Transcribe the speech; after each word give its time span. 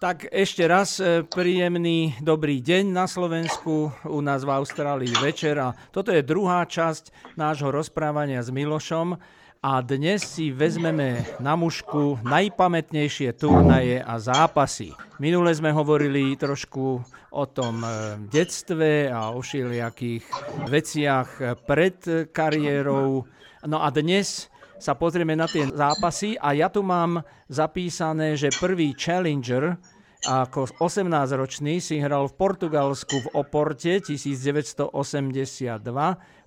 Tak 0.00 0.32
ešte 0.32 0.64
raz 0.64 0.96
e, 0.96 1.28
príjemný 1.28 2.16
dobrý 2.24 2.64
deň 2.64 2.88
na 2.88 3.04
Slovensku, 3.04 3.92
u 4.08 4.20
nás 4.24 4.48
v 4.48 4.56
Austrálii 4.56 5.12
večer 5.20 5.60
a 5.60 5.76
toto 5.92 6.08
je 6.08 6.24
druhá 6.24 6.64
časť 6.64 7.36
nášho 7.36 7.68
rozprávania 7.68 8.40
s 8.40 8.48
Milošom 8.48 9.20
a 9.60 9.72
dnes 9.84 10.24
si 10.24 10.56
vezmeme 10.56 11.20
na 11.36 11.52
mušku 11.52 12.16
najpamätnejšie 12.24 13.36
turnaje 13.36 14.00
a 14.00 14.16
zápasy. 14.16 14.96
Minule 15.20 15.52
sme 15.52 15.68
hovorili 15.68 16.32
trošku 16.32 17.04
o 17.28 17.44
tom 17.44 17.84
e, 17.84 17.88
detstve 18.24 19.12
a 19.12 19.36
o 19.36 19.44
všelijakých 19.44 20.24
veciach 20.64 21.60
pred 21.68 22.32
kariérou. 22.32 23.28
No 23.68 23.84
a 23.84 23.92
dnes 23.92 24.48
sa 24.80 24.96
pozrieme 24.96 25.36
na 25.36 25.46
tie 25.46 25.68
zápasy 25.68 26.40
a 26.40 26.56
ja 26.56 26.72
tu 26.72 26.80
mám 26.80 27.20
zapísané, 27.46 28.34
že 28.34 28.48
prvý 28.56 28.96
Challenger 28.96 29.76
ako 30.20 30.68
18-ročný 30.84 31.80
si 31.80 31.96
hral 31.96 32.28
v 32.28 32.36
Portugalsku 32.36 33.24
v 33.24 33.28
Oporte 33.40 34.04
1982 34.04 34.92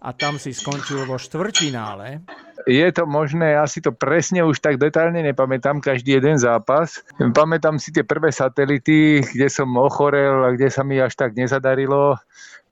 a 0.04 0.10
tam 0.12 0.36
si 0.36 0.52
skončil 0.52 1.08
vo 1.08 1.16
štvrťfinále. 1.16 2.20
Je 2.68 2.88
to 2.96 3.04
možné, 3.04 3.60
ja 3.60 3.68
si 3.68 3.84
to 3.84 3.92
presne 3.92 4.44
už 4.44 4.60
tak 4.60 4.80
detailne 4.80 5.20
nepamätám, 5.20 5.84
každý 5.84 6.20
jeden 6.20 6.40
zápas. 6.40 7.04
Pamätám 7.20 7.80
si 7.80 7.92
tie 7.92 8.08
prvé 8.08 8.32
satelity, 8.32 9.20
kde 9.24 9.48
som 9.52 9.68
ochorel 9.76 10.44
a 10.44 10.52
kde 10.56 10.72
sa 10.72 10.84
mi 10.84 11.00
až 11.00 11.16
tak 11.16 11.36
nezadarilo 11.36 12.20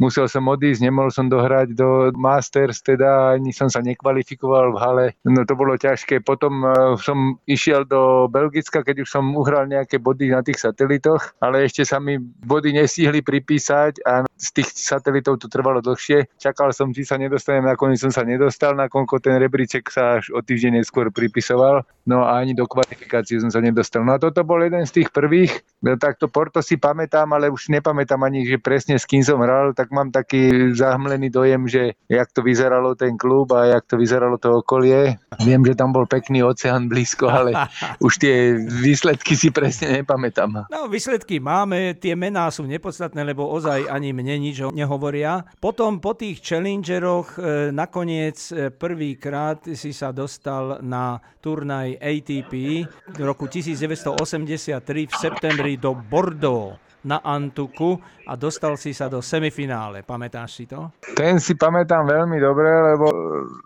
musel 0.02 0.26
som 0.26 0.50
odísť, 0.50 0.82
nemohol 0.82 1.14
som 1.14 1.30
dohrať 1.30 1.78
do 1.78 2.10
Masters, 2.18 2.82
teda 2.82 3.38
ani 3.38 3.54
som 3.54 3.70
sa 3.70 3.86
nekvalifikoval 3.86 4.74
v 4.74 4.82
hale. 4.82 5.06
No 5.22 5.46
to 5.46 5.54
bolo 5.54 5.78
ťažké. 5.78 6.26
Potom 6.26 6.66
uh, 6.66 6.98
som 6.98 7.38
išiel 7.46 7.86
do 7.86 8.26
Belgicka, 8.26 8.82
keď 8.82 9.06
už 9.06 9.10
som 9.14 9.38
uhral 9.38 9.70
nejaké 9.70 10.02
body 10.02 10.34
na 10.34 10.42
tých 10.42 10.58
satelitoch, 10.58 11.38
ale 11.38 11.70
ešte 11.70 11.86
sa 11.86 12.02
mi 12.02 12.18
body 12.18 12.82
nestihli 12.82 13.22
pripísať 13.22 14.02
a 14.02 14.26
z 14.26 14.48
tých 14.58 14.74
satelitov 14.74 15.38
to 15.38 15.46
trvalo 15.46 15.86
dlhšie. 15.86 16.26
Čakal 16.42 16.74
som, 16.74 16.90
či 16.90 17.06
sa 17.06 17.21
nedostanem, 17.22 17.70
nakoniec 17.70 18.02
som 18.02 18.10
sa 18.10 18.26
nedostal, 18.26 18.74
nakoľko 18.74 19.22
ten 19.22 19.38
rebríček 19.38 19.86
sa 19.94 20.18
až 20.18 20.34
o 20.34 20.42
týždeň 20.42 20.82
neskôr 20.82 21.14
pripisoval. 21.14 21.86
No 22.02 22.26
a 22.26 22.42
ani 22.42 22.58
do 22.58 22.66
kvalifikácie 22.66 23.38
som 23.38 23.54
sa 23.54 23.62
nedostal. 23.62 24.02
No 24.02 24.18
a 24.18 24.22
toto 24.22 24.42
bol 24.42 24.66
jeden 24.66 24.82
z 24.90 25.02
tých 25.02 25.14
prvých. 25.14 25.62
Takto 26.02 26.26
Porto 26.34 26.66
si 26.66 26.82
pamätám, 26.82 27.30
ale 27.38 27.54
už 27.54 27.70
nepamätám 27.70 28.18
ani, 28.26 28.42
že 28.50 28.58
presne 28.58 28.98
s 28.98 29.06
kým 29.06 29.22
som 29.22 29.38
hral, 29.38 29.78
tak 29.78 29.94
mám 29.94 30.10
taký 30.10 30.74
zahmlený 30.74 31.30
dojem, 31.30 31.70
že 31.70 31.94
jak 32.10 32.34
to 32.34 32.42
vyzeralo 32.42 32.98
ten 32.98 33.14
klub 33.18 33.54
a 33.54 33.78
jak 33.78 33.86
to 33.86 34.02
vyzeralo 34.02 34.42
to 34.42 34.66
okolie. 34.66 35.22
Viem, 35.46 35.62
že 35.62 35.78
tam 35.78 35.94
bol 35.94 36.10
pekný 36.10 36.42
oceán 36.42 36.90
blízko, 36.90 37.30
ale 37.30 37.54
už 38.06 38.18
tie 38.18 38.58
výsledky 38.58 39.38
si 39.38 39.54
presne 39.54 40.02
nepamätám. 40.02 40.66
No, 40.74 40.90
výsledky 40.90 41.38
máme, 41.38 41.94
tie 42.02 42.18
mená 42.18 42.50
sú 42.50 42.66
nepodstatné, 42.66 43.22
lebo 43.22 43.46
ozaj 43.46 43.86
ani 43.86 44.10
mne 44.10 44.42
nič 44.42 44.66
nehovoria. 44.74 45.46
Potom 45.62 46.02
po 46.02 46.18
tých 46.18 46.42
challengeroch 46.42 47.11
e, 47.20 47.70
nakoniec 47.76 48.38
e, 48.52 48.72
prvýkrát 48.72 49.60
si 49.76 49.92
sa 49.92 50.16
dostal 50.16 50.80
na 50.80 51.20
turnaj 51.44 52.00
ATP 52.00 52.54
v 52.88 53.22
roku 53.28 53.52
1983 53.52 55.12
v 55.12 55.14
septembri 55.20 55.74
do 55.76 55.92
Bordeaux 55.92 56.80
na 57.04 57.20
Antuku 57.20 57.98
a 58.32 58.40
dostal 58.40 58.80
si 58.80 58.96
sa 58.96 59.12
do 59.12 59.20
semifinále. 59.20 60.08
Pamätáš 60.08 60.64
si 60.64 60.64
to? 60.64 60.88
Ten 61.20 61.36
si 61.36 61.52
pamätám 61.52 62.08
veľmi 62.08 62.40
dobre, 62.40 62.72
lebo 62.96 63.12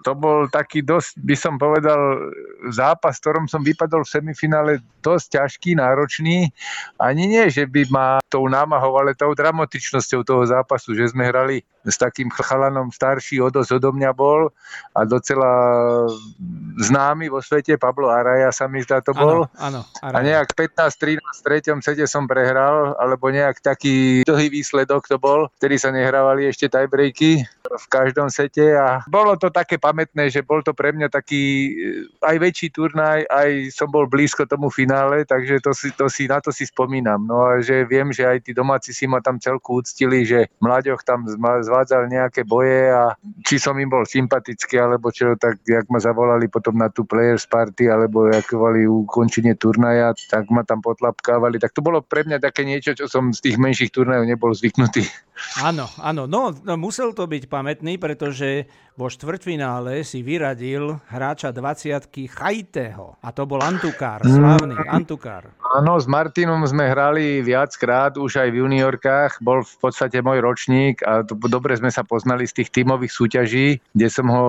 to 0.01 0.17
bol 0.17 0.49
taký 0.49 0.81
dosť, 0.81 1.21
by 1.21 1.35
som 1.37 1.61
povedal, 1.61 2.17
zápas, 2.73 3.21
v 3.21 3.21
ktorom 3.21 3.45
som 3.45 3.61
vypadol 3.61 4.01
v 4.01 4.09
semifinále 4.09 4.71
dosť 5.05 5.37
ťažký, 5.37 5.77
náročný. 5.77 6.49
Ani 6.97 7.29
nie, 7.29 7.45
že 7.53 7.69
by 7.69 7.85
ma 7.93 8.17
tou 8.25 8.49
námahou, 8.49 8.97
ale 8.97 9.13
tou 9.13 9.37
dramatičnosťou 9.37 10.25
toho 10.25 10.43
zápasu, 10.49 10.97
že 10.97 11.13
sme 11.13 11.29
hrali 11.29 11.61
s 11.85 12.01
takým 12.01 12.33
chalanom 12.33 12.89
starší 12.89 13.37
o 13.45 13.53
dosť 13.53 13.77
odo 13.77 13.93
mňa 13.93 14.11
bol 14.17 14.49
a 14.97 15.05
docela 15.05 15.53
známy 16.81 17.29
vo 17.29 17.45
svete, 17.45 17.77
Pablo 17.77 18.09
Araja 18.09 18.49
sa 18.49 18.65
mi 18.65 18.81
zdá 18.81 19.05
to 19.05 19.13
bol. 19.13 19.45
Áno, 19.61 19.85
áno, 20.01 20.09
a 20.09 20.17
nejak 20.25 20.57
15-13 20.57 21.21
v 21.21 21.41
treťom 21.45 21.77
sete 21.85 22.09
som 22.09 22.25
prehral, 22.25 22.97
alebo 22.97 23.29
nejak 23.29 23.61
taký 23.61 24.25
dlhý 24.25 24.49
výsledok 24.55 25.11
to 25.11 25.19
bol, 25.19 25.51
ktorý 25.59 25.75
sa 25.75 25.91
nehrávali 25.91 26.47
ešte 26.47 26.71
tiebreaky 26.71 27.43
v 27.65 27.85
každom 27.91 28.31
sete 28.31 28.77
a 28.77 29.03
bolo 29.09 29.35
to 29.35 29.51
také 29.51 29.75
pamätné, 29.75 30.31
že 30.31 30.45
bol 30.45 30.63
to 30.63 30.71
pre 30.71 30.95
mňa 30.95 31.11
taký 31.11 31.43
eh, 31.75 32.23
aj 32.23 32.35
väčší 32.39 32.67
turnaj, 32.71 33.27
aj 33.27 33.75
som 33.75 33.91
bol 33.91 34.07
blízko 34.07 34.47
tomu 34.47 34.71
finále, 34.71 35.27
takže 35.27 35.59
to 35.59 35.71
si, 35.75 35.91
to 35.91 36.07
si, 36.07 36.29
na 36.29 36.39
to 36.39 36.55
si 36.55 36.63
spomínam. 36.63 37.25
No 37.27 37.43
a 37.43 37.59
že 37.59 37.83
viem, 37.83 38.13
že 38.15 38.23
aj 38.23 38.47
tí 38.47 38.51
domáci 38.55 38.95
si 38.95 39.09
ma 39.09 39.19
tam 39.19 39.41
celku 39.41 39.81
úctili, 39.81 40.23
že 40.23 40.47
mlaďoch 40.61 41.03
tam 41.03 41.25
zvádzal 41.35 42.07
nejaké 42.07 42.45
boje 42.45 42.93
a 42.93 43.17
či 43.43 43.57
som 43.57 43.75
im 43.81 43.89
bol 43.89 44.05
sympatický, 44.05 44.79
alebo 44.79 45.09
čo, 45.09 45.33
tak 45.35 45.59
jak 45.65 45.89
ma 45.89 45.99
zavolali 45.99 46.47
potom 46.47 46.77
na 46.77 46.87
tú 46.87 47.03
players 47.03 47.49
party, 47.49 47.89
alebo 47.89 48.29
jak 48.29 48.45
volali 48.53 48.85
ukončenie 48.85 49.57
turnaja, 49.57 50.13
tak 50.29 50.47
ma 50.53 50.61
tam 50.61 50.79
potlapkávali. 50.79 51.57
Tak 51.57 51.73
to 51.73 51.81
bolo 51.81 52.05
pre 52.05 52.23
mňa 52.23 52.37
také 52.37 52.63
niečo, 52.63 52.93
čo 52.93 53.09
som 53.09 53.33
z 53.33 53.41
tých 53.41 53.57
menších 53.57 53.91
turnajov 53.91 54.29
nebol 54.35 54.51
zvyknutý. 54.51 55.07
Áno, 55.63 55.87
áno, 55.99 56.27
no, 56.27 56.51
no 56.51 56.73
musel 56.79 57.11
to 57.11 57.27
byť 57.27 57.51
pamätný, 57.51 57.99
pretože 57.99 58.67
vo 58.95 59.11
štvrťfinále 59.11 59.99
si 60.07 60.23
vyradil 60.23 60.95
hráča 61.11 61.51
20 61.51 62.07
Chajteho. 62.07 63.19
A 63.19 63.35
to 63.35 63.43
bol 63.43 63.59
Antukár, 63.59 64.23
slavný 64.23 64.79
Antukár. 64.87 65.51
Áno, 65.75 65.99
s 65.99 66.07
Martinom 66.07 66.63
sme 66.63 66.87
hrali 66.87 67.43
viackrát, 67.43 68.15
už 68.15 68.47
aj 68.47 68.49
v 68.51 68.63
juniorkách. 68.63 69.43
Bol 69.43 69.67
v 69.67 69.75
podstate 69.83 70.23
môj 70.23 70.39
ročník 70.39 71.03
a 71.03 71.27
to, 71.27 71.35
dobre 71.35 71.75
sme 71.75 71.91
sa 71.91 72.07
poznali 72.07 72.47
z 72.47 72.63
tých 72.63 72.71
tímových 72.71 73.11
súťaží, 73.11 73.83
kde 73.91 74.07
som 74.07 74.31
ho 74.31 74.45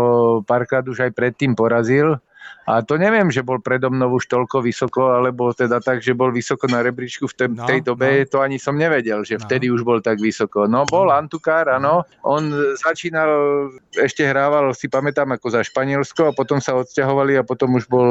párkrát 0.47 0.87
už 0.87 1.11
aj 1.11 1.13
predtým 1.19 1.59
porazil. 1.59 2.23
A 2.67 2.83
to 2.83 2.99
neviem, 2.99 3.31
že 3.31 3.47
bol 3.47 3.63
predo 3.63 3.95
mnou 3.95 4.19
už 4.19 4.27
toľko 4.27 4.67
vysoko, 4.67 5.15
alebo 5.15 5.55
teda 5.55 5.79
tak, 5.79 6.03
že 6.03 6.19
bol 6.19 6.35
vysoko 6.35 6.67
na 6.67 6.83
rebríčku 6.83 7.31
v 7.31 7.35
tej, 7.39 7.49
no, 7.55 7.63
tej 7.63 7.81
dobe, 7.87 8.27
no. 8.27 8.29
to 8.29 8.39
ani 8.43 8.59
som 8.59 8.75
nevedel, 8.75 9.23
že 9.23 9.39
no. 9.39 9.47
vtedy 9.47 9.71
už 9.71 9.87
bol 9.87 10.03
tak 10.03 10.19
vysoko. 10.19 10.67
No 10.67 10.83
bol 10.83 11.15
Antukár, 11.15 11.71
áno. 11.71 12.03
On 12.27 12.43
začínal, 12.75 13.31
ešte 13.95 14.27
hrával, 14.27 14.75
si 14.75 14.91
pamätám, 14.91 15.31
ako 15.31 15.47
za 15.55 15.63
Španielsko 15.63 16.31
a 16.31 16.37
potom 16.37 16.59
sa 16.59 16.75
odsťahovali 16.75 17.39
a 17.39 17.47
potom 17.47 17.79
už 17.79 17.87
bol, 17.87 18.09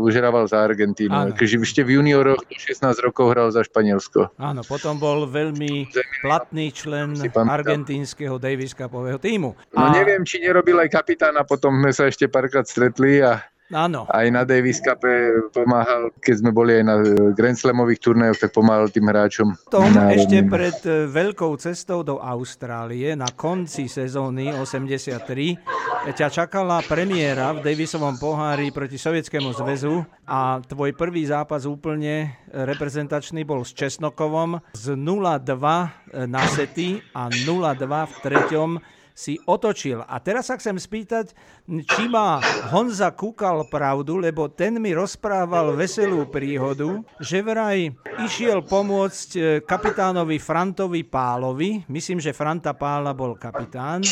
už 0.00 0.16
hrával 0.16 0.48
za 0.48 0.64
Argentínu. 0.64 1.36
Keďže 1.36 1.56
ešte 1.60 1.82
v 1.84 2.00
junioroch 2.00 2.40
16 2.48 2.88
rokov 3.04 3.36
hral 3.36 3.52
za 3.52 3.60
Španielsko. 3.60 4.32
Áno, 4.40 4.64
potom 4.64 4.96
bol 4.96 5.28
veľmi 5.28 5.92
platný 6.24 6.72
člen 6.72 7.12
argentínskeho 7.36 8.40
Davis 8.40 8.72
Cupového 8.72 9.20
týmu. 9.20 9.52
No 9.76 9.92
neviem, 9.92 10.24
či 10.24 10.40
nerobil 10.40 10.80
aj 10.80 10.88
kapitána, 10.88 11.44
potom 11.44 11.76
sme 11.76 11.92
sa 11.92 12.08
ešte 12.08 12.24
párkrát 12.24 12.64
stretli 12.64 13.20
a 13.20 13.44
Áno. 13.68 14.08
Aj 14.08 14.24
na 14.32 14.48
Davis 14.48 14.80
Cup 14.80 15.04
pomáhal, 15.52 16.08
keď 16.24 16.34
sme 16.40 16.50
boli 16.56 16.80
aj 16.80 16.84
na 16.88 16.96
Grand 17.36 17.56
Slamových 17.56 18.00
turnajoch, 18.00 18.40
tak 18.40 18.56
pomáhal 18.56 18.88
tým 18.88 19.04
hráčom. 19.12 19.52
Tom 19.68 19.92
ešte 20.08 20.40
pred 20.48 20.78
e, 20.88 21.04
veľkou 21.04 21.52
cestou 21.60 22.00
do 22.00 22.16
Austrálie 22.16 23.12
na 23.12 23.28
konci 23.28 23.84
sezóny 23.92 24.56
83 24.56 26.08
ťa 26.08 26.28
čakala 26.32 26.80
premiéra 26.88 27.52
v 27.52 27.60
Davisovom 27.60 28.16
pohári 28.16 28.72
proti 28.72 28.96
Sovietskému 28.96 29.52
zväzu 29.52 30.00
a 30.24 30.64
tvoj 30.64 30.96
prvý 30.96 31.28
zápas 31.28 31.68
úplne 31.68 32.40
reprezentačný 32.48 33.44
bol 33.44 33.60
s 33.68 33.76
Česnokovom 33.76 34.64
z 34.72 34.96
0-2 34.96 36.24
na 36.24 36.42
sety 36.48 37.04
a 37.12 37.28
0-2 37.28 37.84
v 37.84 38.14
treťom 38.24 38.70
si 39.18 39.34
otočil. 39.42 40.06
A 40.06 40.22
teraz 40.22 40.46
sa 40.46 40.54
chcem 40.54 40.78
spýtať, 40.78 41.34
či 41.66 42.06
má 42.06 42.38
Honza 42.70 43.10
Kúkal 43.10 43.66
pravdu, 43.66 44.14
lebo 44.22 44.46
ten 44.46 44.78
mi 44.78 44.94
rozprával 44.94 45.74
veselú 45.74 46.30
príhodu, 46.30 47.02
že 47.18 47.42
vraj 47.42 47.90
išiel 48.22 48.62
pomôcť 48.62 49.28
e, 49.34 49.40
kapitánovi 49.66 50.38
Frantovi 50.38 51.02
Pálovi, 51.02 51.82
myslím, 51.90 52.22
že 52.22 52.30
Franta 52.30 52.78
Pála 52.78 53.10
bol 53.10 53.34
kapitán, 53.34 54.06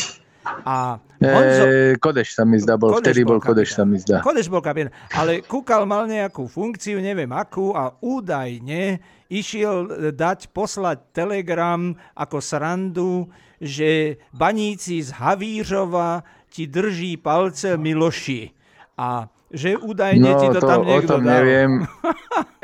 a 0.67 0.99
Honzo... 1.23 1.63
E, 1.71 1.95
Kodeš 1.95 2.35
sa 2.35 2.43
mi 2.43 2.59
zdá, 2.59 2.75
bol, 2.75 2.91
Kodeš 2.91 3.15
vtedy 3.15 3.23
bol, 3.23 3.39
bol 3.39 3.47
Kodeš 3.47 3.79
sa 3.79 3.83
mi 3.87 4.03
zdá. 4.03 4.19
Kodeš 4.19 4.51
bol 4.51 4.59
kapitán, 4.59 4.91
ale 5.15 5.39
Kúkal 5.39 5.87
mal 5.87 6.03
nejakú 6.03 6.51
funkciu, 6.51 6.99
neviem 6.99 7.31
akú, 7.31 7.71
a 7.71 7.95
údajne 8.03 8.99
išiel 9.31 10.11
dať, 10.11 10.51
poslať 10.51 11.15
telegram 11.15 11.95
ako 12.15 12.37
srandu, 12.43 13.27
že 13.61 14.15
baníci 14.33 15.03
z 15.03 15.09
Havířova 15.11 16.23
ti 16.49 16.67
drží 16.67 17.17
palce 17.17 17.77
Miloši. 17.77 18.49
A 18.97 19.29
že 19.47 19.79
údajne 19.79 20.27
no, 20.27 20.39
ti 20.43 20.47
to, 20.51 20.59
to 20.59 20.67
tam 20.67 20.83
niekto 20.83 21.07
o 21.07 21.11
tom 21.15 21.21
dal. 21.23 21.31
neviem. 21.39 21.71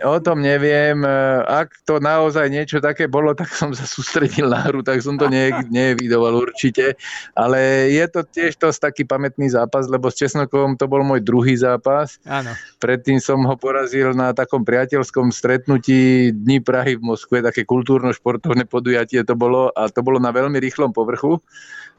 O 0.03 0.19
tom 0.19 0.43
neviem. 0.43 0.99
Ak 1.47 1.71
to 1.87 2.03
naozaj 2.03 2.51
niečo 2.51 2.83
také 2.83 3.07
bolo, 3.07 3.31
tak 3.31 3.55
som 3.55 3.71
sa 3.71 3.87
sústredil 3.87 4.51
na 4.51 4.59
hru, 4.59 4.83
tak 4.83 4.99
som 4.99 5.15
to 5.15 5.31
ne, 5.31 5.47
nevidoval 5.71 6.43
určite. 6.43 6.99
Ale 7.39 7.87
je 7.87 8.03
to 8.11 8.27
tiež 8.27 8.59
to 8.59 8.67
taký 8.75 9.07
pamätný 9.07 9.47
zápas, 9.47 9.87
lebo 9.87 10.11
s 10.11 10.19
Česnokom 10.19 10.75
to 10.75 10.91
bol 10.91 11.07
môj 11.07 11.23
druhý 11.23 11.55
zápas. 11.55 12.19
Áno. 12.27 12.51
Predtým 12.83 13.23
som 13.23 13.47
ho 13.47 13.55
porazil 13.55 14.11
na 14.11 14.35
takom 14.35 14.67
priateľskom 14.67 15.31
stretnutí 15.31 16.35
Dní 16.35 16.59
Prahy 16.59 16.99
v 16.99 17.07
Moskve, 17.07 17.39
také 17.39 17.63
kultúrno-športovné 17.63 18.67
podujatie 18.67 19.23
to 19.23 19.39
bolo 19.39 19.71
a 19.71 19.87
to 19.87 20.03
bolo 20.03 20.19
na 20.19 20.35
veľmi 20.35 20.59
rýchlom 20.59 20.91
povrchu 20.91 21.39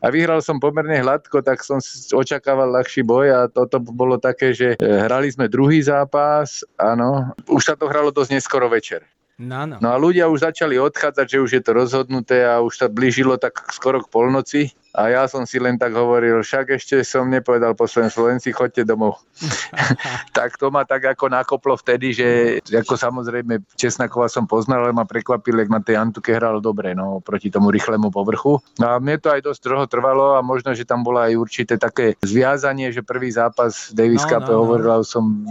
a 0.04 0.12
vyhral 0.12 0.44
som 0.44 0.60
pomerne 0.60 1.00
hladko, 1.00 1.40
tak 1.40 1.64
som 1.64 1.80
očakával 2.12 2.68
ľahší 2.68 3.00
boj 3.00 3.26
a 3.32 3.40
toto 3.48 3.80
bolo 3.80 4.20
také, 4.20 4.52
že 4.52 4.76
e, 4.76 4.84
hrali 4.84 5.32
sme 5.32 5.48
druhý 5.48 5.80
zápas, 5.80 6.60
áno, 6.76 7.32
už 7.48 7.62
sa 7.64 7.74
to 7.74 7.88
hralo 7.88 8.12
dosť 8.12 8.36
neskoro 8.36 8.68
večer. 8.68 9.00
No, 9.40 9.64
no. 9.64 9.80
no 9.80 9.88
a 9.90 9.96
ľudia 9.96 10.28
už 10.28 10.44
začali 10.44 10.76
odchádzať, 10.78 11.26
že 11.26 11.38
už 11.40 11.50
je 11.56 11.62
to 11.64 11.72
rozhodnuté 11.72 12.44
a 12.44 12.60
už 12.60 12.84
sa 12.84 12.86
blížilo 12.86 13.40
tak 13.40 13.56
skoro 13.72 14.04
k 14.04 14.12
polnoci. 14.12 14.60
A 14.94 15.11
ja 15.11 15.26
som 15.26 15.43
si 15.43 15.58
len 15.58 15.75
tak 15.75 15.91
hovoril, 15.91 16.38
však 16.46 16.79
ešte 16.79 17.02
som 17.02 17.26
nepovedal 17.26 17.75
po 17.75 17.91
Slovensku, 17.91 18.31
len 18.31 18.38
si 18.38 18.55
chodte 18.55 18.87
domov. 18.87 19.19
tak 20.38 20.55
to 20.55 20.70
ma 20.70 20.87
tak 20.87 21.02
ako 21.19 21.26
nakoplo 21.35 21.75
vtedy, 21.75 22.14
že 22.14 22.29
ako 22.62 22.94
samozrejme 22.94 23.58
Česnakova 23.75 24.31
som 24.31 24.46
poznal, 24.46 24.87
ale 24.87 24.94
ma 24.94 25.02
prekvapil, 25.02 25.58
jak 25.58 25.70
na 25.70 25.82
tej 25.82 25.99
Antuke 25.99 26.31
hral 26.31 26.62
dobre, 26.62 26.94
no, 26.94 27.19
proti 27.19 27.50
tomu 27.50 27.75
rýchlemu 27.75 28.06
povrchu. 28.14 28.62
No 28.79 28.87
a 28.87 29.02
mne 29.02 29.19
to 29.19 29.35
aj 29.35 29.43
dosť 29.43 29.67
dlho 29.67 29.87
trvalo 29.91 30.38
a 30.38 30.46
možno, 30.46 30.70
že 30.79 30.87
tam 30.87 31.02
bola 31.02 31.26
aj 31.26 31.43
určité 31.43 31.75
také 31.75 32.14
zviazanie, 32.23 32.94
že 32.94 33.02
prvý 33.02 33.35
zápas 33.35 33.90
Davis 33.90 34.23
no, 34.23 34.31
Cup 34.31 34.47
no, 34.47 34.55
no. 34.55 34.58
hovoril 34.62 35.02
som 35.02 35.43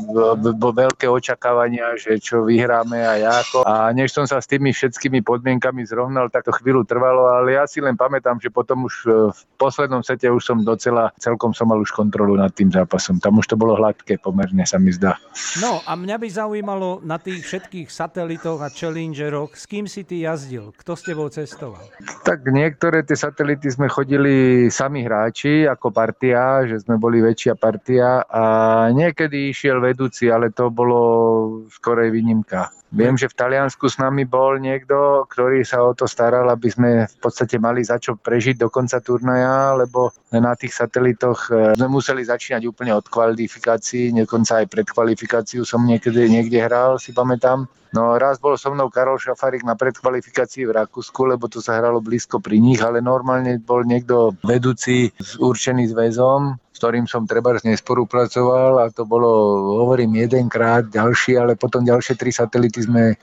bo 0.55 0.71
veľké 0.71 1.11
očakávania, 1.11 1.99
že 1.99 2.15
čo 2.15 2.47
vyhráme 2.47 2.95
a 3.03 3.43
ako. 3.43 3.67
A 3.67 3.91
než 3.91 4.15
som 4.15 4.23
sa 4.23 4.39
s 4.39 4.47
tými 4.47 4.71
všetkými 4.71 5.19
podmienkami 5.19 5.83
zrovnal, 5.83 6.31
tak 6.31 6.47
to 6.47 6.55
chvíľu 6.55 6.87
trvalo, 6.87 7.27
ale 7.27 7.59
ja 7.59 7.67
si 7.67 7.83
len 7.83 7.99
pamätám, 7.99 8.39
že 8.39 8.47
potom 8.47 8.87
už 8.87 8.95
v 9.33 9.41
poslednom 9.57 10.05
sete 10.05 10.29
už 10.29 10.45
som 10.45 10.61
docela, 10.61 11.09
celkom 11.17 11.51
som 11.51 11.67
mal 11.67 11.81
už 11.81 11.89
kontrolu 11.91 12.37
nad 12.37 12.53
tým 12.53 12.69
zápasom. 12.69 13.17
Tam 13.17 13.41
už 13.41 13.49
to 13.49 13.55
bolo 13.57 13.73
hladké 13.75 14.21
pomerne, 14.21 14.63
sa 14.63 14.77
mi 14.77 14.93
zdá. 14.93 15.17
No 15.59 15.81
a 15.83 15.97
mňa 15.97 16.15
by 16.21 16.27
zaujímalo 16.29 17.01
na 17.01 17.17
tých 17.17 17.41
všetkých 17.43 17.89
satelitoch 17.89 18.61
a 18.61 18.69
challengeroch, 18.69 19.57
s 19.57 19.65
kým 19.65 19.89
si 19.89 20.05
ty 20.05 20.23
jazdil? 20.23 20.71
Kto 20.77 20.93
s 20.93 21.03
tebou 21.03 21.27
cestoval? 21.33 21.83
Tak 22.23 22.45
niektoré 22.47 23.01
tie 23.01 23.17
satelity 23.17 23.73
sme 23.73 23.89
chodili 23.89 24.67
sami 24.69 25.03
hráči 25.03 25.65
ako 25.65 25.89
partia, 25.89 26.63
že 26.69 26.85
sme 26.85 27.01
boli 27.01 27.19
väčšia 27.19 27.57
partia 27.57 28.21
a 28.29 28.43
niekedy 28.93 29.49
išiel 29.49 29.81
vedúci, 29.81 30.29
ale 30.29 30.53
to 30.53 30.69
bolo 30.69 31.01
skorej 31.73 32.13
výnimka. 32.13 32.69
Viem, 32.93 33.17
že 33.17 33.25
v 33.25 33.33
Taliansku 33.33 33.89
s 33.89 33.97
nami 33.97 34.21
bol 34.29 34.61
niekto, 34.61 35.25
ktorý 35.25 35.65
sa 35.65 35.81
o 35.81 35.97
to 35.97 36.05
staral, 36.05 36.45
aby 36.53 36.69
sme 36.69 36.89
v 37.09 37.17
podstate 37.17 37.57
mali 37.57 37.81
za 37.81 37.97
čo 37.97 38.13
prežiť 38.13 38.61
do 38.61 38.69
konca 38.69 39.01
turnaja, 39.01 39.73
lebo 39.73 40.13
na 40.29 40.53
tých 40.53 40.77
satelitoch 40.77 41.49
e, 41.49 41.73
sme 41.73 41.89
museli 41.89 42.21
začínať 42.21 42.61
úplne 42.69 42.93
od 42.93 43.09
kvalifikácií, 43.09 44.13
dokonca 44.13 44.61
aj 44.61 44.69
pred 44.69 44.85
kvalifikáciu 44.85 45.65
som 45.65 45.81
niekde, 45.81 46.29
niekde 46.29 46.61
hral, 46.61 47.01
si 47.01 47.17
pamätám. 47.17 47.65
No 47.97 48.13
raz 48.17 48.37
bol 48.37 48.57
so 48.61 48.69
mnou 48.69 48.93
Karol 48.93 49.17
Šafarik 49.17 49.65
na 49.65 49.73
predkvalifikácii 49.73 50.69
v 50.69 50.77
Rakúsku, 50.77 51.29
lebo 51.29 51.49
to 51.49 51.65
sa 51.65 51.77
hralo 51.81 51.97
blízko 51.97 52.41
pri 52.41 52.61
nich, 52.61 52.81
ale 52.81 53.01
normálne 53.01 53.57
bol 53.57 53.81
niekto 53.85 54.37
vedúci 54.45 55.09
určený 55.41 55.89
s 55.89 55.93
väzom 55.97 56.57
ktorým 56.83 57.07
som 57.07 57.23
treba 57.23 57.55
nespolupracoval 57.55 58.83
a 58.83 58.91
to 58.91 59.07
bolo, 59.07 59.31
hovorím, 59.87 60.19
jedenkrát, 60.19 60.83
ďalší, 60.91 61.39
ale 61.39 61.55
potom 61.55 61.87
ďalšie 61.87 62.19
tri 62.19 62.35
satelity 62.35 62.83
sme 62.83 63.15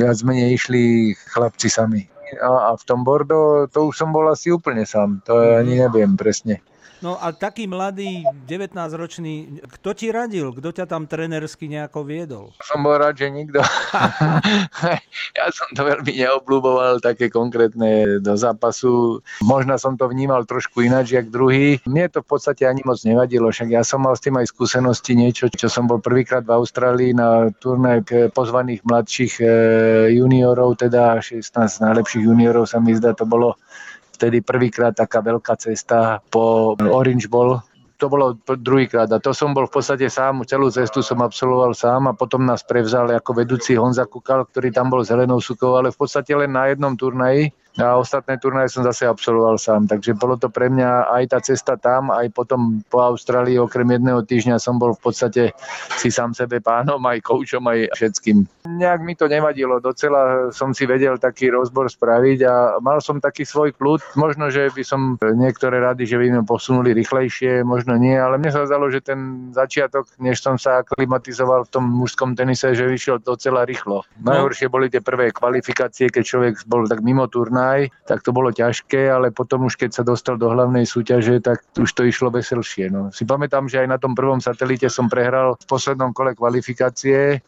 viac 0.00 0.16
menej 0.24 0.56
išli 0.56 1.12
chlapci 1.28 1.68
sami. 1.68 2.08
A, 2.40 2.72
a 2.72 2.80
v 2.80 2.84
tom 2.88 3.04
Bordo 3.04 3.68
to 3.68 3.92
už 3.92 4.00
som 4.00 4.16
bol 4.16 4.24
asi 4.32 4.48
úplne 4.48 4.88
sám, 4.88 5.20
to 5.28 5.36
ani 5.36 5.84
neviem 5.84 6.16
presne. 6.16 6.64
No 7.02 7.18
a 7.18 7.34
taký 7.34 7.66
mladý, 7.66 8.22
19-ročný, 8.46 9.58
kto 9.66 9.90
ti 9.90 10.14
radil? 10.14 10.54
Kto 10.54 10.70
ťa 10.70 10.86
tam 10.86 11.10
trenersky 11.10 11.66
nejako 11.66 12.06
viedol? 12.06 12.54
Som 12.62 12.86
bol 12.86 12.94
rád, 12.94 13.18
že 13.18 13.26
nikto. 13.26 13.58
ja 15.38 15.46
som 15.50 15.66
to 15.74 15.82
veľmi 15.82 16.14
neobľúboval, 16.14 17.02
také 17.02 17.26
konkrétne 17.26 18.22
do 18.22 18.38
zápasu. 18.38 19.18
Možno 19.42 19.74
som 19.82 19.98
to 19.98 20.06
vnímal 20.06 20.46
trošku 20.46 20.86
ináč, 20.86 21.18
jak 21.18 21.26
druhý. 21.26 21.82
Mne 21.90 22.06
to 22.06 22.22
v 22.22 22.38
podstate 22.38 22.70
ani 22.70 22.86
moc 22.86 23.02
nevadilo, 23.02 23.50
však 23.50 23.74
ja 23.74 23.82
som 23.82 24.06
mal 24.06 24.14
s 24.14 24.22
tým 24.22 24.38
aj 24.38 24.54
skúsenosti 24.54 25.18
niečo, 25.18 25.50
čo 25.50 25.66
som 25.66 25.90
bol 25.90 25.98
prvýkrát 25.98 26.46
v 26.46 26.54
Austrálii 26.54 27.18
na 27.18 27.50
turnaj 27.58 28.30
pozvaných 28.30 28.86
mladších 28.86 29.34
eh, 29.42 29.50
juniorov, 30.14 30.78
teda 30.78 31.18
16 31.18 31.50
najlepších 31.82 32.22
juniorov 32.22 32.70
sa 32.70 32.78
mi 32.78 32.94
zdá, 32.94 33.10
to 33.10 33.26
bolo 33.26 33.58
vtedy 34.22 34.38
prvýkrát 34.38 34.94
taká 34.94 35.18
veľká 35.18 35.58
cesta 35.58 36.22
po 36.30 36.78
Orange 36.78 37.26
Bowl, 37.26 37.58
to 37.98 38.06
bolo 38.06 38.38
druhýkrát 38.46 39.10
a 39.10 39.18
to 39.18 39.34
som 39.34 39.50
bol 39.50 39.66
v 39.66 39.74
podstate 39.78 40.06
sám, 40.06 40.46
celú 40.46 40.70
cestu 40.70 41.02
som 41.02 41.18
absolvoval 41.22 41.74
sám 41.74 42.06
a 42.06 42.14
potom 42.14 42.46
nás 42.46 42.62
prevzal 42.62 43.10
ako 43.10 43.42
vedúci 43.42 43.74
Honza 43.74 44.06
Kukal, 44.06 44.46
ktorý 44.46 44.70
tam 44.70 44.94
bol 44.94 45.02
zelenou 45.02 45.42
sukou, 45.42 45.74
ale 45.74 45.90
v 45.90 45.98
podstate 45.98 46.34
len 46.38 46.54
na 46.54 46.70
jednom 46.70 46.94
turnaji 46.94 47.50
a 47.80 47.96
ostatné 47.96 48.36
turnaje 48.36 48.68
som 48.68 48.84
zase 48.84 49.08
absolvoval 49.08 49.56
sám, 49.56 49.88
takže 49.88 50.12
bolo 50.12 50.36
to 50.36 50.52
pre 50.52 50.68
mňa 50.68 51.08
aj 51.08 51.24
tá 51.32 51.38
cesta 51.40 51.80
tam, 51.80 52.12
aj 52.12 52.28
potom 52.36 52.84
po 52.92 53.00
Austrálii 53.00 53.56
okrem 53.56 53.96
jedného 53.96 54.20
týždňa 54.20 54.60
som 54.60 54.76
bol 54.76 54.92
v 54.92 55.00
podstate 55.00 55.42
si 55.96 56.12
sám 56.12 56.36
sebe 56.36 56.60
pánom, 56.60 57.00
aj 57.00 57.24
koučom, 57.24 57.64
aj 57.64 57.96
všetkým. 57.96 58.44
Nejak 58.68 59.00
mi 59.00 59.16
to 59.16 59.24
nevadilo, 59.24 59.80
docela 59.80 60.52
som 60.52 60.76
si 60.76 60.84
vedel 60.84 61.16
taký 61.16 61.48
rozbor 61.48 61.88
spraviť 61.88 62.38
a 62.44 62.54
mal 62.84 63.00
som 63.00 63.24
taký 63.24 63.48
svoj 63.48 63.72
kľud. 63.72 64.20
Možno, 64.20 64.52
že 64.52 64.68
by 64.68 64.84
som 64.84 65.16
niektoré 65.16 65.80
rady, 65.80 66.04
že 66.04 66.20
by 66.20 66.28
sme 66.28 66.42
posunuli 66.44 66.92
rýchlejšie, 66.92 67.64
možno 67.64 67.96
nie, 67.96 68.12
ale 68.12 68.36
mne 68.36 68.52
sa 68.52 68.68
zdalo, 68.68 68.92
že 68.92 69.00
ten 69.00 69.48
začiatok, 69.56 70.12
než 70.20 70.44
som 70.44 70.60
sa 70.60 70.84
aklimatizoval 70.84 71.64
v 71.64 71.72
tom 71.72 71.88
mužskom 71.88 72.36
tenise, 72.36 72.76
že 72.76 72.84
vyšiel 72.84 73.24
docela 73.24 73.64
rýchlo. 73.64 74.04
No. 74.20 74.36
Najhoršie 74.36 74.68
boli 74.68 74.92
tie 74.92 75.00
prvé 75.00 75.32
kvalifikácie, 75.32 76.12
keď 76.12 76.22
človek 76.22 76.54
bol 76.68 76.84
tak 76.84 77.00
mimo 77.00 77.24
turna 77.32 77.61
Dunaj, 77.62 77.94
tak 78.10 78.26
to 78.26 78.34
bolo 78.34 78.50
ťažké, 78.50 79.06
ale 79.06 79.30
potom 79.30 79.70
už 79.70 79.78
keď 79.78 79.94
sa 79.94 80.02
dostal 80.02 80.34
do 80.34 80.50
hlavnej 80.50 80.82
súťaže, 80.82 81.38
tak 81.38 81.62
už 81.78 81.94
to 81.94 82.02
išlo 82.02 82.34
veselšie. 82.34 82.90
No. 82.90 83.14
Si 83.14 83.22
pamätám, 83.22 83.70
že 83.70 83.86
aj 83.86 83.88
na 83.94 83.98
tom 84.02 84.18
prvom 84.18 84.42
satelite 84.42 84.90
som 84.90 85.06
prehral 85.06 85.54
v 85.54 85.64
poslednom 85.70 86.10
kole 86.10 86.34
kvalifikácie 86.34 87.38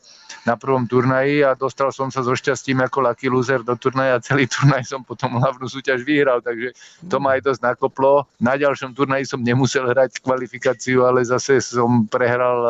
na 0.45 0.61
prvom 0.61 0.85
turnaji 0.85 1.41
a 1.41 1.57
dostal 1.57 1.89
som 1.89 2.13
sa 2.13 2.21
so 2.21 2.37
šťastím 2.37 2.85
ako 2.85 3.09
lucky 3.09 3.33
loser 3.33 3.65
do 3.65 3.73
turnaja 3.81 4.21
a 4.21 4.23
celý 4.23 4.45
turnaj 4.45 4.85
som 4.85 5.01
potom 5.01 5.41
hlavnú 5.41 5.65
súťaž 5.65 6.05
vyhral, 6.05 6.45
takže 6.45 6.77
to 7.09 7.17
ma 7.17 7.35
aj 7.35 7.49
dosť 7.49 7.61
nakoplo. 7.65 8.29
Na 8.39 8.55
ďalšom 8.55 8.93
turnaji 8.93 9.25
som 9.25 9.41
nemusel 9.41 9.89
hrať 9.89 10.21
kvalifikáciu, 10.21 11.09
ale 11.09 11.25
zase 11.25 11.65
som 11.65 12.05
prehral 12.07 12.61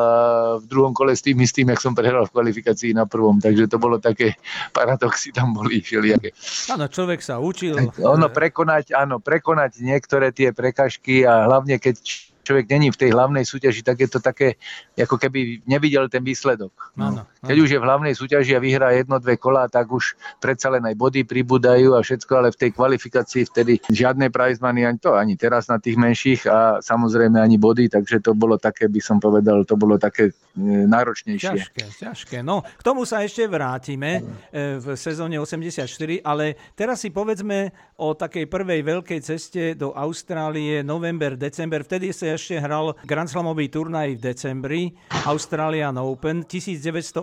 v 0.63 0.65
druhom 0.71 0.95
kole 0.95 1.19
s 1.19 1.27
tým 1.27 1.37
istým, 1.43 1.69
jak 1.75 1.83
som 1.83 1.99
prehral 1.99 2.31
v 2.31 2.33
kvalifikácii 2.33 2.95
na 2.95 3.11
prvom, 3.11 3.43
takže 3.43 3.67
to 3.67 3.77
bolo 3.83 3.99
také 3.99 4.39
paradoxy 4.71 5.35
tam 5.35 5.51
boli 5.51 5.83
všelijaké. 5.83 6.31
Áno, 6.71 6.87
človek 6.87 7.19
sa 7.27 7.34
učil. 7.39 7.79
Ono 8.03 8.27
prekonať, 8.29 8.93
áno, 8.93 9.23
prekonať 9.23 9.81
niektoré 9.81 10.35
tie 10.35 10.51
prekažky 10.51 11.23
a 11.23 11.47
hlavne 11.47 11.79
keď 11.79 11.97
človek 12.45 12.69
není 12.69 12.93
v 12.93 13.01
tej 13.01 13.11
hlavnej 13.17 13.43
súťaži, 13.43 13.81
tak 13.81 14.05
je 14.05 14.09
to 14.13 14.21
také, 14.21 14.61
ako 14.95 15.17
keby 15.17 15.65
nevidel 15.65 16.07
ten 16.13 16.21
výsledok. 16.21 16.95
No. 16.95 17.11
Ano, 17.11 17.23
ano. 17.25 17.49
Keď 17.49 17.57
už 17.57 17.69
je 17.73 17.81
v 17.81 17.87
hlavnej 17.89 18.15
súťaži 18.15 18.53
a 18.57 18.61
vyhrá 18.61 18.93
jedno, 18.93 19.17
dve 19.17 19.41
kola, 19.41 19.67
tak 19.67 19.89
už 19.89 20.17
predsa 20.39 20.69
len 20.69 20.85
aj 20.85 20.95
body 20.97 21.25
pribúdajú 21.25 21.97
a 21.97 22.05
všetko, 22.05 22.33
ale 22.37 22.49
v 22.53 22.61
tej 22.61 22.71
kvalifikácii 22.77 23.43
vtedy 23.49 23.81
žiadne 23.89 24.29
prize 24.29 24.61
money, 24.61 24.85
ani 24.85 25.01
to, 25.01 25.17
ani 25.17 25.35
teraz 25.41 25.67
na 25.73 25.81
tých 25.81 25.97
menších 25.97 26.45
a 26.47 26.85
samozrejme 26.85 27.41
ani 27.41 27.57
body, 27.57 27.89
takže 27.89 28.21
to 28.21 28.37
bolo 28.37 28.61
také, 28.61 28.89
by 28.93 29.01
som 29.01 29.17
povedal, 29.17 29.65
to 29.65 29.81
bolo 29.81 29.97
také 29.97 30.31
e, 30.31 30.65
náročnejšie. 30.85 31.57
Ťažké, 31.57 31.85
ťažké. 32.05 32.37
No, 32.45 32.61
k 32.61 32.83
tomu 32.85 33.09
sa 33.09 33.25
ešte 33.25 33.49
vrátime 33.49 34.21
e, 34.53 34.77
v 34.77 34.87
sezóne 34.99 35.41
84, 35.41 35.89
ale 36.21 36.59
teraz 36.77 37.01
si 37.01 37.09
povedzme 37.09 37.73
o 37.97 38.13
takej 38.13 38.51
prvej 38.51 38.81
veľkej 38.83 39.21
ceste 39.23 39.63
do 39.79 39.95
Austrálie, 39.95 40.83
november, 40.83 41.39
december, 41.39 41.87
vtedy 41.87 42.11
sa 42.11 42.34
ešte 42.35 42.59
hral 42.59 42.99
Grand 43.07 43.31
Slamový 43.31 43.71
turnaj 43.71 44.19
v 44.19 44.21
decembri, 44.21 44.83
Australian 45.25 45.97
Open 46.03 46.43
1983 46.43 47.23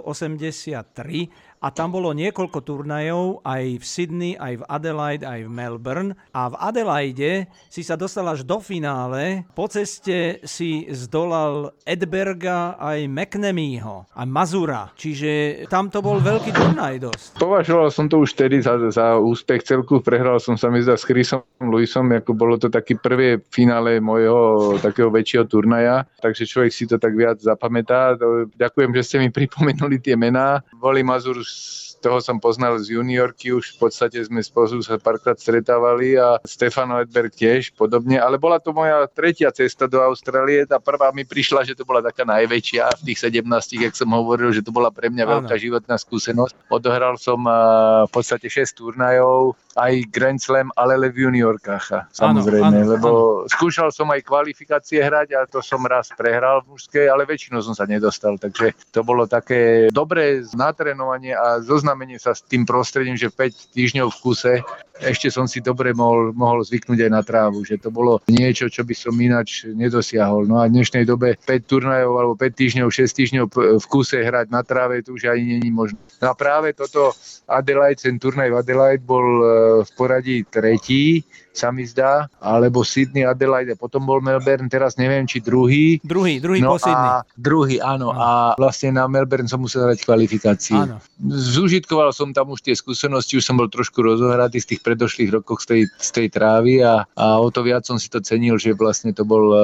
a 1.61 1.69
tam 1.69 1.93
bolo 1.93 2.09
niekoľko 2.17 2.59
turnajov 2.65 3.45
aj 3.45 3.63
v 3.77 3.85
Sydney, 3.85 4.33
aj 4.33 4.59
v 4.59 4.63
Adelaide, 4.65 5.23
aj 5.23 5.45
v 5.45 5.51
Melbourne 5.53 6.11
a 6.33 6.49
v 6.49 6.55
Adelaide 6.57 7.31
si 7.69 7.85
sa 7.85 7.93
dostal 7.93 8.25
až 8.25 8.41
do 8.41 8.57
finále. 8.57 9.45
Po 9.53 9.69
ceste 9.69 10.41
si 10.41 10.89
zdolal 10.89 11.77
Edberga 11.85 12.81
aj 12.81 13.05
McNamieho 13.05 14.09
a 14.09 14.21
Mazura, 14.25 14.89
čiže 14.97 15.63
tam 15.69 15.93
to 15.93 16.01
bol 16.01 16.17
veľký 16.17 16.49
turnaj 16.49 16.97
dosť. 16.97 17.37
Považoval 17.37 17.93
som 17.93 18.09
to 18.09 18.25
už 18.25 18.33
vtedy 18.33 18.65
za, 18.65 18.81
za 18.89 19.21
úspech 19.21 19.61
celku, 19.61 20.01
prehral 20.01 20.41
som 20.41 20.57
sa 20.57 20.73
mi 20.73 20.81
za 20.81 20.97
s 20.97 21.05
Chrisom 21.05 21.45
Lewisom, 21.61 22.09
ako 22.09 22.33
bolo 22.33 22.57
to 22.57 22.73
taký 22.73 22.97
prvé 22.97 23.37
finále 23.53 24.01
mojho 24.01 24.81
takého 24.81 25.13
väčšieho 25.13 25.45
turnaja, 25.45 26.09
takže 26.25 26.49
človek 26.49 26.73
si 26.73 26.89
to 26.89 26.97
tak 26.97 27.13
viac 27.13 27.37
zapamätá. 27.37 28.17
Ďakujem, 28.57 28.91
že 28.97 29.05
ste 29.05 29.17
mi 29.21 29.29
pripomenuli 29.29 30.01
tie 30.01 30.17
mená. 30.17 30.65
Boli 30.73 31.05
Mazur 31.05 31.37
Peace. 31.53 31.90
Toho 32.01 32.17
som 32.19 32.41
poznal 32.41 32.81
z 32.81 32.97
juniorky, 32.97 33.53
už 33.53 33.77
v 33.77 33.87
podstate 33.87 34.17
sme 34.25 34.41
spolu 34.41 34.81
sa 34.81 34.97
párkrát 34.97 35.37
stretávali 35.37 36.17
a 36.17 36.41
Stefano 36.41 36.97
Edberg 36.97 37.31
tiež 37.31 37.77
podobne, 37.77 38.17
ale 38.17 38.41
bola 38.41 38.57
to 38.57 38.73
moja 38.73 39.05
tretia 39.05 39.53
cesta 39.53 39.85
do 39.85 40.01
Austrálie, 40.01 40.65
tá 40.65 40.81
prvá 40.81 41.13
mi 41.13 41.21
prišla, 41.21 41.61
že 41.61 41.77
to 41.77 41.85
bola 41.85 42.01
taká 42.01 42.25
najväčšia 42.25 43.05
v 43.05 43.13
tých 43.13 43.19
17, 43.29 43.45
jak 43.77 43.93
som 43.93 44.09
hovoril, 44.09 44.49
že 44.49 44.65
to 44.65 44.73
bola 44.73 44.89
pre 44.89 45.13
mňa 45.13 45.23
veľká 45.23 45.55
životná 45.61 45.95
skúsenosť. 46.01 46.73
Odohral 46.73 47.21
som 47.21 47.45
v 47.45 48.11
podstate 48.11 48.49
6 48.49 48.81
turnajov, 48.81 49.53
aj 49.77 49.93
Grand 50.11 50.41
Slam, 50.41 50.73
ale 50.75 50.99
len 50.99 51.13
v 51.13 51.29
juniorkách, 51.29 52.11
samozrejme, 52.11 52.65
áno, 52.65 52.81
áno, 52.83 52.91
lebo 52.97 53.09
áno. 53.09 53.47
skúšal 53.47 53.93
som 53.93 54.09
aj 54.11 54.25
kvalifikácie 54.25 54.99
hrať 54.99 55.37
a 55.37 55.47
to 55.47 55.63
som 55.63 55.79
raz 55.85 56.11
prehral 56.11 56.65
v 56.65 56.75
mužskej, 56.75 57.07
ale 57.07 57.23
väčšinou 57.23 57.63
som 57.63 57.71
sa 57.77 57.87
nedostal, 57.87 58.35
takže 58.35 58.75
to 58.91 59.05
bolo 59.05 59.29
také 59.29 59.87
dobré 59.93 60.43
natrénovanie 60.55 61.31
a 61.31 61.63
zoznamenie 61.91 62.23
sa 62.23 62.31
s 62.31 62.47
tým 62.47 62.63
prostredím, 62.63 63.19
že 63.19 63.27
5 63.27 63.75
týždňov 63.75 64.07
v 64.15 64.19
kuse 64.23 64.53
ešte 65.01 65.33
som 65.33 65.49
si 65.49 65.59
dobre 65.59 65.91
mohol, 65.91 66.31
mohol 66.31 66.61
zvyknúť 66.61 67.09
aj 67.09 67.11
na 67.11 67.21
trávu, 67.25 67.65
že 67.65 67.81
to 67.81 67.89
bolo 67.89 68.21
niečo, 68.29 68.69
čo 68.69 68.85
by 68.85 68.93
som 68.93 69.17
ináč 69.17 69.65
nedosiahol. 69.67 70.45
No 70.45 70.61
a 70.61 70.69
v 70.69 70.77
dnešnej 70.77 71.03
dobe 71.03 71.35
5 71.41 71.65
turnajov 71.65 72.13
alebo 72.13 72.33
5 72.37 72.53
týždňov, 72.53 72.87
6 72.87 73.17
týždňov 73.17 73.45
v 73.81 73.85
kuse 73.89 74.21
hrať 74.21 74.53
na 74.53 74.61
tráve, 74.61 75.01
to 75.01 75.17
už 75.17 75.33
ani 75.33 75.57
není 75.57 75.69
možné. 75.73 75.97
No 76.21 76.31
a 76.31 76.33
práve 76.37 76.77
toto 76.77 77.11
Adelaide, 77.49 77.99
ten 77.99 78.21
turnaj 78.21 78.53
v 78.53 78.59
Adelaide 78.61 79.03
bol 79.03 79.25
e, 79.25 79.45
v 79.83 79.89
poradí 79.97 80.45
tretí, 80.47 81.25
sa 81.51 81.69
mi 81.69 81.83
zdá, 81.83 82.31
alebo 82.39 82.81
Sydney, 82.81 83.27
Adelaide, 83.27 83.75
potom 83.75 84.07
bol 84.07 84.23
Melbourne, 84.23 84.71
teraz 84.71 84.95
neviem, 84.95 85.27
či 85.27 85.43
druhý. 85.43 85.99
Druhý, 85.99 86.39
druhý 86.39 86.63
no 86.63 86.75
po 86.75 86.79
Sydney. 86.79 87.11
A 87.11 87.27
druhý, 87.35 87.77
áno, 87.83 88.15
áno. 88.15 88.23
A 88.23 88.29
vlastne 88.55 88.95
na 88.95 89.05
Melbourne 89.11 89.51
som 89.51 89.59
musel 89.59 89.83
hrať 89.83 90.07
kvalifikáciu. 90.07 90.79
Áno. 90.79 91.03
Zúžitkoval 91.27 92.15
som 92.15 92.31
tam 92.31 92.55
už 92.55 92.63
tie 92.63 92.75
skúsenosti, 92.75 93.35
už 93.35 93.43
som 93.43 93.59
bol 93.59 93.67
trošku 93.67 93.99
rozohratý 93.99 94.63
z 94.63 94.75
tých 94.75 94.81
predošlých 94.91 95.39
rokoch 95.39 95.63
z 95.63 95.67
tej, 95.71 95.81
z 95.87 96.09
tej 96.11 96.27
trávy 96.27 96.83
a, 96.83 97.07
a 97.15 97.39
o 97.39 97.47
to 97.47 97.63
viac 97.63 97.87
som 97.87 97.95
si 97.95 98.11
to 98.11 98.19
cenil, 98.19 98.59
že 98.59 98.75
vlastne 98.75 99.15
to 99.15 99.23
bol 99.23 99.55
uh, 99.55 99.61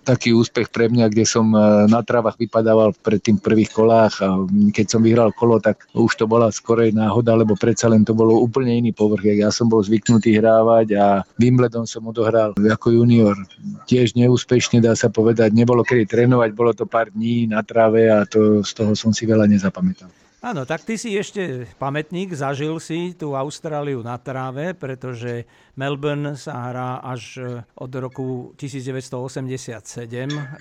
taký 0.00 0.32
úspech 0.32 0.72
pre 0.72 0.88
mňa, 0.88 1.12
kde 1.12 1.28
som 1.28 1.52
uh, 1.52 1.84
na 1.84 2.00
trávach 2.00 2.40
vypadával 2.40 2.96
pred 3.04 3.20
tým 3.20 3.36
prvých 3.36 3.76
kolách 3.76 4.24
a 4.24 4.40
keď 4.72 4.86
som 4.88 5.04
vyhral 5.04 5.36
kolo, 5.36 5.60
tak 5.60 5.84
už 5.92 6.16
to 6.16 6.24
bola 6.24 6.48
skorej 6.48 6.96
náhoda, 6.96 7.36
lebo 7.36 7.52
predsa 7.60 7.92
len 7.92 8.08
to 8.08 8.16
bolo 8.16 8.40
úplne 8.40 8.80
iný 8.80 8.96
povrch. 8.96 9.36
Ja 9.36 9.52
som 9.52 9.68
bol 9.68 9.84
zvyknutý 9.84 10.40
hrávať 10.40 10.96
a 10.96 11.04
Wimbledon 11.36 11.84
som 11.84 12.08
odohral 12.08 12.56
ako 12.56 12.96
junior. 12.96 13.36
Tiež 13.84 14.16
neúspešne, 14.16 14.80
dá 14.80 14.96
sa 14.96 15.12
povedať. 15.12 15.52
Nebolo 15.52 15.84
kedy 15.84 16.08
trénovať, 16.08 16.50
bolo 16.56 16.72
to 16.72 16.88
pár 16.88 17.12
dní 17.12 17.50
na 17.50 17.60
tráve 17.60 18.08
a 18.08 18.24
to, 18.24 18.64
z 18.64 18.72
toho 18.72 18.92
som 18.96 19.12
si 19.12 19.28
veľa 19.28 19.44
nezapamätal. 19.44 20.08
Áno, 20.40 20.64
tak 20.64 20.88
ty 20.88 20.96
si 20.96 21.12
ešte 21.20 21.68
pamätník, 21.76 22.32
zažil 22.32 22.80
si 22.80 23.12
tú 23.12 23.36
Austráliu 23.36 24.00
na 24.00 24.16
tráve, 24.16 24.72
pretože 24.72 25.44
Melbourne 25.76 26.32
sa 26.32 26.72
hrá 26.72 26.96
až 27.04 27.22
e, 27.36 27.60
od 27.76 27.92
roku 28.00 28.56
1987 28.56 29.84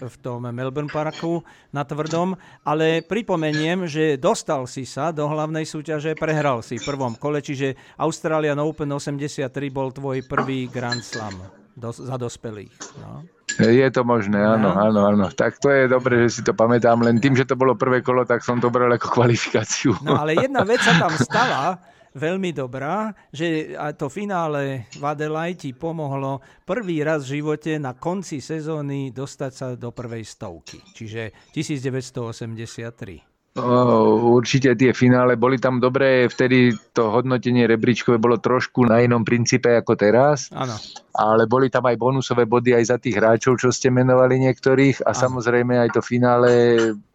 v 0.04 0.16
tom 0.20 0.52
Melbourne 0.52 0.92
Parku 0.92 1.48
na 1.72 1.88
tvrdom, 1.88 2.36
ale 2.68 3.00
pripomeniem, 3.08 3.88
že 3.88 4.20
dostal 4.20 4.68
si 4.68 4.84
sa 4.84 5.16
do 5.16 5.32
hlavnej 5.32 5.64
súťaže, 5.64 6.12
prehral 6.20 6.60
si 6.60 6.76
v 6.76 6.84
prvom 6.84 7.16
kole, 7.16 7.40
čiže 7.40 7.80
Australian 8.04 8.60
Open 8.60 8.92
83 8.92 9.48
bol 9.72 9.96
tvoj 9.96 10.28
prvý 10.28 10.68
Grand 10.68 11.00
Slam 11.00 11.40
za 11.80 12.20
dospelých. 12.20 13.00
No. 13.00 13.39
Je 13.58 13.90
to 13.90 14.06
možné, 14.06 14.38
áno, 14.38 14.76
áno, 14.76 15.10
áno. 15.10 15.26
Tak 15.34 15.58
to 15.58 15.74
je 15.74 15.90
dobre, 15.90 16.28
že 16.28 16.40
si 16.40 16.42
to 16.46 16.54
pamätám. 16.54 17.02
Len 17.02 17.18
tým, 17.18 17.34
že 17.34 17.50
to 17.50 17.58
bolo 17.58 17.74
prvé 17.74 18.06
kolo, 18.06 18.28
tak 18.28 18.46
som 18.46 18.62
to 18.62 18.70
bral 18.70 18.92
ako 18.94 19.10
kvalifikáciu. 19.10 19.98
No 20.06 20.20
ale 20.20 20.38
jedna 20.38 20.62
vec 20.62 20.84
sa 20.84 21.00
tam 21.00 21.14
stala, 21.28 21.80
veľmi 22.14 22.52
dobrá, 22.54 23.14
že 23.30 23.78
to 23.98 24.10
finále 24.10 24.90
v 24.98 25.04
Adelaide 25.06 25.70
ti 25.70 25.72
pomohlo 25.74 26.42
prvý 26.66 27.06
raz 27.06 27.26
v 27.30 27.42
živote 27.42 27.78
na 27.78 27.94
konci 27.94 28.42
sezóny 28.42 29.14
dostať 29.14 29.52
sa 29.54 29.68
do 29.78 29.94
prvej 29.94 30.26
stovky, 30.26 30.82
čiže 30.98 31.54
1983. 31.54 33.29
Určite 33.58 34.78
tie 34.78 34.94
finále 34.94 35.36
boli 35.36 35.58
tam 35.58 35.82
dobré, 35.82 36.30
vtedy 36.30 36.72
to 36.94 37.10
hodnotenie 37.10 37.66
rebríčkové 37.66 38.22
bolo 38.22 38.38
trošku 38.38 38.86
na 38.86 39.02
inom 39.02 39.26
princípe 39.26 39.74
ako 39.74 39.98
teraz. 39.98 40.54
Áno. 40.54 40.78
Ale 41.18 41.50
boli 41.50 41.68
tam 41.68 41.84
aj 41.90 41.98
bonusové 41.98 42.46
body 42.46 42.78
aj 42.78 42.84
za 42.96 42.98
tých 43.02 43.20
hráčov, 43.20 43.60
čo 43.60 43.74
ste 43.74 43.92
menovali 43.92 44.40
niektorých 44.40 45.04
a 45.04 45.12
Áno. 45.12 45.20
samozrejme 45.20 45.76
aj 45.76 45.98
to 45.98 46.02
finále 46.06 46.52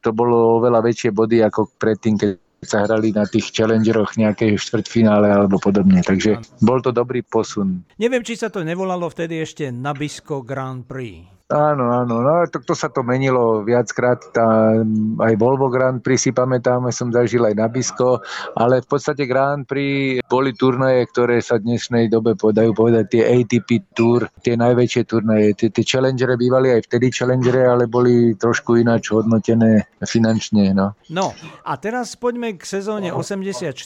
to 0.04 0.10
bolo 0.12 0.60
oveľa 0.60 0.84
väčšie 0.84 1.10
body 1.14 1.40
ako 1.40 1.72
predtým, 1.80 2.20
keď 2.20 2.30
sa 2.64 2.88
hrali 2.88 3.12
na 3.12 3.28
tých 3.28 3.52
challengeroch 3.52 4.16
nejaké 4.16 4.56
štvrťfinále 4.56 5.28
alebo 5.28 5.60
podobne. 5.60 6.00
Takže 6.00 6.40
bol 6.64 6.80
to 6.80 6.92
dobrý 6.92 7.20
posun. 7.20 7.84
Neviem, 8.00 8.24
či 8.24 8.40
sa 8.40 8.48
to 8.48 8.64
nevolalo 8.64 9.08
vtedy 9.08 9.40
ešte 9.44 9.68
Nabisko 9.68 10.40
Grand 10.40 10.84
Prix. 10.84 11.33
Áno, 11.52 11.92
áno, 11.92 12.24
no 12.24 12.48
to, 12.48 12.64
to 12.64 12.72
sa 12.72 12.88
to 12.88 13.04
menilo 13.04 13.60
viackrát, 13.68 14.16
tá, 14.32 14.80
aj 15.20 15.34
Volvo 15.36 15.68
Grand 15.68 16.00
Prix 16.00 16.16
si 16.16 16.30
pamätám, 16.32 16.88
som 16.88 17.12
zažil 17.12 17.44
aj 17.44 17.52
na 17.60 17.68
Bisko, 17.68 18.24
ale 18.56 18.80
v 18.80 18.88
podstate 18.88 19.28
Grand 19.28 19.68
Prix 19.68 20.24
boli 20.24 20.56
turnaje, 20.56 21.04
ktoré 21.12 21.44
sa 21.44 21.60
v 21.60 21.68
dnešnej 21.68 22.08
dobe 22.08 22.32
podajú 22.32 22.72
povedať 22.72 23.04
tie 23.12 23.22
ATP 23.28 23.92
Tour, 23.92 24.24
tie 24.40 24.56
najväčšie 24.56 25.02
turnaje, 25.04 25.52
tie, 25.52 25.68
tie 25.68 25.84
Challengere 25.84 26.40
bývali 26.40 26.80
aj 26.80 26.88
vtedy 26.88 27.12
Challengere, 27.12 27.68
ale 27.68 27.92
boli 27.92 28.32
trošku 28.40 28.80
ináč 28.80 29.12
hodnotené 29.12 29.84
finančne. 30.00 30.72
No. 30.72 30.96
no 31.12 31.36
a 31.60 31.76
teraz 31.76 32.16
poďme 32.16 32.56
k 32.56 32.64
sezóne 32.64 33.12
84, 33.12 33.76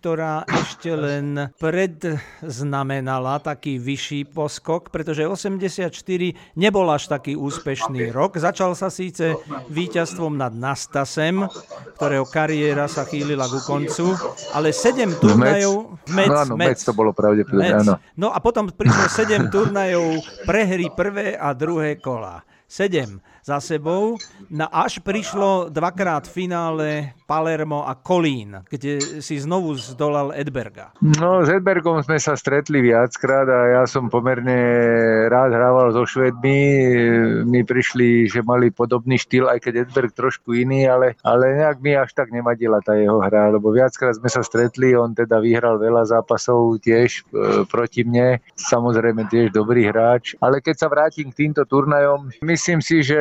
ktorá 0.00 0.48
ešte 0.48 0.96
len 0.96 1.52
predznamenala 1.60 3.36
taký 3.44 3.76
vyšší 3.76 4.32
poskok, 4.32 4.88
pretože 4.88 5.28
84 5.28 5.92
nebola 6.56 7.01
až 7.02 7.10
taký 7.18 7.34
úspešný 7.34 8.14
rok. 8.14 8.38
Začal 8.38 8.78
sa 8.78 8.86
síce 8.86 9.34
víťazstvom 9.66 10.38
nad 10.38 10.54
Nastasem, 10.54 11.42
ktorého 11.98 12.22
kariéra 12.30 12.86
sa 12.86 13.02
chýlila 13.02 13.50
ku 13.50 13.58
koncu, 13.66 14.14
ale 14.54 14.70
7 14.70 15.18
turnajov... 15.18 15.98
Mec, 16.14 16.30
no 16.30 16.38
áno, 16.38 16.54
Mec, 16.54 16.78
to 16.78 16.94
bolo 16.94 17.10
pravdepodobne, 17.10 17.74
áno. 17.74 17.98
No 18.14 18.30
a 18.30 18.38
potom 18.38 18.70
prišlo 18.70 19.10
7 19.10 19.50
turnajov 19.50 20.22
prehry 20.46 20.94
prvé 20.94 21.34
a 21.34 21.50
druhé 21.50 21.98
kola. 21.98 22.38
7 22.72 23.20
za 23.44 23.58
sebou. 23.60 24.16
No 24.48 24.66
až 24.70 25.02
prišlo 25.04 25.68
dvakrát 25.68 26.24
v 26.24 26.32
finále 26.32 26.88
Palermo 27.26 27.84
a 27.84 27.98
Kolín, 27.98 28.62
kde 28.70 29.20
si 29.20 29.34
znovu 29.36 29.74
zdolal 29.76 30.30
Edberga. 30.32 30.94
No, 31.02 31.42
s 31.42 31.50
Edbergom 31.50 31.98
sme 32.00 32.22
sa 32.22 32.38
stretli 32.38 32.80
viackrát 32.80 33.44
a 33.44 33.60
ja 33.80 33.82
som 33.84 34.06
pomerne 34.06 34.56
rád 35.26 35.52
hrával 35.52 35.90
so 35.90 36.06
Švedmi. 36.06 36.60
Mi 37.44 37.60
prišli, 37.66 38.30
že 38.30 38.46
mali 38.46 38.70
podobný 38.70 39.18
štýl, 39.18 39.50
aj 39.50 39.58
keď 39.68 39.90
Edberg 39.90 40.14
trošku 40.14 40.54
iný, 40.54 40.86
ale, 40.86 41.18
ale 41.26 41.58
nejak 41.58 41.82
mi 41.82 41.98
až 41.98 42.14
tak 42.14 42.30
nevadila 42.30 42.78
tá 42.80 42.94
jeho 42.94 43.18
hra, 43.18 43.52
lebo 43.52 43.74
viackrát 43.74 44.16
sme 44.16 44.30
sa 44.30 44.46
stretli, 44.46 44.94
on 44.94 45.12
teda 45.12 45.42
vyhral 45.42 45.82
veľa 45.82 46.06
zápasov 46.06 46.78
tiež 46.84 47.26
e, 47.32 47.64
proti 47.66 48.06
mne, 48.06 48.38
samozrejme 48.54 49.26
tiež 49.26 49.50
dobrý 49.50 49.90
hráč, 49.90 50.38
ale 50.38 50.62
keď 50.62 50.76
sa 50.78 50.88
vrátim 50.92 51.34
k 51.34 51.48
týmto 51.48 51.66
turnajom, 51.66 52.30
myslím 52.62 52.78
si, 52.78 53.02
že 53.02 53.18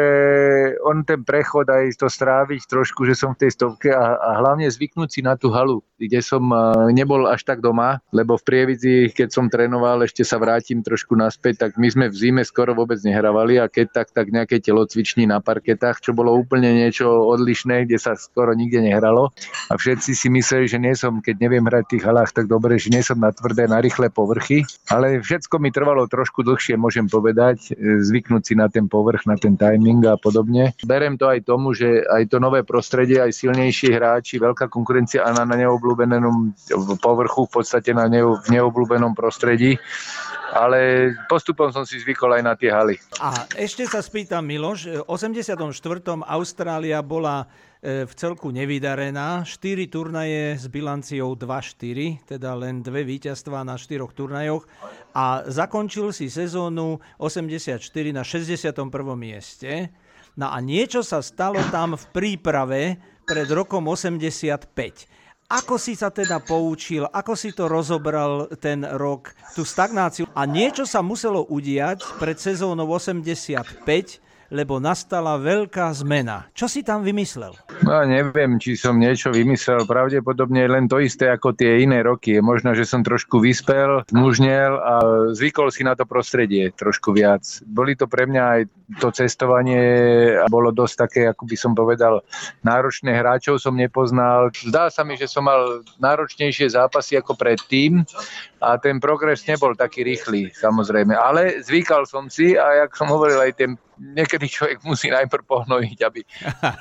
on 0.85 1.01
ten 1.01 1.25
prechod 1.25 1.65
aj 1.65 1.97
to 1.97 2.05
stráviť 2.05 2.61
trošku, 2.69 3.09
že 3.09 3.17
som 3.17 3.33
v 3.33 3.41
tej 3.41 3.57
stovke 3.57 3.89
a, 3.89 4.13
a 4.21 4.37
hlavne 4.37 4.69
zvyknúť 4.69 5.09
si 5.09 5.25
na 5.25 5.33
tú 5.33 5.49
halu, 5.49 5.81
kde 5.97 6.21
som 6.21 6.45
nebol 6.93 7.25
až 7.25 7.41
tak 7.41 7.57
doma, 7.57 7.97
lebo 8.13 8.37
v 8.37 8.45
Prievidzi, 8.45 9.09
keď 9.09 9.33
som 9.33 9.49
trénoval, 9.49 10.05
ešte 10.05 10.21
sa 10.21 10.37
vrátim 10.37 10.85
trošku 10.85 11.17
naspäť, 11.17 11.57
tak 11.57 11.81
my 11.81 11.89
sme 11.89 12.05
v 12.13 12.15
zime 12.21 12.45
skoro 12.45 12.77
vôbec 12.77 13.01
nehrávali 13.01 13.57
a 13.57 13.65
keď 13.65 14.05
tak, 14.05 14.07
tak 14.13 14.29
nejaké 14.29 14.61
telocviční 14.61 15.25
na 15.25 15.41
parketách, 15.41 16.05
čo 16.05 16.13
bolo 16.13 16.37
úplne 16.37 16.77
niečo 16.77 17.09
odlišné, 17.09 17.89
kde 17.89 17.97
sa 17.97 18.13
skoro 18.13 18.53
nikde 18.53 18.85
nehralo. 18.85 19.33
A 19.73 19.81
všetci 19.81 20.13
si 20.13 20.29
mysleli, 20.29 20.69
že 20.69 20.77
nie 20.77 20.93
som, 20.93 21.17
keď 21.17 21.41
neviem 21.41 21.65
hrať 21.65 21.89
v 21.89 21.91
tých 21.97 22.05
halách 22.05 22.29
tak 22.29 22.45
dobre, 22.45 22.77
že 22.77 22.93
nie 22.93 23.01
som 23.01 23.17
na 23.17 23.33
tvrdé, 23.33 23.65
na 23.65 23.81
rýchle 23.81 24.13
povrchy, 24.13 24.69
ale 24.93 25.17
všetko 25.17 25.57
mi 25.57 25.73
trvalo 25.73 26.05
trošku 26.05 26.45
dlhšie, 26.45 26.77
môžem 26.77 27.09
povedať, 27.09 27.73
zvyknúť 27.81 28.43
si 28.45 28.53
na 28.53 28.69
ten 28.69 28.85
povrch, 28.85 29.30
na 29.31 29.39
ten 29.39 29.55
timing 29.55 30.03
a 30.11 30.19
podobne. 30.19 30.75
Berem 30.83 31.15
to 31.15 31.31
aj 31.31 31.47
tomu, 31.47 31.71
že 31.71 32.03
aj 32.03 32.27
to 32.27 32.37
nové 32.43 32.67
prostredie, 32.67 33.23
aj 33.23 33.31
silnejší 33.31 33.95
hráči, 33.95 34.43
veľká 34.43 34.67
konkurencia 34.67 35.23
a 35.23 35.31
na, 35.31 35.47
na 35.47 35.55
neobľúbenom 35.55 36.51
povrchu, 36.99 37.47
v 37.47 37.51
podstate 37.63 37.95
na 37.95 38.11
ne, 38.11 38.19
v 38.27 38.47
neobľúbenom 38.51 39.15
prostredí 39.15 39.79
ale 40.51 41.11
postupom 41.31 41.71
som 41.71 41.87
si 41.87 41.95
zvykol 42.03 42.35
aj 42.35 42.43
na 42.43 42.53
tie 42.59 42.67
haly. 42.67 42.99
A 43.23 43.47
ešte 43.55 43.87
sa 43.87 44.03
spýtam, 44.03 44.43
Miloš, 44.43 44.99
v 44.99 45.03
84. 45.07 45.63
Austrália 46.27 46.99
bola 46.99 47.47
v 47.81 48.13
celku 48.13 48.53
nevydarená. 48.53 49.41
4 49.41 49.89
turnaje 49.89 50.53
s 50.53 50.69
bilanciou 50.69 51.33
2-4, 51.33 52.29
teda 52.29 52.53
len 52.53 52.85
dve 52.85 53.01
víťazstvá 53.01 53.65
na 53.65 53.73
štyroch 53.73 54.13
turnajoch 54.13 54.69
a 55.17 55.41
zakončil 55.49 56.13
si 56.13 56.29
sezónu 56.29 57.01
84 57.17 57.81
na 58.13 58.21
61. 58.21 58.69
mieste. 59.17 59.89
No 60.37 60.53
a 60.53 60.61
niečo 60.61 61.01
sa 61.01 61.19
stalo 61.25 61.59
tam 61.73 61.97
v 61.97 62.05
príprave 62.13 62.81
pred 63.25 63.49
rokom 63.49 63.89
85. 63.89 64.71
Ako 65.51 65.75
si 65.75 65.99
sa 65.99 66.07
teda 66.07 66.39
poučil, 66.39 67.03
ako 67.11 67.35
si 67.35 67.51
to 67.51 67.67
rozobral 67.67 68.47
ten 68.63 68.87
rok, 68.87 69.35
tú 69.51 69.67
stagnáciu 69.67 70.23
a 70.31 70.47
niečo 70.47 70.87
sa 70.87 71.03
muselo 71.03 71.43
udiať 71.43 71.99
pred 72.15 72.39
sezónou 72.39 72.87
85, 72.87 73.83
lebo 74.51 74.83
nastala 74.83 75.39
veľká 75.39 75.87
zmena. 75.95 76.51
Čo 76.51 76.67
si 76.67 76.83
tam 76.83 77.07
vymyslel? 77.07 77.55
No, 77.87 78.03
neviem, 78.03 78.59
či 78.59 78.75
som 78.75 78.99
niečo 78.99 79.31
vymyslel. 79.31 79.87
Pravdepodobne 79.87 80.67
len 80.67 80.91
to 80.91 80.99
isté 80.99 81.31
ako 81.31 81.55
tie 81.55 81.87
iné 81.87 82.03
roky. 82.03 82.37
Možno, 82.43 82.75
že 82.75 82.83
som 82.83 83.01
trošku 83.01 83.39
vyspel, 83.39 84.03
mužnel 84.11 84.75
a 84.75 84.93
zvykol 85.31 85.71
si 85.71 85.87
na 85.87 85.95
to 85.95 86.03
prostredie 86.03 86.75
trošku 86.75 87.15
viac. 87.15 87.41
Boli 87.63 87.95
to 87.95 88.11
pre 88.11 88.27
mňa 88.27 88.43
aj 88.43 88.61
to 88.99 89.07
cestovanie 89.15 89.79
a 90.35 90.45
bolo 90.51 90.75
dosť 90.75 90.95
také, 90.99 91.21
ako 91.31 91.47
by 91.47 91.55
som 91.55 91.71
povedal, 91.71 92.19
náročné 92.67 93.15
hráčov 93.15 93.63
som 93.63 93.79
nepoznal. 93.79 94.51
Zdá 94.51 94.91
sa 94.91 95.07
mi, 95.07 95.15
že 95.15 95.31
som 95.31 95.47
mal 95.47 95.79
náročnejšie 96.03 96.75
zápasy 96.75 97.15
ako 97.15 97.39
predtým 97.39 98.03
a 98.61 98.77
ten 98.77 99.01
progres 99.01 99.41
nebol 99.49 99.73
taký 99.73 100.05
rýchly, 100.05 100.53
samozrejme. 100.53 101.17
Ale 101.17 101.65
zvykal 101.65 102.05
som 102.05 102.29
si 102.29 102.53
a 102.53 102.85
jak 102.85 102.93
som 102.93 103.09
hovoril 103.09 103.41
aj 103.41 103.53
ten 103.57 103.73
niekedy 104.01 104.49
človek 104.49 104.81
musí 104.81 105.13
najprv 105.13 105.45
pohnojiť, 105.45 105.99
aby 106.01 106.21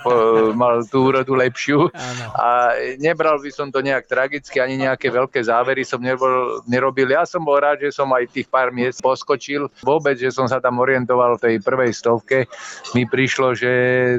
mal 0.60 0.80
tú 0.88 1.12
úrodu 1.12 1.36
lepšiu. 1.36 1.92
A 2.32 2.72
nebral 2.96 3.36
by 3.36 3.50
som 3.52 3.68
to 3.68 3.84
nejak 3.84 4.08
tragicky, 4.08 4.56
ani 4.58 4.80
nejaké 4.80 5.12
veľké 5.12 5.44
závery 5.44 5.84
som 5.84 6.00
nebol, 6.00 6.64
nerobil. 6.64 7.12
Ja 7.12 7.28
som 7.28 7.44
bol 7.44 7.60
rád, 7.60 7.84
že 7.84 7.92
som 7.92 8.08
aj 8.16 8.32
tých 8.32 8.48
pár 8.48 8.72
miest 8.72 9.04
poskočil. 9.04 9.68
Vôbec, 9.84 10.16
že 10.16 10.32
som 10.32 10.48
sa 10.48 10.58
tam 10.58 10.80
orientoval 10.80 11.36
v 11.36 11.44
tej 11.44 11.54
prvej 11.60 11.92
stovke. 11.92 12.48
Mi 12.96 13.04
prišlo, 13.04 13.52
že 13.52 13.70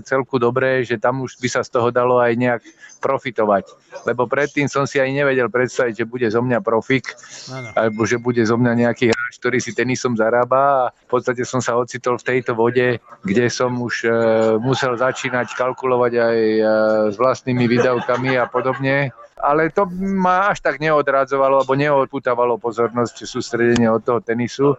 celku 0.05 0.37
dobré, 0.37 0.85
že 0.85 1.01
tam 1.01 1.25
už 1.25 1.41
by 1.41 1.49
sa 1.49 1.61
z 1.65 1.73
toho 1.73 1.89
dalo 1.89 2.21
aj 2.21 2.33
nejak 2.37 2.61
profitovať. 3.01 3.73
Lebo 4.05 4.29
predtým 4.29 4.69
som 4.69 4.85
si 4.85 5.01
aj 5.01 5.09
nevedel 5.09 5.49
predstaviť, 5.49 6.05
že 6.05 6.05
bude 6.05 6.29
zo 6.29 6.45
mňa 6.45 6.61
profik, 6.61 7.17
ano. 7.49 7.73
alebo 7.73 8.05
že 8.05 8.21
bude 8.21 8.45
zo 8.45 8.55
mňa 8.55 8.87
nejaký 8.87 9.09
hráč, 9.09 9.33
ktorý 9.41 9.57
si 9.57 9.73
tenisom 9.73 10.13
zarába 10.13 10.61
a 10.61 10.89
v 10.93 11.09
podstate 11.09 11.41
som 11.41 11.59
sa 11.59 11.73
ocitol 11.75 12.21
v 12.21 12.27
tejto 12.37 12.53
vode, 12.53 13.01
kde 13.25 13.45
som 13.49 13.73
už 13.81 14.05
e, 14.05 14.09
musel 14.61 14.93
začínať 14.93 15.57
kalkulovať 15.57 16.13
aj 16.13 16.37
e, 16.37 16.61
s 17.09 17.15
vlastnými 17.17 17.65
výdavkami 17.65 18.37
a 18.37 18.45
podobne 18.45 19.09
ale 19.41 19.73
to 19.73 19.89
ma 19.97 20.53
až 20.53 20.61
tak 20.61 20.77
neodradzovalo 20.77 21.65
alebo 21.65 21.73
neodputávalo 21.73 22.61
pozornosť 22.61 23.25
sústredenie 23.25 23.89
od 23.89 24.05
toho 24.05 24.21
tenisu 24.21 24.77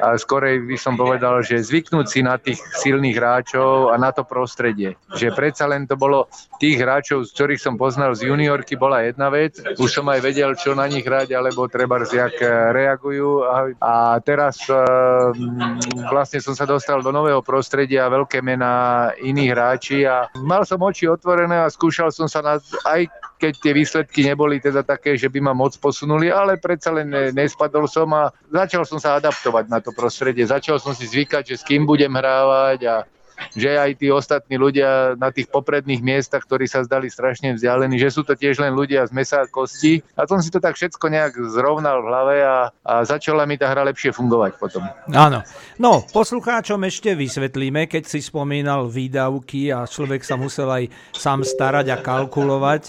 a 0.00 0.16
skorej 0.16 0.64
by 0.64 0.76
som 0.80 0.96
povedal, 0.96 1.44
že 1.44 1.62
zvyknúť 1.62 2.06
si 2.08 2.20
na 2.24 2.40
tých 2.40 2.58
silných 2.80 3.16
hráčov 3.16 3.92
a 3.92 4.00
na 4.00 4.10
to 4.10 4.24
prostredie. 4.24 4.96
Že 5.14 5.36
predsa 5.36 5.68
len 5.68 5.84
to 5.84 5.94
bolo 5.94 6.26
tých 6.58 6.80
hráčov, 6.80 7.28
z 7.28 7.30
ktorých 7.36 7.60
som 7.60 7.74
poznal 7.76 8.16
z 8.16 8.32
juniorky, 8.32 8.74
bola 8.74 9.04
jedna 9.04 9.28
vec. 9.28 9.60
Už 9.78 9.90
som 9.92 10.08
aj 10.08 10.24
vedel, 10.24 10.56
čo 10.56 10.72
na 10.72 10.88
nich 10.88 11.04
hrať, 11.04 11.36
alebo 11.36 11.68
treba 11.68 12.00
jak 12.02 12.34
reagujú. 12.72 13.44
A, 13.78 14.18
teraz 14.24 14.64
e, 14.66 14.74
vlastne 16.08 16.40
som 16.40 16.56
sa 16.56 16.64
dostal 16.64 17.04
do 17.04 17.12
nového 17.12 17.44
prostredia, 17.44 18.10
veľké 18.10 18.40
mená 18.40 19.10
iných 19.20 19.50
hráči 19.52 19.98
a 20.08 20.26
mal 20.40 20.64
som 20.64 20.80
oči 20.82 21.06
otvorené 21.06 21.62
a 21.62 21.70
skúšal 21.70 22.10
som 22.10 22.26
sa 22.26 22.40
na, 22.40 22.58
aj 22.88 23.06
keď 23.42 23.52
tie 23.58 23.72
výsledky 23.74 24.20
neboli 24.22 24.62
teda 24.62 24.86
také, 24.86 25.18
že 25.18 25.26
by 25.26 25.50
ma 25.50 25.50
moc 25.50 25.74
posunuli, 25.82 26.30
ale 26.30 26.62
predsa 26.62 26.94
len 26.94 27.10
nespadol 27.34 27.90
som 27.90 28.06
a 28.14 28.30
začal 28.54 28.86
som 28.86 29.02
sa 29.02 29.18
adaptovať 29.18 29.66
na 29.66 29.81
to 29.82 29.92
prostredie. 29.92 30.46
Začal 30.46 30.78
som 30.78 30.94
si 30.94 31.04
zvykať, 31.10 31.52
že 31.52 31.56
s 31.58 31.66
kým 31.66 31.84
budem 31.84 32.14
hrávať 32.14 32.80
a 32.86 32.96
že 33.56 33.76
aj 33.76 34.00
tí 34.00 34.08
ostatní 34.08 34.56
ľudia 34.56 35.18
na 35.18 35.28
tých 35.34 35.48
popredných 35.48 36.00
miestach, 36.00 36.44
ktorí 36.44 36.68
sa 36.68 36.84
zdali 36.84 37.12
strašne 37.12 37.56
vzdialení, 37.56 38.00
že 38.00 38.12
sú 38.12 38.22
to 38.24 38.32
tiež 38.32 38.60
len 38.62 38.72
ľudia 38.72 39.04
z 39.08 39.12
mesa 39.12 39.44
a 39.44 39.50
kosti. 39.50 40.00
A 40.16 40.24
som 40.24 40.40
si 40.40 40.48
to 40.48 40.62
tak 40.62 40.76
všetko 40.78 41.06
nejak 41.08 41.32
zrovnal 41.52 42.00
v 42.02 42.08
hlave 42.08 42.36
a, 42.44 42.58
a 42.84 42.92
začala 43.04 43.44
mi 43.44 43.60
tá 43.60 43.68
hra 43.68 43.84
lepšie 43.88 44.14
fungovať 44.14 44.52
potom. 44.56 44.82
Áno. 45.12 45.44
No, 45.76 46.04
poslucháčom 46.10 46.80
ešte 46.88 47.12
vysvetlíme, 47.12 47.88
keď 47.90 48.08
si 48.08 48.24
spomínal 48.24 48.88
výdavky 48.88 49.72
a 49.74 49.84
človek 49.84 50.24
sa 50.24 50.38
musel 50.38 50.68
aj 50.68 50.84
sám 51.12 51.44
starať 51.44 51.86
a 51.92 51.96
kalkulovať 52.00 52.82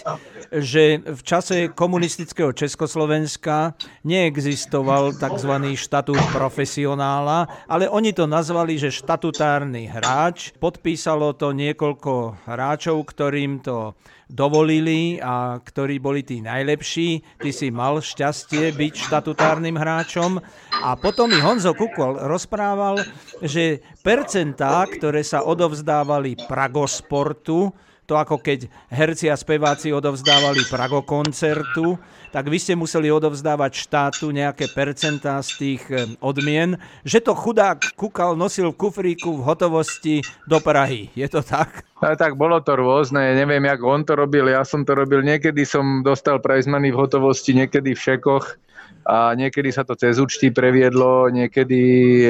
že 0.54 1.02
v 1.02 1.22
čase 1.26 1.74
komunistického 1.74 2.54
Československa 2.54 3.74
neexistoval 4.06 5.18
tzv. 5.18 5.54
štatút 5.74 6.22
profesionála, 6.30 7.50
ale 7.66 7.90
oni 7.90 8.14
to 8.14 8.30
nazvali, 8.30 8.78
že 8.78 8.94
štatutárny 8.94 9.90
hráč. 9.90 10.33
Podpísalo 10.58 11.36
to 11.38 11.52
niekoľko 11.52 12.46
hráčov, 12.48 13.04
ktorým 13.10 13.62
to 13.62 13.98
dovolili 14.30 15.22
a 15.22 15.62
ktorí 15.62 16.02
boli 16.02 16.26
tí 16.26 16.42
najlepší. 16.42 17.22
Ty 17.38 17.50
si 17.54 17.70
mal 17.70 18.02
šťastie 18.02 18.74
byť 18.74 18.94
štatutárnym 19.10 19.78
hráčom. 19.78 20.42
A 20.74 20.98
potom 20.98 21.30
mi 21.30 21.38
Honzo 21.38 21.78
Kukol 21.78 22.18
rozprával, 22.26 23.06
že 23.46 23.86
percentá, 24.02 24.84
ktoré 24.90 25.22
sa 25.22 25.46
odovzdávali 25.46 26.36
Pragosportu, 26.50 27.70
to 28.04 28.20
ako 28.20 28.44
keď 28.44 28.68
herci 28.92 29.32
a 29.32 29.40
speváci 29.40 29.96
odovzdávali 29.96 30.68
Prago 30.68 31.08
koncertu, 31.08 31.96
tak 32.34 32.50
vy 32.50 32.58
ste 32.58 32.74
museli 32.74 33.14
odovzdávať 33.14 33.86
štátu 33.86 34.34
nejaké 34.34 34.66
percentá 34.74 35.38
z 35.46 35.50
tých 35.62 35.84
eh, 35.94 36.10
odmien, 36.18 36.82
že 37.06 37.22
to 37.22 37.38
chudák 37.38 37.94
Kukal 37.94 38.34
nosil 38.34 38.74
v 38.74 38.80
kufríku 38.90 39.38
v 39.38 39.46
hotovosti 39.46 40.26
do 40.50 40.58
Prahy. 40.58 41.14
Je 41.14 41.30
to 41.30 41.46
tak? 41.46 41.86
A 42.02 42.18
tak 42.18 42.36
bolo 42.36 42.58
to 42.60 42.74
rôzne, 42.74 43.38
neviem, 43.38 43.64
jak 43.64 43.80
on 43.86 44.02
to 44.02 44.18
robil, 44.18 44.50
ja 44.50 44.66
som 44.66 44.84
to 44.84 44.98
robil, 44.98 45.24
niekedy 45.24 45.64
som 45.64 46.02
dostal 46.02 46.42
prize 46.42 46.68
money 46.68 46.92
v 46.92 47.00
hotovosti, 47.00 47.56
niekedy 47.56 47.96
v 47.96 48.04
šekoch 48.04 48.60
a 49.04 49.36
niekedy 49.36 49.70
sa 49.70 49.84
to 49.84 50.00
cez 50.00 50.16
účty 50.16 50.50
previedlo, 50.56 51.28
niekedy 51.28 51.82
e, 52.24 52.30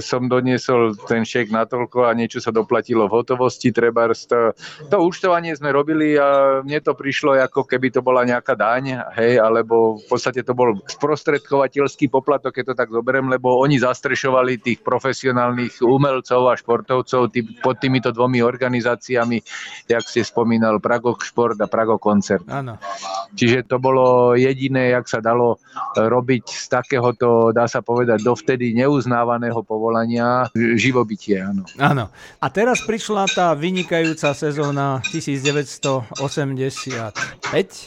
som 0.00 0.24
doniesol 0.24 0.96
ten 1.04 1.22
šek 1.22 1.52
natoľko 1.52 2.08
a 2.08 2.16
niečo 2.16 2.40
sa 2.40 2.48
doplatilo 2.48 3.06
v 3.06 3.14
hotovosti, 3.20 3.70
treba 3.70 4.08
to, 4.12 4.56
to 4.88 4.96
účtovanie 4.96 5.52
sme 5.52 5.68
robili 5.72 6.16
a 6.16 6.60
mne 6.64 6.80
to 6.80 6.96
prišlo 6.96 7.36
ako 7.36 7.68
keby 7.68 7.92
to 7.92 8.00
bola 8.00 8.24
nejaká 8.24 8.56
daň, 8.56 9.04
hej, 9.20 9.36
alebo 9.36 10.00
v 10.00 10.06
podstate 10.08 10.40
to 10.40 10.56
bol 10.56 10.72
sprostredkovateľský 10.88 12.08
poplatok, 12.08 12.56
keď 12.56 12.64
to 12.72 12.74
tak 12.74 12.88
zoberiem, 12.88 13.28
lebo 13.28 13.60
oni 13.60 13.76
zastrešovali 13.80 14.64
tých 14.64 14.80
profesionálnych 14.80 15.84
umelcov 15.84 16.48
a 16.48 16.54
športovcov 16.56 17.28
tý, 17.28 17.44
pod 17.60 17.76
týmito 17.80 18.08
dvomi 18.14 18.40
organizáciami, 18.40 19.38
jak 19.88 20.04
ste 20.08 20.24
spomínal, 20.24 20.80
Prago 20.80 21.16
Šport 21.20 21.60
a 21.60 21.68
Prago 21.68 22.00
Koncert. 22.00 22.48
Áno. 22.48 22.80
Čiže 23.34 23.66
to 23.68 23.76
bolo 23.82 24.32
jediné, 24.38 24.94
jak 24.94 25.06
sa 25.10 25.18
dalo 25.18 25.60
robiť 26.14 26.44
z 26.46 26.66
takéhoto, 26.70 27.50
dá 27.50 27.66
sa 27.66 27.82
povedať, 27.82 28.22
dovtedy 28.22 28.70
neuznávaného 28.78 29.58
povolania 29.66 30.46
živobytie. 30.54 31.42
Áno. 31.42 31.66
áno. 31.76 32.04
A 32.38 32.46
teraz 32.54 32.86
prišla 32.86 33.26
tá 33.34 33.50
vynikajúca 33.58 34.30
sezóna 34.30 35.02
1985. 35.10 36.14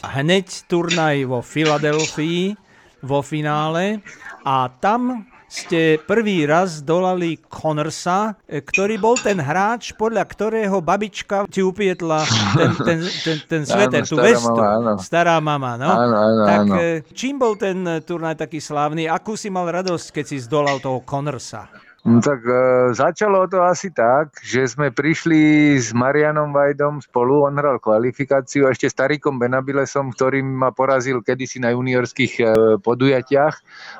Hneď 0.04 0.46
turnaj 0.68 1.16
vo 1.24 1.40
Filadelfii 1.40 2.68
vo 3.02 3.22
finále 3.22 4.02
a 4.42 4.66
tam 4.82 5.22
ste 5.48 5.96
prvý 6.04 6.44
raz 6.44 6.84
dolali 6.84 7.40
Connorsa, 7.48 8.36
e, 8.44 8.60
ktorý 8.60 9.00
bol 9.00 9.16
ten 9.16 9.40
hráč, 9.40 9.96
podľa 9.96 10.22
ktorého 10.28 10.84
babička 10.84 11.48
ti 11.48 11.64
upietla 11.64 12.20
ten, 12.54 12.70
ten, 12.84 12.98
ten, 13.24 13.36
ten 13.48 13.62
sveter, 13.72 14.04
tú 14.04 14.20
vestu. 14.20 14.52
Mama, 14.52 15.00
Stará 15.00 15.40
mama, 15.40 15.80
no. 15.80 15.88
Áno, 15.88 16.16
áno, 16.20 16.42
tak 16.44 16.60
áno. 16.68 16.74
E, 16.76 17.00
čím 17.16 17.40
bol 17.40 17.56
ten 17.56 17.80
turnaj 18.04 18.44
taký 18.44 18.60
slávny? 18.60 19.08
Akú 19.08 19.34
si 19.34 19.48
mal 19.48 19.64
radosť, 19.72 20.20
keď 20.20 20.24
si 20.28 20.36
zdolal 20.44 20.78
toho 20.84 21.00
Connorsa? 21.02 21.87
No 22.06 22.22
tak 22.22 22.46
e, 22.46 22.54
začalo 22.94 23.50
to 23.50 23.58
asi 23.58 23.90
tak, 23.90 24.38
že 24.38 24.70
sme 24.70 24.94
prišli 24.94 25.74
s 25.74 25.90
Marianom 25.90 26.54
Vajdom 26.54 27.02
spolu, 27.02 27.42
on 27.42 27.58
hral 27.58 27.82
kvalifikáciu 27.82 28.70
a 28.70 28.72
ešte 28.72 28.86
Tarikom 28.94 29.34
Benabilesom, 29.34 30.14
ktorý 30.14 30.38
ma 30.46 30.70
porazil 30.70 31.18
kedysi 31.26 31.58
na 31.58 31.74
juniorských 31.74 32.32
e, 32.38 32.44
podujatiach. 32.78 33.54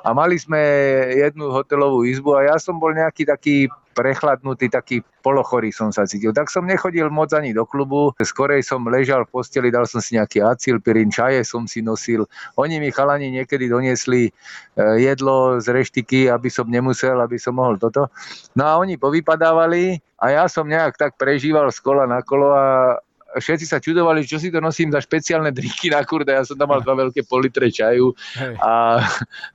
A 0.07 0.15
mali 0.15 0.39
sme 0.39 0.63
jednu 1.11 1.51
hotelovú 1.51 2.07
izbu 2.07 2.39
a 2.39 2.55
ja 2.55 2.57
som 2.63 2.79
bol 2.79 2.95
nejaký 2.95 3.27
taký 3.27 3.67
prechladnutý, 3.99 4.71
taký 4.71 5.03
polochorý 5.27 5.75
som 5.75 5.91
sa 5.91 6.07
cítil. 6.07 6.31
Tak 6.31 6.47
som 6.47 6.63
nechodil 6.63 7.11
moc 7.11 7.35
ani 7.35 7.51
do 7.51 7.67
klubu, 7.67 8.15
skorej 8.23 8.63
som 8.63 8.87
ležal 8.87 9.27
v 9.27 9.35
posteli, 9.35 9.75
dal 9.75 9.91
som 9.91 9.99
si 9.99 10.15
nejaký 10.15 10.39
acilpirin, 10.39 11.11
čaje 11.11 11.43
som 11.43 11.67
si 11.67 11.83
nosil. 11.83 12.23
Oni 12.55 12.79
mi 12.79 12.95
chalani 12.95 13.35
niekedy 13.35 13.67
doniesli 13.67 14.31
e, 14.31 14.33
jedlo 15.03 15.59
z 15.59 15.67
reštiky, 15.75 16.31
aby 16.31 16.47
som 16.47 16.71
nemusel, 16.71 17.19
aby 17.19 17.43
som 17.43 17.59
mohol 17.59 17.75
toto. 17.75 18.07
No 18.55 18.63
a 18.71 18.79
oni 18.79 18.95
povypadávali 18.95 19.99
a 20.23 20.31
ja 20.31 20.45
som 20.47 20.71
nejak 20.71 20.95
tak 20.95 21.19
prežíval 21.19 21.75
z 21.75 21.83
kola 21.83 22.07
na 22.07 22.23
kolo 22.23 22.55
a 22.55 22.99
všetci 23.37 23.67
sa 23.69 23.77
čudovali, 23.77 24.25
čo 24.25 24.41
si 24.41 24.49
to 24.49 24.57
nosím 24.65 24.89
za 24.89 25.05
špeciálne 25.05 25.53
drinky 25.53 25.93
na 25.93 26.01
kurde. 26.01 26.33
Ja 26.33 26.49
som 26.49 26.57
tam 26.57 26.73
mal 26.73 26.81
dva 26.81 26.97
veľké 26.97 27.29
politre 27.29 27.69
čaju 27.69 28.17
a 28.65 29.05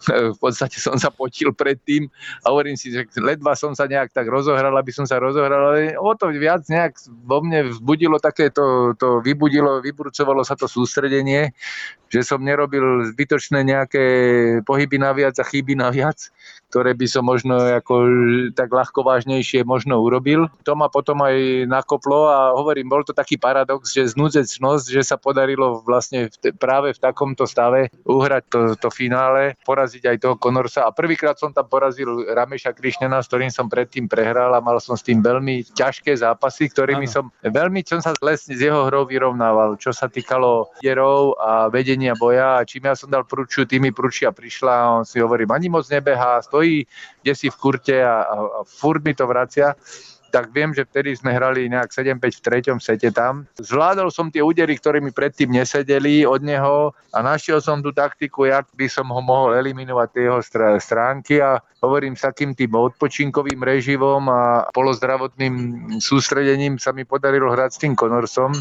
v 0.05 0.37
podstate 0.37 0.77
som 0.77 0.93
sa 1.01 1.09
potil 1.09 1.49
predtým 1.49 2.05
a 2.45 2.53
hovorím 2.53 2.77
si, 2.77 2.93
že 2.93 3.09
ledva 3.17 3.57
som 3.57 3.73
sa 3.73 3.89
nejak 3.89 4.13
tak 4.13 4.29
rozohral, 4.29 4.73
aby 4.77 4.93
som 4.93 5.09
sa 5.09 5.17
rozohral, 5.17 5.73
ale 5.73 5.97
o 5.97 6.13
to 6.13 6.29
viac 6.29 6.61
nejak 6.69 7.01
vo 7.25 7.41
mne 7.41 7.73
vzbudilo 7.73 8.21
také, 8.21 8.53
to, 8.53 8.93
to 8.93 9.25
vybudilo, 9.25 9.81
vyburcovalo 9.81 10.45
sa 10.45 10.53
to 10.53 10.69
sústredenie, 10.69 11.49
že 12.13 12.21
som 12.21 12.45
nerobil 12.45 13.09
zbytočné 13.09 13.65
nejaké 13.65 14.05
pohyby 14.69 15.01
naviac 15.01 15.33
a 15.41 15.45
chyby 15.45 15.73
naviac, 15.73 16.29
ktoré 16.73 16.97
by 16.97 17.05
som 17.05 17.21
možno 17.29 17.61
ako 17.61 17.95
tak 18.57 18.73
ľahko 18.73 19.05
vážnejšie 19.05 19.61
možno 19.61 20.01
urobil. 20.01 20.49
To 20.65 20.73
ma 20.73 20.89
potom 20.89 21.21
aj 21.21 21.69
nakoplo 21.69 22.33
a 22.33 22.57
hovorím, 22.57 22.89
bol 22.89 23.05
to 23.05 23.13
taký 23.13 23.37
paradox, 23.37 23.93
že 23.93 24.17
znúdzecnosť, 24.17 24.85
že 24.89 25.05
sa 25.05 25.21
podarilo 25.21 25.85
vlastne 25.85 26.33
v, 26.33 26.57
práve 26.57 26.97
v 26.97 26.99
takomto 26.99 27.45
stave 27.45 27.93
uhrať 28.09 28.43
to, 28.49 28.59
to 28.81 28.89
finále, 28.89 29.53
poraziť 29.61 30.09
aj 30.09 30.17
toho 30.17 30.35
Konorsa 30.41 30.89
a 30.89 30.89
prvýkrát 30.89 31.37
som 31.37 31.53
tam 31.53 31.69
porazil 31.69 32.25
Rameša 32.33 32.73
Krišnena, 32.73 33.21
s 33.21 33.29
ktorým 33.29 33.53
som 33.53 33.69
predtým 33.69 34.09
prehral 34.09 34.49
a 34.57 34.63
mal 34.65 34.81
som 34.81 34.97
s 34.97 35.05
tým 35.05 35.21
veľmi 35.21 35.77
ťažké 35.77 36.17
zápasy, 36.17 36.73
ktorými 36.73 37.05
ano. 37.05 37.13
som 37.13 37.25
veľmi 37.45 37.85
som 37.85 38.01
sa 38.01 38.17
lesne 38.25 38.57
z 38.57 38.73
jeho 38.73 38.89
hrou 38.89 39.05
vyrovnával, 39.05 39.77
čo 39.77 39.93
sa 39.93 40.09
týkalo 40.09 40.73
hierov 40.81 41.37
a 41.37 41.69
vedenia 41.69 42.17
boja 42.17 42.57
a 42.57 42.65
čím 42.65 42.89
ja 42.89 42.97
som 42.97 43.13
dal 43.13 43.29
prúčiu, 43.29 43.69
tým 43.69 43.85
mi 43.85 43.91
prúčia 43.93 44.33
prišla 44.33 44.73
a 44.73 44.91
on 44.97 45.05
si 45.05 45.21
hovorí, 45.21 45.45
ani 45.45 45.69
moc 45.69 45.85
nebehá, 45.91 46.41
stojí 46.41 46.62
kde 47.21 47.33
si 47.35 47.47
v 47.51 47.59
kurte 47.59 47.97
a, 48.01 48.25
a, 48.25 48.35
a 48.41 48.59
furt 48.65 49.03
mi 49.03 49.13
to 49.13 49.27
vracia 49.27 49.75
tak 50.33 50.49
viem, 50.49 50.73
že 50.73 50.89
vtedy 50.89 51.13
sme 51.13 51.29
hrali 51.29 51.69
nejak 51.69 51.93
7-5 51.93 52.17
v 52.17 52.41
treťom 52.41 52.77
sete 52.81 53.13
tam. 53.13 53.45
Zvládol 53.61 54.09
som 54.09 54.33
tie 54.33 54.41
údery, 54.41 54.73
ktoré 54.81 54.97
mi 54.97 55.13
predtým 55.13 55.53
nesedeli 55.53 56.25
od 56.25 56.41
neho 56.41 56.97
a 57.13 57.21
našiel 57.21 57.61
som 57.61 57.85
tú 57.85 57.93
taktiku, 57.93 58.49
jak 58.49 58.65
by 58.73 58.89
som 58.89 59.13
ho 59.13 59.21
mohol 59.21 59.53
eliminovať 59.53 60.07
tie 60.09 60.23
jeho 60.25 60.41
stránky 60.81 61.37
a 61.37 61.61
hovorím 61.85 62.17
s 62.17 62.25
takým 62.25 62.57
tým 62.57 62.73
odpočinkovým 62.73 63.61
reživom 63.61 64.25
a 64.25 64.65
polozdravotným 64.73 65.53
sústredením 66.01 66.81
sa 66.81 66.89
mi 66.97 67.05
podarilo 67.05 67.53
hrať 67.53 67.69
s 67.69 67.81
tým 67.85 67.93
Konorsom, 67.93 68.57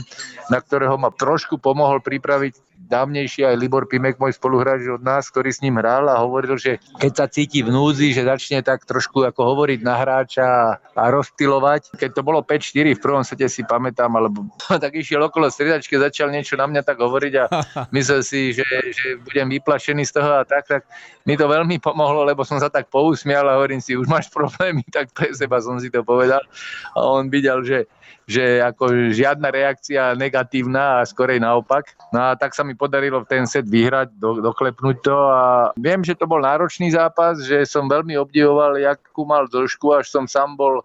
na 0.53 0.61
ktorého 0.61 1.01
ma 1.01 1.09
trošku 1.09 1.57
pomohol 1.57 2.05
pripraviť 2.05 2.71
dávnejšie 2.92 3.48
aj 3.48 3.57
Libor 3.57 3.88
Pimek, 3.88 4.20
môj 4.20 4.37
spoluhráč 4.37 4.85
od 4.92 5.00
nás, 5.00 5.33
ktorý 5.33 5.48
s 5.48 5.64
ním 5.64 5.81
hral 5.81 6.12
a 6.12 6.20
hovoril, 6.20 6.61
že 6.61 6.76
keď 7.00 7.12
sa 7.16 7.26
cíti 7.33 7.64
v 7.64 7.72
núzi, 7.72 8.12
že 8.12 8.28
začne 8.28 8.61
tak 8.61 8.85
trošku 8.85 9.24
ako 9.24 9.40
hovoriť 9.57 9.81
na 9.81 9.96
hráča 9.96 10.76
a 10.76 11.05
rozstylovať. 11.09 11.96
Keď 11.96 12.11
to 12.12 12.20
bolo 12.20 12.44
5-4 12.44 12.92
v 12.92 13.00
prvom 13.00 13.24
sete 13.24 13.48
si 13.48 13.64
pamätám, 13.64 14.12
alebo 14.12 14.44
tak 14.85 14.92
išiel 14.92 15.24
okolo 15.24 15.48
striedačky, 15.48 15.96
začal 15.96 16.28
niečo 16.28 16.61
na 16.61 16.68
mňa 16.68 16.85
tak 16.85 17.00
hovoriť 17.00 17.33
a 17.40 17.44
myslel 17.96 18.20
si, 18.20 18.52
že, 18.52 18.66
že 18.92 19.16
budem 19.24 19.48
vyplašený 19.48 20.05
z 20.05 20.12
toho 20.20 20.31
a 20.38 20.44
tak, 20.44 20.68
tak 20.68 20.85
mi 21.24 21.38
to 21.40 21.48
veľmi 21.48 21.81
pomohlo, 21.81 22.28
lebo 22.28 22.44
som 22.44 22.61
sa 22.61 22.68
tak 22.68 22.92
pousmial 22.92 23.48
a 23.48 23.57
hovorím 23.57 23.81
si, 23.81 23.96
už 23.96 24.11
máš 24.11 24.28
problémy, 24.28 24.85
tak 24.96 25.14
pre 25.16 25.33
seba 25.33 25.62
som 25.64 25.81
si 25.81 25.88
to 25.88 26.05
povedal. 26.05 26.44
A 26.92 26.98
on 27.09 27.33
videl, 27.33 27.64
že 27.64 27.88
že 28.26 28.62
ako 28.62 29.12
žiadna 29.12 29.48
reakcia 29.50 30.14
negatívna 30.14 31.02
a 31.02 31.06
skorej 31.06 31.42
naopak. 31.42 31.94
No 32.14 32.32
a 32.32 32.38
tak 32.38 32.54
sa 32.54 32.62
mi 32.62 32.78
podarilo 32.78 33.26
ten 33.26 33.46
set 33.46 33.66
vyhrať, 33.66 34.14
do, 34.16 34.38
doklepnúť 34.40 34.96
to 35.02 35.16
a 35.30 35.42
viem, 35.78 36.02
že 36.06 36.14
to 36.14 36.26
bol 36.26 36.38
náročný 36.38 36.94
zápas, 36.94 37.42
že 37.42 37.66
som 37.66 37.90
veľmi 37.90 38.14
obdivoval, 38.18 38.78
jakú 38.78 39.26
mal 39.26 39.50
dĺžku, 39.50 39.90
až 39.94 40.11
som 40.11 40.24
sám 40.30 40.54
bol 40.54 40.82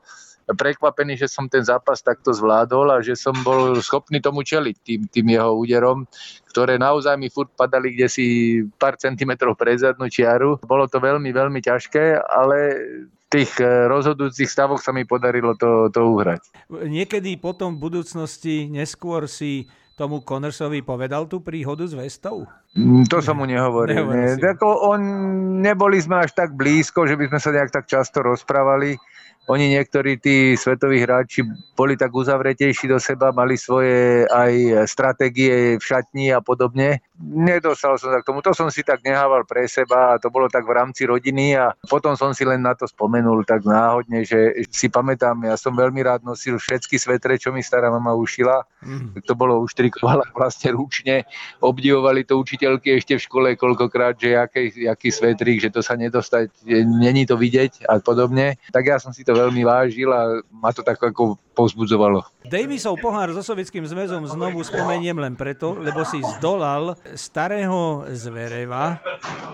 prekvapený, 0.47 1.19
že 1.19 1.27
som 1.27 1.51
ten 1.51 1.59
zápas 1.59 1.99
takto 1.99 2.31
zvládol 2.31 2.87
a 2.95 3.03
že 3.03 3.19
som 3.19 3.35
bol 3.43 3.75
schopný 3.83 4.23
tomu 4.23 4.47
čeliť 4.47 4.75
tým, 4.79 5.01
tým 5.11 5.27
jeho 5.35 5.59
úderom, 5.59 6.07
ktoré 6.55 6.79
naozaj 6.79 7.19
mi 7.19 7.27
furt 7.27 7.51
padali 7.51 7.91
kde 7.91 8.07
si 8.07 8.25
pár 8.79 8.95
centimetrov 8.95 9.59
pre 9.59 9.75
zadnú 9.75 10.07
čiaru. 10.07 10.55
Bolo 10.63 10.87
to 10.87 11.03
veľmi, 11.03 11.35
veľmi 11.35 11.59
ťažké, 11.59 12.23
ale 12.23 12.57
tých 13.27 13.59
eh, 13.59 13.87
rozhodujúcich 13.91 14.47
stavoch 14.47 14.79
sa 14.79 14.95
mi 14.95 15.03
podarilo 15.03 15.55
to, 15.59 15.91
to 15.91 15.99
uhrať. 16.03 16.41
Niekedy 16.71 17.35
potom 17.39 17.75
v 17.75 17.91
budúcnosti 17.91 18.71
neskôr 18.71 19.27
si 19.27 19.67
tomu 19.97 20.21
Connorsovi 20.21 20.85
povedal 20.85 21.25
tú 21.25 21.41
príhodu 21.41 21.81
s 21.81 21.97
Vestou? 21.97 22.45
Mm, 22.77 23.09
to 23.09 23.17
som 23.19 23.41
mu 23.41 23.49
nehovoril. 23.51 24.05
Nie. 24.13 24.37
Tako 24.37 24.93
on, 24.93 25.01
neboli 25.59 25.97
sme 25.97 26.23
až 26.23 26.37
tak 26.37 26.53
blízko, 26.53 27.09
že 27.09 27.17
by 27.17 27.33
sme 27.33 27.39
sa 27.41 27.49
nejak 27.49 27.71
tak 27.73 27.85
často 27.89 28.21
rozprávali 28.21 28.95
oni 29.47 29.71
niektorí 29.79 30.19
tí 30.19 30.59
svetoví 30.59 30.99
hráči 30.99 31.47
boli 31.71 31.95
tak 31.95 32.11
uzavretejší 32.11 32.91
do 32.91 32.99
seba, 32.99 33.31
mali 33.31 33.55
svoje 33.55 34.27
aj 34.27 34.83
stratégie 34.91 35.79
v 35.79 35.83
šatni 35.83 36.35
a 36.35 36.43
podobne. 36.43 36.99
Nedostal 37.17 37.95
som 37.95 38.11
sa 38.11 38.19
k 38.19 38.27
tomu, 38.27 38.43
to 38.43 38.51
som 38.51 38.67
si 38.67 38.83
tak 38.83 38.99
nehával 39.07 39.47
pre 39.47 39.63
seba 39.71 40.13
a 40.13 40.19
to 40.19 40.27
bolo 40.27 40.51
tak 40.51 40.67
v 40.67 40.75
rámci 40.75 41.07
rodiny 41.07 41.55
a 41.55 41.71
potom 41.87 42.19
som 42.19 42.35
si 42.35 42.43
len 42.43 42.59
na 42.59 42.75
to 42.75 42.91
spomenul 42.91 43.47
tak 43.47 43.63
náhodne, 43.63 44.27
že 44.27 44.67
si 44.67 44.91
pamätám, 44.91 45.39
ja 45.47 45.55
som 45.55 45.71
veľmi 45.71 46.03
rád 46.03 46.27
nosil 46.27 46.59
všetky 46.59 46.99
svetre, 46.99 47.39
čo 47.39 47.55
mi 47.55 47.63
stará 47.63 47.87
mama 47.87 48.11
ušila. 48.19 48.67
Mm. 48.83 49.23
To 49.23 49.33
bolo 49.33 49.63
uštrikovala 49.63 50.27
vlastne 50.35 50.75
ručne. 50.75 51.23
Obdivovali 51.63 52.27
to 52.27 52.35
učiteľky 52.35 52.99
ešte 52.99 53.15
v 53.15 53.23
škole 53.23 53.49
koľkokrát, 53.55 54.19
že 54.19 54.35
aký, 54.35 54.91
aký 54.91 55.07
svetrík, 55.07 55.63
že 55.63 55.71
to 55.71 55.79
sa 55.79 55.95
nedostať, 55.95 56.51
není 56.83 57.23
to 57.23 57.39
vidieť 57.39 57.87
a 57.87 58.03
podobne. 58.03 58.59
Tak 58.75 58.83
ja 58.83 58.97
som 58.99 59.15
si 59.15 59.23
to 59.23 59.36
veľmi 59.37 59.61
vážil 59.61 60.09
a 60.09 60.41
ma 60.49 60.73
to 60.73 60.81
tak 60.81 60.97
ako 60.97 61.37
povzbudzovalo. 61.57 62.21
Davisov 62.45 63.01
pohár 63.01 63.33
so 63.33 63.41
Sovietským 63.41 63.81
zväzom 63.85 64.23
znovu 64.29 64.61
spomeniem 64.61 65.17
len 65.17 65.33
preto, 65.33 65.73
lebo 65.73 66.05
si 66.05 66.21
zdolal 66.37 66.93
starého 67.17 68.05
Zvereva 68.13 69.01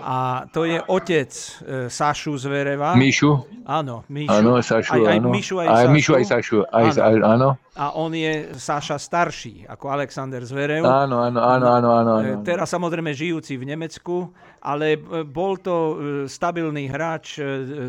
a 0.04 0.44
to 0.52 0.68
je 0.68 0.78
otec 0.84 1.32
e, 1.32 1.88
Sašu 1.88 2.36
Zvereva. 2.36 2.92
Mišu? 2.92 3.64
Áno, 3.64 4.04
Mišu. 4.12 4.36
Áno, 4.36 4.60
Sašu, 4.60 5.00
aj, 5.00 5.00
aj 5.00 5.18
áno. 5.18 5.28
Mišu, 5.32 5.54
aj, 5.64 5.66
aj 5.66 5.74
Sašu. 5.74 5.92
Mišu, 5.96 6.12
aj 6.12 6.24
Sašu. 6.28 6.58
Aj, 6.68 6.84
áno. 7.00 7.24
Áno. 7.24 7.48
A 7.74 7.90
on 7.98 8.14
je 8.14 8.54
Saša 8.54 9.00
starší, 9.00 9.66
ako 9.66 9.90
Alexander 9.90 10.44
Zverev. 10.44 10.84
Áno, 10.84 11.24
áno, 11.24 11.40
áno, 11.40 11.66
áno, 11.72 11.88
áno, 11.90 12.10
áno. 12.20 12.28
E, 12.28 12.44
teraz 12.46 12.70
samozrejme 12.70 13.10
žijúci 13.16 13.56
v 13.58 13.74
Nemecku, 13.74 14.30
ale 14.64 14.96
e, 14.96 15.22
bol 15.22 15.60
to 15.60 15.76
stabilný 16.24 16.88
hráč 16.88 17.36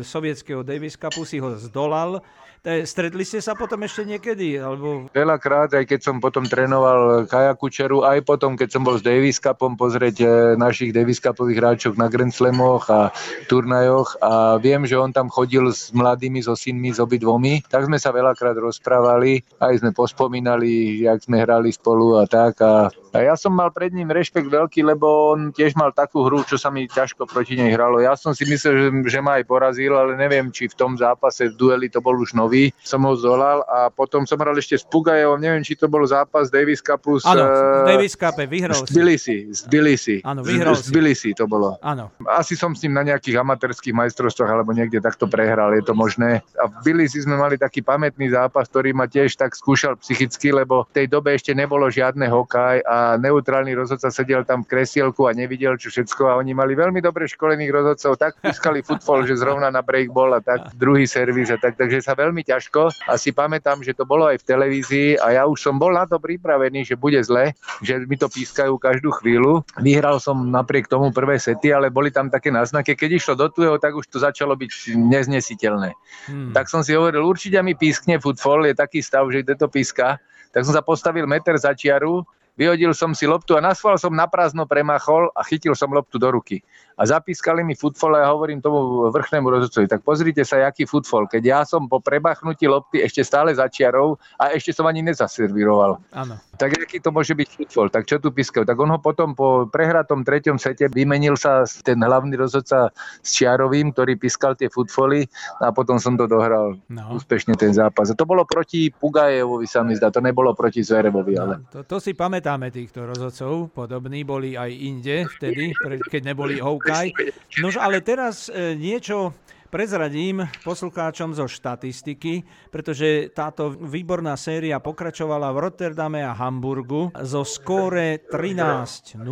sovietského 0.04 0.60
Davis 0.60 1.00
Cupu, 1.00 1.24
si 1.24 1.40
ho 1.40 1.56
zdolal. 1.56 2.20
Stretli 2.66 3.22
ste 3.22 3.38
sa 3.38 3.54
potom 3.54 3.78
ešte 3.86 4.02
niekedy? 4.02 4.58
Alebo... 4.58 5.06
Veľakrát, 5.14 5.70
aj 5.70 5.86
keď 5.86 6.00
som 6.02 6.18
potom 6.18 6.42
trénoval 6.50 7.22
Kaja 7.30 7.54
aj 7.54 8.18
potom, 8.26 8.58
keď 8.58 8.68
som 8.74 8.82
bol 8.82 8.98
s 8.98 9.06
Davis 9.06 9.38
Cupom 9.38 9.78
pozrieť 9.78 10.16
e, 10.18 10.26
našich 10.58 10.90
Davis 10.90 11.22
Cupových 11.22 11.62
hráčov 11.62 11.94
na 11.94 12.10
Grand 12.10 12.34
Slamoch 12.34 12.90
a 12.90 13.14
turnajoch. 13.46 14.18
A 14.18 14.58
viem, 14.58 14.82
že 14.82 14.98
on 14.98 15.14
tam 15.14 15.30
chodil 15.30 15.70
s 15.70 15.94
mladými, 15.94 16.42
so 16.42 16.58
synmi, 16.58 16.90
s 16.90 16.98
obidvomi, 16.98 17.62
tak 17.70 17.86
sme 17.86 18.02
sa 18.02 18.10
veľakrát 18.10 18.58
rozprávali, 18.58 19.46
aj 19.62 19.86
sme 19.86 19.94
pospomínali, 19.94 21.06
jak 21.06 21.22
sme 21.22 21.46
hrali 21.46 21.70
spolu 21.70 22.18
a 22.18 22.26
tak. 22.26 22.58
A 22.66 22.90
a 23.16 23.24
ja 23.24 23.32
som 23.32 23.56
mal 23.56 23.72
pred 23.72 23.96
ním 23.96 24.12
rešpekt 24.12 24.52
veľký, 24.52 24.84
lebo 24.84 25.32
on 25.32 25.48
tiež 25.48 25.72
mal 25.72 25.88
takú 25.88 26.28
hru, 26.28 26.44
čo 26.44 26.60
sa 26.60 26.65
mi 26.70 26.88
ťažko 26.90 27.28
proti 27.28 27.54
nej 27.58 27.72
hralo. 27.74 28.02
Ja 28.02 28.14
som 28.18 28.32
si 28.32 28.44
myslel, 28.48 28.74
že, 28.76 28.88
že 29.12 29.18
ma 29.22 29.38
aj 29.38 29.44
porazil, 29.46 29.94
ale 29.94 30.18
neviem, 30.18 30.50
či 30.50 30.66
v 30.66 30.74
tom 30.74 30.94
zápase 30.96 31.52
v 31.52 31.54
dueli 31.54 31.86
to 31.92 32.02
bol 32.02 32.16
už 32.16 32.32
nový. 32.32 32.72
Som 32.82 33.04
ho 33.04 33.14
zolal 33.14 33.62
a 33.68 33.92
potom 33.92 34.24
som 34.24 34.40
hral 34.40 34.56
ešte 34.56 34.80
s 34.80 34.84
Pugajom, 34.88 35.38
neviem, 35.38 35.62
či 35.62 35.78
to 35.78 35.86
bol 35.86 36.02
zápas 36.02 36.48
Davis 36.48 36.82
Cupu 36.82 37.20
s... 37.20 37.24
Áno, 37.28 37.44
v 37.46 37.96
Davis 37.96 38.14
Cupe 38.16 38.48
vyhral 38.48 38.74
si. 38.74 38.90
Tbilisi, 38.90 39.36
z 39.52 39.60
Tbilisi. 39.68 40.16
Áno, 40.24 40.40
vyhral 40.40 40.74
z, 40.74 40.88
Tbilisi 40.90 41.30
to 41.36 41.44
bolo. 41.44 41.76
Áno. 41.84 42.10
Asi 42.32 42.56
som 42.56 42.72
s 42.72 42.82
ním 42.82 42.96
na 42.96 43.04
nejakých 43.04 43.42
amatérských 43.44 43.92
majstrovstvách 43.92 44.50
alebo 44.50 44.72
niekde 44.72 44.98
takto 44.98 45.28
prehral, 45.28 45.76
je 45.76 45.84
to 45.84 45.92
možné. 45.92 46.40
A 46.56 46.66
v 46.66 46.74
Tbilisi 46.82 47.20
sme 47.20 47.36
mali 47.36 47.60
taký 47.60 47.84
pamätný 47.84 48.32
zápas, 48.32 48.66
ktorý 48.72 48.96
ma 48.96 49.04
tiež 49.04 49.36
tak 49.36 49.52
skúšal 49.52 50.00
psychicky, 50.00 50.50
lebo 50.50 50.88
v 50.88 51.04
tej 51.04 51.06
dobe 51.12 51.36
ešte 51.36 51.52
nebolo 51.52 51.92
žiadne 51.92 52.24
hokaj 52.26 52.80
a 52.88 53.20
neutrálny 53.20 53.76
rozhodca 53.76 54.08
sedel 54.08 54.42
tam 54.48 54.64
v 54.64 54.72
kresielku 54.72 55.28
a 55.28 55.36
nevidel 55.36 55.76
čo 55.76 55.92
všetko 55.92 56.32
a 56.32 56.38
oni 56.40 56.55
mali 56.56 56.72
veľmi 56.72 57.04
dobre 57.04 57.28
školených 57.28 57.68
rozhodcov, 57.68 58.16
tak 58.16 58.40
pískali 58.40 58.80
futbol, 58.80 59.28
že 59.28 59.36
zrovna 59.36 59.68
na 59.68 59.84
break 59.84 60.08
bol 60.08 60.32
a 60.32 60.40
tak 60.40 60.72
druhý 60.80 61.04
servis 61.04 61.52
a 61.52 61.60
tak, 61.60 61.76
takže 61.76 62.00
sa 62.00 62.16
veľmi 62.16 62.40
ťažko 62.40 62.88
a 63.04 63.20
si 63.20 63.36
pamätám, 63.36 63.84
že 63.84 63.92
to 63.92 64.08
bolo 64.08 64.24
aj 64.24 64.40
v 64.40 64.46
televízii 64.48 65.10
a 65.20 65.36
ja 65.36 65.42
už 65.44 65.60
som 65.60 65.76
bol 65.76 65.92
na 65.92 66.08
to 66.08 66.16
pripravený, 66.16 66.88
že 66.88 66.96
bude 66.96 67.20
zle, 67.20 67.52
že 67.84 68.00
mi 68.08 68.16
to 68.16 68.32
pískajú 68.32 68.80
každú 68.80 69.12
chvíľu. 69.20 69.60
Vyhral 69.84 70.16
som 70.16 70.48
napriek 70.48 70.88
tomu 70.88 71.12
prvé 71.12 71.36
sety, 71.36 71.76
ale 71.76 71.92
boli 71.92 72.08
tam 72.08 72.32
také 72.32 72.48
náznaky, 72.48 72.96
keď 72.96 73.10
išlo 73.20 73.34
do 73.36 73.52
tuého, 73.52 73.76
tak 73.76 73.92
už 73.92 74.08
to 74.08 74.16
začalo 74.16 74.56
byť 74.56 74.96
neznesiteľné. 74.96 75.92
Hmm. 76.32 76.56
Tak 76.56 76.72
som 76.72 76.80
si 76.80 76.96
hovoril, 76.96 77.20
určite 77.20 77.60
mi 77.60 77.76
pískne 77.76 78.16
futbol, 78.16 78.64
je 78.64 78.72
taký 78.72 79.04
stav, 79.04 79.28
že 79.28 79.44
kde 79.44 79.60
to 79.60 79.68
píska. 79.68 80.16
Tak 80.54 80.64
som 80.64 80.72
sa 80.72 80.80
postavil 80.80 81.28
meter 81.28 81.52
za 81.60 81.76
čiaru, 81.76 82.24
vyhodil 82.56 82.96
som 82.96 83.12
si 83.12 83.28
loptu 83.28 83.54
a 83.54 83.62
na 83.62 83.76
som 83.76 84.12
na 84.12 84.26
prázdno 84.26 84.64
premachol 84.64 85.30
a 85.36 85.44
chytil 85.44 85.76
som 85.76 85.92
loptu 85.92 86.16
do 86.16 86.32
ruky 86.32 86.64
a 86.96 87.02
zapískali 87.04 87.60
mi 87.60 87.76
futbol 87.76 88.16
a 88.16 88.24
ja 88.24 88.28
hovorím 88.32 88.64
tomu 88.64 89.12
vrchnému 89.12 89.52
rozhodcovi, 89.52 89.84
tak 89.84 90.00
pozrite 90.00 90.40
sa, 90.48 90.64
aký 90.64 90.88
futbol, 90.88 91.28
keď 91.28 91.42
ja 91.44 91.60
som 91.68 91.84
po 91.92 92.00
prebachnutí 92.00 92.64
lopty 92.64 93.04
ešte 93.04 93.20
stále 93.20 93.52
začiarov 93.52 94.16
a 94.40 94.56
ešte 94.56 94.72
som 94.72 94.88
ani 94.88 95.04
nezaserviroval. 95.04 96.00
Áno. 96.16 96.40
Tak 96.56 96.72
aký 96.88 97.04
to 97.04 97.12
môže 97.12 97.36
byť 97.36 97.48
futbol? 97.52 97.92
Tak 97.92 98.08
čo 98.08 98.16
tu 98.16 98.32
pískajú? 98.32 98.64
Tak 98.64 98.80
on 98.80 98.96
ho 98.96 98.98
potom 98.98 99.36
po 99.36 99.68
prehratom 99.68 100.24
treťom 100.24 100.56
sete 100.56 100.88
vymenil 100.88 101.36
sa 101.36 101.68
ten 101.84 102.00
hlavný 102.00 102.32
rozhodca 102.40 102.88
s 103.20 103.28
Čiarovým, 103.36 103.92
ktorý 103.92 104.16
pískal 104.16 104.56
tie 104.56 104.72
futboly 104.72 105.28
a 105.60 105.68
potom 105.76 106.00
som 106.00 106.16
to 106.16 106.24
dohral 106.24 106.80
no. 106.88 107.12
úspešne 107.12 107.60
ten 107.60 107.76
zápas. 107.76 108.08
A 108.08 108.16
to 108.16 108.24
bolo 108.24 108.48
proti 108.48 108.88
Pugajevovi 108.88 109.68
sa 109.68 109.84
mi 109.84 109.92
zdá, 109.92 110.08
to 110.08 110.24
nebolo 110.24 110.56
proti 110.56 110.80
Zverevovi. 110.80 111.36
No, 111.36 111.42
ale... 111.44 111.54
to, 111.68 111.84
to 111.84 112.00
si 112.00 112.16
pamätáme 112.46 112.70
týchto 112.70 113.10
rozhodcov, 113.10 113.74
podobní 113.74 114.22
boli 114.22 114.54
aj 114.54 114.70
inde 114.70 115.26
vtedy, 115.34 115.74
keď 116.06 116.30
neboli 116.30 116.62
Kaj. 116.62 117.10
Nož 117.58 117.74
ale 117.74 117.98
teraz 118.06 118.46
e, 118.46 118.78
niečo 118.78 119.34
prezradím 119.66 120.46
poslucháčom 120.62 121.34
zo 121.34 121.50
štatistiky, 121.50 122.46
pretože 122.70 123.34
táto 123.34 123.74
výborná 123.74 124.38
séria 124.38 124.78
pokračovala 124.78 125.50
v 125.50 125.58
Rotterdame 125.58 126.22
a 126.22 126.38
Hamburgu 126.38 127.10
zo 127.18 127.42
skóre 127.42 128.22
13-0 128.30 129.26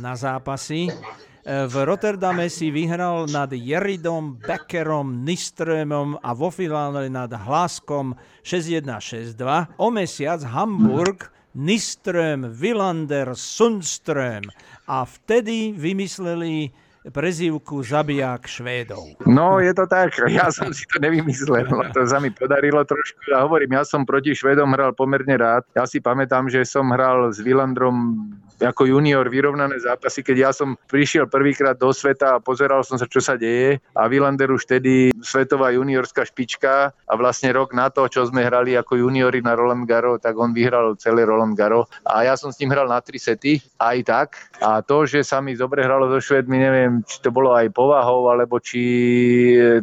na 0.00 0.12
zápasy. 0.16 0.88
E, 0.88 0.92
v 1.68 1.74
Rotterdame 1.84 2.48
si 2.48 2.72
vyhral 2.72 3.28
nad 3.28 3.52
Jeridom, 3.52 4.40
Beckerom, 4.40 5.28
Niströmom 5.28 6.24
a 6.24 6.32
vo 6.32 6.48
finále 6.48 7.12
nad 7.12 7.28
Hlaskom 7.28 8.16
6-1-6-2. 8.40 9.76
O 9.76 9.92
mesiac 9.92 10.40
Hamburg 10.40 11.35
Niström, 11.56 12.52
Villander, 12.60 13.34
Sundström. 13.34 14.42
A 14.84 15.06
vtedy 15.06 15.72
vymysleli 15.72 16.72
prezývku 17.10 17.82
Zabijak 17.82 18.46
Švédov. 18.50 19.22
No, 19.26 19.62
je 19.62 19.72
to 19.74 19.86
tak. 19.86 20.14
Ja 20.30 20.50
som 20.50 20.74
si 20.74 20.84
to 20.90 20.98
nevymyslel. 20.98 21.66
To 21.94 22.00
sa 22.06 22.18
mi 22.18 22.30
podarilo 22.34 22.82
trošku. 22.82 23.30
Ja 23.30 23.46
hovorím, 23.46 23.78
ja 23.78 23.84
som 23.86 24.02
proti 24.02 24.34
Švédom 24.34 24.74
hral 24.74 24.92
pomerne 24.92 25.38
rád. 25.38 25.66
Ja 25.78 25.86
si 25.86 26.02
pamätám, 26.02 26.50
že 26.50 26.66
som 26.66 26.90
hral 26.90 27.30
s 27.30 27.38
Vilandrom 27.38 28.30
ako 28.60 28.88
junior 28.88 29.28
vyrovnané 29.28 29.76
zápasy, 29.76 30.24
keď 30.24 30.36
ja 30.48 30.50
som 30.52 30.80
prišiel 30.88 31.28
prvýkrát 31.28 31.76
do 31.76 31.92
sveta 31.92 32.36
a 32.36 32.42
pozeral 32.42 32.80
som 32.86 32.96
sa, 32.96 33.04
čo 33.04 33.20
sa 33.20 33.36
deje 33.36 33.76
a 33.92 34.08
Vilander 34.08 34.48
už 34.48 34.64
vtedy 34.64 35.12
svetová 35.20 35.76
juniorská 35.76 36.24
špička 36.24 36.88
a 36.92 37.12
vlastne 37.20 37.52
rok 37.52 37.76
na 37.76 37.92
to, 37.92 38.08
čo 38.08 38.24
sme 38.24 38.48
hrali 38.48 38.72
ako 38.72 38.96
juniori 38.96 39.44
na 39.44 39.52
Roland 39.52 39.84
Garo, 39.84 40.16
tak 40.16 40.40
on 40.40 40.56
vyhral 40.56 40.96
celé 40.96 41.28
Roland 41.28 41.52
Garo 41.52 41.84
a 42.08 42.24
ja 42.24 42.34
som 42.38 42.48
s 42.48 42.56
ním 42.62 42.72
hral 42.72 42.88
na 42.88 43.00
tri 43.04 43.20
sety, 43.20 43.60
aj 43.76 43.98
tak. 44.08 44.28
A 44.64 44.80
to, 44.80 45.04
že 45.04 45.20
sa 45.20 45.44
mi 45.44 45.52
dobre 45.52 45.84
hralo 45.84 46.08
so 46.08 46.20
Švedmi, 46.20 46.56
neviem, 46.56 46.95
či 47.02 47.20
to 47.20 47.34
bolo 47.34 47.52
aj 47.52 47.68
povahou, 47.74 48.30
alebo 48.32 48.62
či 48.62 48.80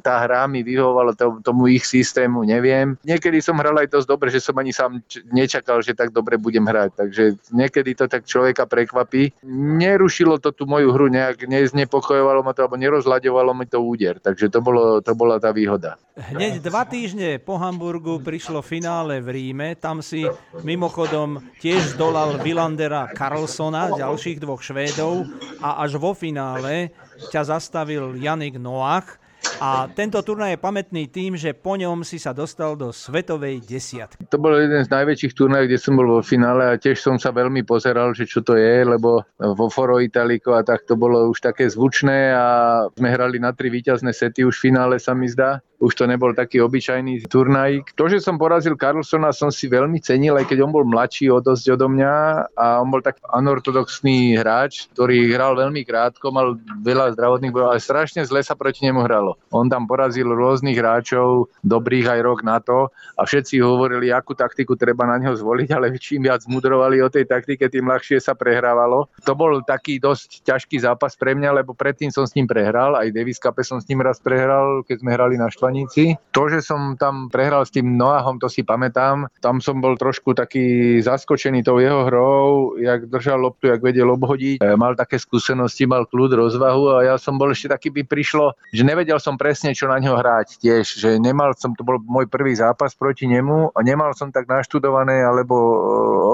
tá 0.02 0.24
hra 0.26 0.48
mi 0.50 0.66
vyhovovala 0.66 1.14
tomu 1.44 1.70
ich 1.70 1.86
systému, 1.86 2.48
neviem. 2.48 2.96
Niekedy 3.06 3.44
som 3.44 3.60
hral 3.60 3.78
aj 3.78 3.92
dosť 3.92 4.08
dobre, 4.08 4.32
že 4.34 4.42
som 4.42 4.58
ani 4.58 4.74
sám 4.74 5.04
nečakal, 5.30 5.84
že 5.84 5.94
tak 5.94 6.10
dobre 6.16 6.40
budem 6.40 6.64
hrať. 6.66 6.90
Takže 6.98 7.24
niekedy 7.54 7.94
to 7.94 8.06
tak 8.10 8.26
človeka 8.26 8.66
prekvapí. 8.66 9.36
Nerušilo 9.78 10.40
to 10.40 10.56
tú 10.56 10.66
moju 10.66 10.90
hru 10.90 11.12
nejak, 11.12 11.46
neznepokojovalo 11.46 12.42
ma 12.42 12.56
to, 12.56 12.66
alebo 12.66 12.80
nerozľadovalo 12.80 13.52
mi 13.54 13.66
to 13.68 13.84
úder. 13.84 14.18
Takže 14.24 14.50
to, 14.50 14.60
bolo, 14.64 15.04
to 15.04 15.12
bola 15.14 15.38
tá 15.38 15.52
výhoda. 15.52 16.00
Hneď 16.14 16.62
dva 16.62 16.86
týždne 16.86 17.42
po 17.42 17.58
Hamburgu 17.58 18.22
prišlo 18.22 18.62
finále 18.62 19.18
v 19.18 19.34
Ríme. 19.34 19.74
Tam 19.82 20.06
si 20.06 20.30
mimochodom 20.62 21.42
tiež 21.58 21.98
zdolal 21.98 22.38
Vilandera 22.38 23.10
Carlsona, 23.18 23.90
ďalších 23.98 24.38
dvoch 24.38 24.62
Švédov 24.62 25.26
a 25.58 25.82
až 25.82 25.98
vo 25.98 26.14
finále 26.14 26.94
ťa 27.32 27.58
zastavil 27.58 28.16
Janik 28.18 28.58
Noach 28.58 29.24
a 29.60 29.88
tento 29.92 30.20
turnaj 30.24 30.56
je 30.56 30.60
pamätný 30.60 31.04
tým, 31.12 31.36
že 31.36 31.56
po 31.56 31.76
ňom 31.76 32.02
si 32.04 32.18
sa 32.18 32.32
dostal 32.32 32.76
do 32.76 32.90
svetovej 32.92 33.64
desiatky. 33.64 34.24
To 34.32 34.40
bol 34.40 34.56
jeden 34.56 34.82
z 34.82 34.90
najväčších 34.90 35.36
turnajov, 35.36 35.68
kde 35.68 35.80
som 35.80 35.94
bol 36.00 36.20
vo 36.20 36.22
finále 36.24 36.64
a 36.74 36.80
tiež 36.80 37.00
som 37.00 37.16
sa 37.20 37.36
veľmi 37.36 37.64
pozeral, 37.68 38.16
že 38.16 38.28
čo 38.28 38.44
to 38.44 38.56
je, 38.58 38.84
lebo 38.88 39.24
vo 39.40 39.68
Foro 39.68 40.00
Italico 40.00 40.56
a 40.56 40.64
tak 40.64 40.88
to 40.88 40.96
bolo 40.96 41.28
už 41.30 41.44
také 41.44 41.68
zvučné 41.68 42.34
a 42.34 42.46
sme 42.92 43.10
hrali 43.12 43.38
na 43.38 43.52
tri 43.52 43.70
víťazné 43.70 44.16
sety 44.16 44.48
už 44.48 44.58
v 44.60 44.64
finále 44.72 44.96
sa 44.98 45.16
mi 45.16 45.28
zdá 45.28 45.60
už 45.84 45.92
to 46.00 46.08
nebol 46.08 46.32
taký 46.32 46.64
obyčajný 46.64 47.28
turnaj. 47.28 47.84
To, 48.00 48.08
že 48.08 48.24
som 48.24 48.40
porazil 48.40 48.80
Carlsona, 48.80 49.36
som 49.36 49.52
si 49.52 49.68
veľmi 49.68 50.00
cenil, 50.00 50.40
aj 50.40 50.48
keď 50.48 50.64
on 50.64 50.72
bol 50.72 50.88
mladší 50.88 51.28
o 51.28 51.44
dosť 51.44 51.76
odo 51.76 51.92
mňa 51.92 52.16
a 52.56 52.80
on 52.80 52.88
bol 52.88 53.04
tak 53.04 53.20
anortodoxný 53.28 54.40
hráč, 54.40 54.88
ktorý 54.96 55.36
hral 55.36 55.60
veľmi 55.60 55.84
krátko, 55.84 56.32
mal 56.32 56.56
veľa 56.80 57.20
zdravotných 57.20 57.52
bojov, 57.52 57.76
ale 57.76 57.84
strašne 57.84 58.24
zle 58.24 58.40
sa 58.40 58.56
proti 58.56 58.88
nemu 58.88 59.04
hralo. 59.04 59.36
On 59.52 59.68
tam 59.68 59.84
porazil 59.84 60.32
rôznych 60.32 60.80
hráčov, 60.80 61.52
dobrých 61.68 62.08
aj 62.16 62.20
rok 62.24 62.40
na 62.48 62.64
to 62.64 62.88
a 63.20 63.28
všetci 63.28 63.60
hovorili, 63.60 64.08
akú 64.16 64.32
taktiku 64.32 64.80
treba 64.80 65.04
na 65.04 65.20
neho 65.20 65.36
zvoliť, 65.36 65.70
ale 65.76 65.92
čím 66.00 66.24
viac 66.24 66.48
mudrovali 66.48 67.04
o 67.04 67.12
tej 67.12 67.28
taktike, 67.28 67.68
tým 67.68 67.92
ľahšie 67.92 68.24
sa 68.24 68.32
prehrávalo. 68.32 69.12
To 69.28 69.36
bol 69.36 69.60
taký 69.68 70.00
dosť 70.00 70.48
ťažký 70.48 70.80
zápas 70.80 71.20
pre 71.20 71.36
mňa, 71.36 71.60
lebo 71.60 71.76
predtým 71.76 72.08
som 72.08 72.24
s 72.24 72.32
ním 72.40 72.48
prehral, 72.48 72.96
aj 72.96 73.12
Davis 73.12 73.42
Cup 73.42 73.60
som 73.64 73.80
s 73.80 73.88
ním 73.88 74.02
raz 74.02 74.20
prehral, 74.20 74.82
keď 74.88 74.98
sme 75.02 75.12
hrali 75.14 75.36
na 75.38 75.48
štvani 75.48 75.73
Števanici. 75.74 76.22
To, 76.34 76.50
že 76.50 76.66
som 76.66 76.98
tam 76.98 77.30
prehral 77.30 77.66
s 77.66 77.74
tým 77.74 77.98
Noahom, 77.98 78.42
to 78.42 78.50
si 78.50 78.66
pamätám. 78.66 79.30
Tam 79.38 79.62
som 79.62 79.82
bol 79.82 79.98
trošku 79.98 80.34
taký 80.34 80.98
zaskočený 81.02 81.62
tou 81.62 81.78
jeho 81.78 82.10
hrou, 82.10 82.74
jak 82.82 83.06
držal 83.10 83.42
loptu, 83.42 83.70
jak 83.70 83.82
vedel 83.82 84.10
obhodiť. 84.14 84.62
E, 84.62 84.74
mal 84.74 84.98
také 84.98 85.22
skúsenosti, 85.22 85.86
mal 85.86 86.10
kľud, 86.10 86.34
rozvahu 86.34 86.98
a 86.98 87.14
ja 87.14 87.16
som 87.22 87.38
bol 87.38 87.54
ešte 87.54 87.70
taký 87.70 87.94
by 87.94 88.02
prišlo, 88.10 88.58
že 88.74 88.82
nevedel 88.82 89.22
som 89.22 89.38
presne, 89.38 89.78
čo 89.78 89.86
na 89.86 90.02
ňo 90.02 90.18
hrať 90.18 90.58
tiež, 90.58 90.86
že 90.86 91.10
nemal 91.22 91.54
som, 91.54 91.78
to 91.78 91.86
bol 91.86 92.02
môj 92.02 92.26
prvý 92.26 92.58
zápas 92.58 92.98
proti 92.98 93.30
nemu 93.30 93.78
a 93.78 93.80
nemal 93.86 94.18
som 94.18 94.34
tak 94.34 94.50
naštudované 94.50 95.22
alebo 95.22 95.54
e, 95.54 95.78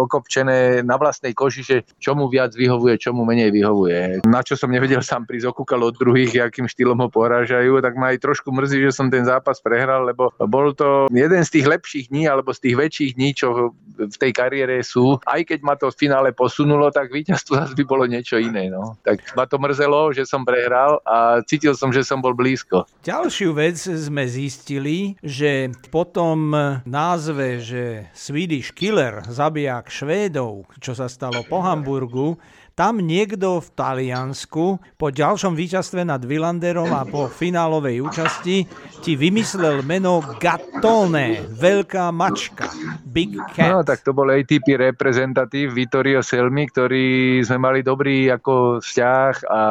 okopčené 0.07 0.79
na 0.87 0.95
vlastnej 0.95 1.35
koži, 1.35 1.63
že 1.67 1.77
čo 1.99 2.15
mu 2.15 2.31
viac 2.31 2.55
vyhovuje, 2.55 2.95
čo 2.95 3.11
mu 3.11 3.27
menej 3.27 3.51
vyhovuje. 3.51 4.23
Na 4.23 4.39
čo 4.47 4.55
som 4.55 4.71
nevedel 4.71 5.03
sám 5.03 5.27
prísť 5.27 5.51
okúkal 5.51 5.83
od 5.83 5.99
druhých, 5.99 6.39
akým 6.39 6.71
štýlom 6.71 7.03
ho 7.03 7.11
porážajú, 7.11 7.83
tak 7.83 7.99
ma 7.99 8.15
aj 8.15 8.23
trošku 8.23 8.47
mrzí, 8.55 8.87
že 8.87 8.95
som 8.95 9.11
ten 9.11 9.27
zápas 9.29 9.61
prehral, 9.61 10.09
lebo 10.09 10.33
bol 10.49 10.73
to 10.73 11.05
jeden 11.13 11.45
z 11.45 11.61
tých 11.61 11.67
lepších 11.69 12.05
dní 12.09 12.25
alebo 12.25 12.49
z 12.49 12.59
tých 12.65 12.75
väčších 12.75 13.11
dní, 13.13 13.29
čo 13.37 13.77
v 13.99 14.17
tej 14.17 14.31
kariére 14.33 14.81
sú. 14.81 15.21
Aj 15.29 15.41
keď 15.45 15.59
ma 15.61 15.77
to 15.77 15.93
v 15.93 15.99
finále 16.09 16.33
posunulo, 16.33 16.89
tak 16.89 17.13
víťazstvo 17.13 17.53
zase 17.61 17.77
by 17.77 17.85
bolo 17.85 18.09
niečo 18.09 18.41
iné. 18.41 18.73
No. 18.73 18.97
Tak 19.05 19.37
ma 19.37 19.45
to 19.45 19.61
mrzelo, 19.61 20.09
že 20.15 20.25
som 20.25 20.41
prehral 20.41 20.97
a 21.05 21.45
cítil 21.45 21.77
som, 21.77 21.93
že 21.93 22.01
som 22.01 22.23
bol 22.23 22.33
blízko. 22.33 22.89
Ďalšiu 23.05 23.53
vec 23.53 23.77
sme 23.77 24.25
zistili, 24.25 25.19
že 25.21 25.69
po 25.93 26.07
tom 26.07 26.55
názve, 26.87 27.61
že 27.61 28.09
Swedish 28.15 28.71
Killer, 28.73 29.21
zabijak 29.27 29.91
Švédov, 29.91 30.65
čo 30.79 30.95
sa 30.95 31.11
stalo 31.11 31.43
po 31.45 31.59
Hamburgu, 31.59 32.39
tam 32.79 33.03
niekto 33.03 33.59
v 33.59 33.67
Taliansku 33.75 34.79
po 34.95 35.11
ďalšom 35.11 35.51
víťazstve 35.51 36.07
nad 36.07 36.23
Villanderom 36.23 36.87
a 36.95 37.03
po 37.03 37.27
finálovej 37.27 37.99
účasti 37.99 38.63
ti 39.03 39.19
vymyslel 39.19 39.83
meno 39.83 40.23
Gatone, 40.39 41.43
veľká 41.59 42.07
mačka, 42.15 42.71
Big 43.03 43.35
Cat. 43.51 43.67
No, 43.67 43.83
tak 43.83 44.07
to 44.07 44.15
bol 44.15 44.31
ATP 44.31 44.79
reprezentatív 44.79 45.75
Vittorio 45.75 46.23
Selmi, 46.23 46.71
ktorý 46.71 47.43
sme 47.43 47.59
mali 47.59 47.83
dobrý 47.83 48.31
ako 48.31 48.79
vzťah 48.79 49.33
a 49.51 49.61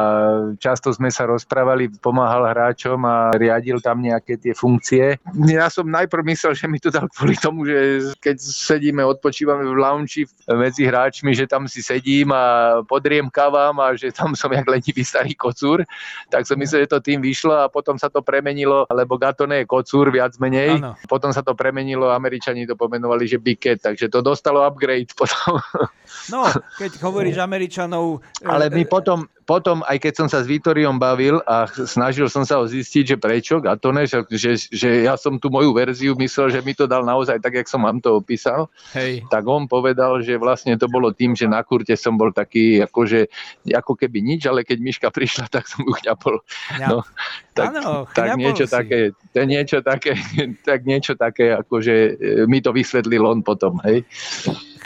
často 0.61 0.93
sme 0.93 1.09
sa 1.09 1.25
rozprávali, 1.25 1.89
pomáhal 1.89 2.45
hráčom 2.53 3.01
a 3.09 3.33
riadil 3.33 3.81
tam 3.81 4.05
nejaké 4.05 4.37
tie 4.37 4.53
funkcie. 4.53 5.17
Ja 5.49 5.73
som 5.73 5.89
najprv 5.89 6.21
myslel, 6.29 6.53
že 6.53 6.69
mi 6.69 6.77
to 6.77 6.93
dal 6.93 7.09
kvôli 7.09 7.33
tomu, 7.41 7.65
že 7.65 8.13
keď 8.21 8.37
sedíme, 8.37 9.01
odpočívame 9.01 9.65
v 9.65 9.81
lounge 9.81 10.29
medzi 10.45 10.85
hráčmi, 10.85 11.33
že 11.33 11.49
tam 11.49 11.65
si 11.65 11.81
sedím 11.81 12.29
a 12.29 12.77
po 12.85 12.98
podriemkavam 12.99 13.79
a 13.79 13.95
že 13.95 14.11
tam 14.11 14.35
som 14.35 14.51
jak 14.51 14.67
lenivý 14.67 15.07
starý 15.07 15.31
kocúr, 15.31 15.87
tak 16.27 16.43
som 16.43 16.59
myslel, 16.59 16.83
že 16.83 16.91
to 16.91 16.99
tým 16.99 17.23
vyšlo 17.23 17.55
a 17.55 17.71
potom 17.71 17.95
sa 17.95 18.11
to 18.11 18.19
premenilo, 18.19 18.83
lebo 18.91 19.15
Gatone 19.15 19.63
je 19.63 19.65
kocúr 19.65 20.11
viac 20.11 20.35
menej, 20.43 20.83
ano. 20.83 20.99
potom 21.07 21.31
sa 21.31 21.39
to 21.39 21.55
premenilo, 21.55 22.11
Američani 22.11 22.67
to 22.67 22.75
pomenovali, 22.75 23.23
že 23.23 23.39
Big 23.39 23.63
Cat, 23.63 23.79
takže 23.79 24.11
to 24.11 24.19
dostalo 24.19 24.67
upgrade 24.67 25.15
potom. 25.19 25.63
No, 26.27 26.43
keď 26.75 26.99
hovoríš 26.99 27.39
Američanov... 27.39 28.19
Ale 28.43 28.67
my 28.67 28.83
potom, 28.83 29.31
potom, 29.49 29.81
aj 29.81 29.97
keď 29.97 30.13
som 30.13 30.27
sa 30.29 30.45
s 30.45 30.47
Vitoriom 30.47 31.01
bavil 31.01 31.41
a 31.49 31.65
snažil 31.65 32.29
som 32.29 32.45
sa 32.45 32.61
ho 32.61 32.69
zistiť, 32.69 33.03
že 33.09 33.17
prečo, 33.17 33.57
Gatone, 33.57 34.05
že, 34.05 34.21
že, 34.29 34.61
že 34.69 35.09
ja 35.09 35.17
som 35.17 35.41
tú 35.41 35.49
moju 35.49 35.73
verziu 35.73 36.13
myslel, 36.13 36.53
že 36.53 36.61
mi 36.61 36.77
to 36.77 36.85
dal 36.85 37.01
naozaj 37.01 37.41
tak, 37.41 37.57
jak 37.57 37.65
som 37.65 37.81
vám 37.81 37.97
to 37.97 38.13
opísal, 38.21 38.69
Hej. 38.93 39.25
tak 39.33 39.41
on 39.49 39.65
povedal, 39.65 40.21
že 40.21 40.37
vlastne 40.37 40.77
to 40.77 40.85
bolo 40.85 41.09
tým, 41.09 41.33
že 41.33 41.49
na 41.49 41.65
kurte 41.65 41.97
som 41.97 42.13
bol 42.13 42.29
taký, 42.29 42.85
akože, 42.85 43.25
ako 43.73 43.97
keby 43.97 44.21
nič, 44.21 44.45
ale 44.45 44.61
keď 44.61 44.77
Miška 44.85 45.09
prišla, 45.09 45.49
tak 45.49 45.65
som 45.65 45.81
ju 45.81 45.97
chňapol. 45.97 46.37
No, 46.85 47.01
tak, 47.57 47.73
ano, 47.73 48.05
tak 48.13 48.37
niečo 48.37 48.69
si. 48.69 48.73
také, 48.77 48.99
niečo 49.33 49.81
také, 49.81 50.13
tak 50.61 50.85
niečo 50.85 51.17
také, 51.17 51.55
akože 51.65 51.95
mi 52.45 52.61
to 52.61 52.69
vysvetlil 52.69 53.25
on 53.25 53.41
potom, 53.41 53.81
hej 53.81 54.05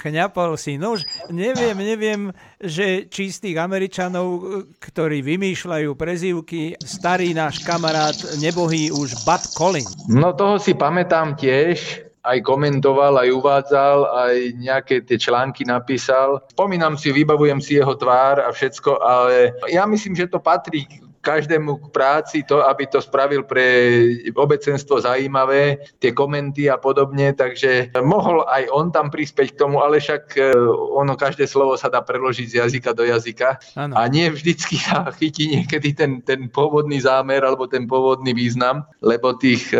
chňapol 0.04 0.60
si. 0.60 0.76
No 0.76 1.00
už 1.00 1.08
neviem, 1.30 1.78
neviem, 1.78 2.22
že 2.60 3.08
či 3.08 3.32
z 3.32 3.50
tých 3.50 3.58
Američanov, 3.60 4.28
ktorí 4.80 5.24
vymýšľajú 5.24 5.96
prezývky, 5.96 6.76
starý 6.82 7.32
náš 7.32 7.62
kamarát 7.64 8.16
nebohý 8.42 8.92
už 8.92 9.24
Bud 9.24 9.44
Collins. 9.56 9.94
No 10.10 10.36
toho 10.36 10.60
si 10.60 10.74
pamätám 10.74 11.38
tiež, 11.40 12.04
aj 12.24 12.40
komentoval, 12.48 13.20
aj 13.20 13.30
uvádzal, 13.36 13.98
aj 14.08 14.36
nejaké 14.56 15.04
tie 15.04 15.20
články 15.20 15.68
napísal. 15.68 16.40
Spomínam 16.56 16.96
si, 16.96 17.12
vybavujem 17.12 17.60
si 17.60 17.76
jeho 17.76 18.00
tvár 18.00 18.40
a 18.40 18.50
všetko, 18.56 18.92
ale 19.04 19.52
ja 19.68 19.84
myslím, 19.84 20.16
že 20.16 20.32
to 20.32 20.40
patrí 20.40 20.88
každému 21.24 21.80
k 21.80 21.86
práci 21.96 22.44
to, 22.44 22.60
aby 22.68 22.84
to 22.92 23.00
spravil 23.00 23.48
pre 23.48 23.64
obecenstvo 24.36 25.00
zaujímavé, 25.00 25.80
tie 26.04 26.12
komenty 26.12 26.68
a 26.68 26.76
podobne, 26.76 27.32
takže 27.32 27.96
mohol 28.04 28.44
aj 28.52 28.68
on 28.76 28.92
tam 28.92 29.08
prispieť 29.08 29.56
k 29.56 29.60
tomu, 29.64 29.80
ale 29.80 30.04
však 30.04 30.36
e, 30.36 30.52
ono, 31.00 31.16
každé 31.16 31.48
slovo 31.48 31.80
sa 31.80 31.88
dá 31.88 32.04
preložiť 32.04 32.48
z 32.52 32.56
jazyka 32.60 32.92
do 32.92 33.08
jazyka 33.08 33.56
ano. 33.80 33.96
a 33.96 34.04
nie 34.12 34.28
vždycky 34.28 34.76
sa 34.76 35.08
chytí 35.18 35.56
niekedy 35.56 35.96
ten, 35.96 36.20
ten 36.20 36.52
pôvodný 36.52 37.00
zámer 37.00 37.40
alebo 37.40 37.72
ten 37.72 37.88
pôvodný 37.88 38.36
význam, 38.36 38.84
lebo 39.00 39.32
tých 39.40 39.72
e, 39.72 39.80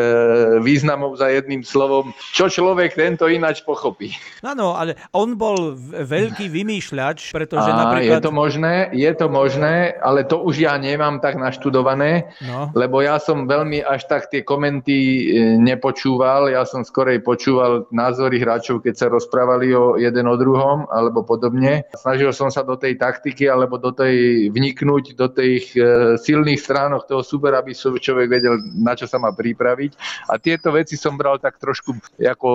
významov 0.64 1.20
za 1.20 1.28
jedným 1.28 1.68
slovom, 1.68 2.16
čo 2.32 2.48
človek 2.48 2.96
tento 2.96 3.28
ináč 3.28 3.68
pochopí. 3.68 4.16
Áno, 4.40 4.80
ale 4.80 4.96
on 5.12 5.36
bol 5.36 5.76
veľký 5.92 6.48
vymýšľač, 6.48 7.36
pretože 7.36 7.68
a, 7.68 7.76
napríklad... 7.76 8.24
Je 8.24 8.26
to 8.26 8.32
možné, 8.32 8.74
je 8.96 9.12
to 9.12 9.28
možné, 9.28 10.00
ale 10.00 10.24
to 10.24 10.40
už 10.40 10.64
ja 10.64 10.80
nemám 10.80 11.20
tak 11.20 11.33
tak 11.34 11.42
naštudované, 11.42 12.30
no. 12.46 12.70
lebo 12.78 13.02
ja 13.02 13.18
som 13.18 13.50
veľmi 13.50 13.82
až 13.82 14.06
tak 14.06 14.30
tie 14.30 14.46
komenty 14.46 14.94
e, 14.94 15.22
nepočúval, 15.58 16.54
ja 16.54 16.62
som 16.62 16.86
skorej 16.86 17.26
počúval 17.26 17.90
názory 17.90 18.38
hráčov, 18.38 18.86
keď 18.86 18.94
sa 18.94 19.08
rozprávali 19.10 19.74
o 19.74 19.98
jeden 19.98 20.30
o 20.30 20.38
druhom 20.38 20.86
alebo 20.94 21.26
podobne. 21.26 21.90
Snažil 21.98 22.30
som 22.38 22.54
sa 22.54 22.62
do 22.62 22.78
tej 22.78 23.02
taktiky 23.02 23.50
alebo 23.50 23.82
do 23.82 23.90
tej 23.90 24.48
vniknúť 24.54 25.18
do 25.18 25.26
tých 25.34 25.74
e, 25.74 26.14
silných 26.22 26.62
stránok 26.62 27.10
toho 27.10 27.26
super, 27.26 27.58
aby 27.58 27.74
človek 27.74 28.30
vedel, 28.30 28.62
na 28.78 28.94
čo 28.94 29.10
sa 29.10 29.18
má 29.18 29.34
pripraviť. 29.34 29.98
A 30.30 30.38
tieto 30.38 30.70
veci 30.70 30.94
som 30.94 31.18
bral 31.18 31.42
tak 31.42 31.58
trošku 31.58 31.98
ako 32.22 32.50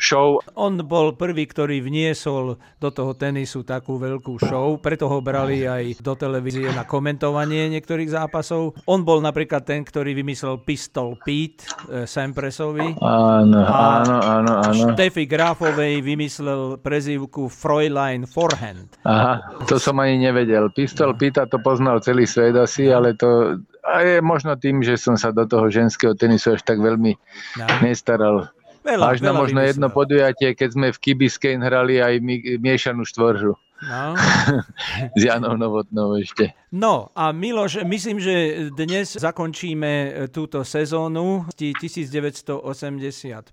show. 0.00 0.40
On 0.56 0.72
bol 0.80 1.12
prvý, 1.12 1.44
ktorý 1.44 1.84
vniesol 1.84 2.56
do 2.80 2.88
toho 2.88 3.12
tenisu 3.12 3.60
takú 3.66 4.00
veľkú 4.00 4.40
show, 4.40 4.80
preto 4.80 5.04
ho 5.10 5.20
brali 5.20 5.68
aj 5.68 6.00
do 6.00 6.16
televízie 6.16 6.72
na 6.72 6.86
komentovanie 6.86 7.66
niektorých 7.68 8.05
niektorých 8.06 8.14
zápasov. 8.14 8.78
On 8.86 9.02
bol 9.02 9.18
napríklad 9.18 9.66
ten, 9.66 9.82
ktorý 9.82 10.14
vymyslel 10.14 10.62
Pistol 10.62 11.18
Pete 11.26 11.66
e, 11.90 12.06
Sampresovi. 12.06 12.94
Áno, 13.02 13.60
áno, 13.66 14.16
áno, 14.22 14.52
áno. 14.62 14.84
Steffi 14.94 15.26
Grafovej 15.26 16.00
vymyslel 16.00 16.78
prezývku 16.78 17.50
Fräulein 17.50 18.24
Forehand. 18.30 19.02
Aha, 19.02 19.66
to 19.66 19.82
som 19.82 19.98
ani 19.98 20.22
nevedel. 20.22 20.70
Pistol 20.70 21.12
no. 21.12 21.18
Pita 21.18 21.50
to 21.50 21.58
poznal 21.58 21.98
celý 21.98 22.24
svet 22.24 22.54
asi, 22.54 22.88
ale 22.88 23.18
to 23.18 23.58
a 23.86 24.02
je 24.02 24.18
možno 24.18 24.58
tým, 24.58 24.82
že 24.82 24.98
som 24.98 25.14
sa 25.14 25.30
do 25.30 25.46
toho 25.46 25.70
ženského 25.70 26.14
tenisu 26.14 26.58
až 26.58 26.62
tak 26.66 26.82
veľmi 26.82 27.14
no. 27.58 27.66
nestaral. 27.82 28.50
Veľa, 28.86 29.02
Až 29.14 29.18
na 29.18 29.34
možno 29.34 29.58
jedno 29.66 29.90
podujatie, 29.90 30.54
keď 30.54 30.68
sme 30.70 30.88
v 30.94 30.98
Kibiskej 31.02 31.58
hrali 31.58 31.98
aj 31.98 32.22
miešanú 32.62 33.02
štvoržu. 33.02 33.58
No. 33.82 34.16
S 35.18 35.20
Janou 35.20 35.56
Novotnou 35.56 36.16
ešte. 36.16 36.56
No 36.72 37.12
a 37.12 37.32
Miloš, 37.32 37.84
myslím, 37.84 38.16
že 38.16 38.68
dnes 38.72 39.20
zakončíme 39.20 39.92
e, 39.92 40.08
túto 40.32 40.64
sezónu 40.64 41.44
1985 41.52 43.52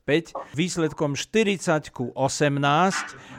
výsledkom 0.56 1.20
40 1.20 1.92
ku 1.92 2.16
18 2.16 2.56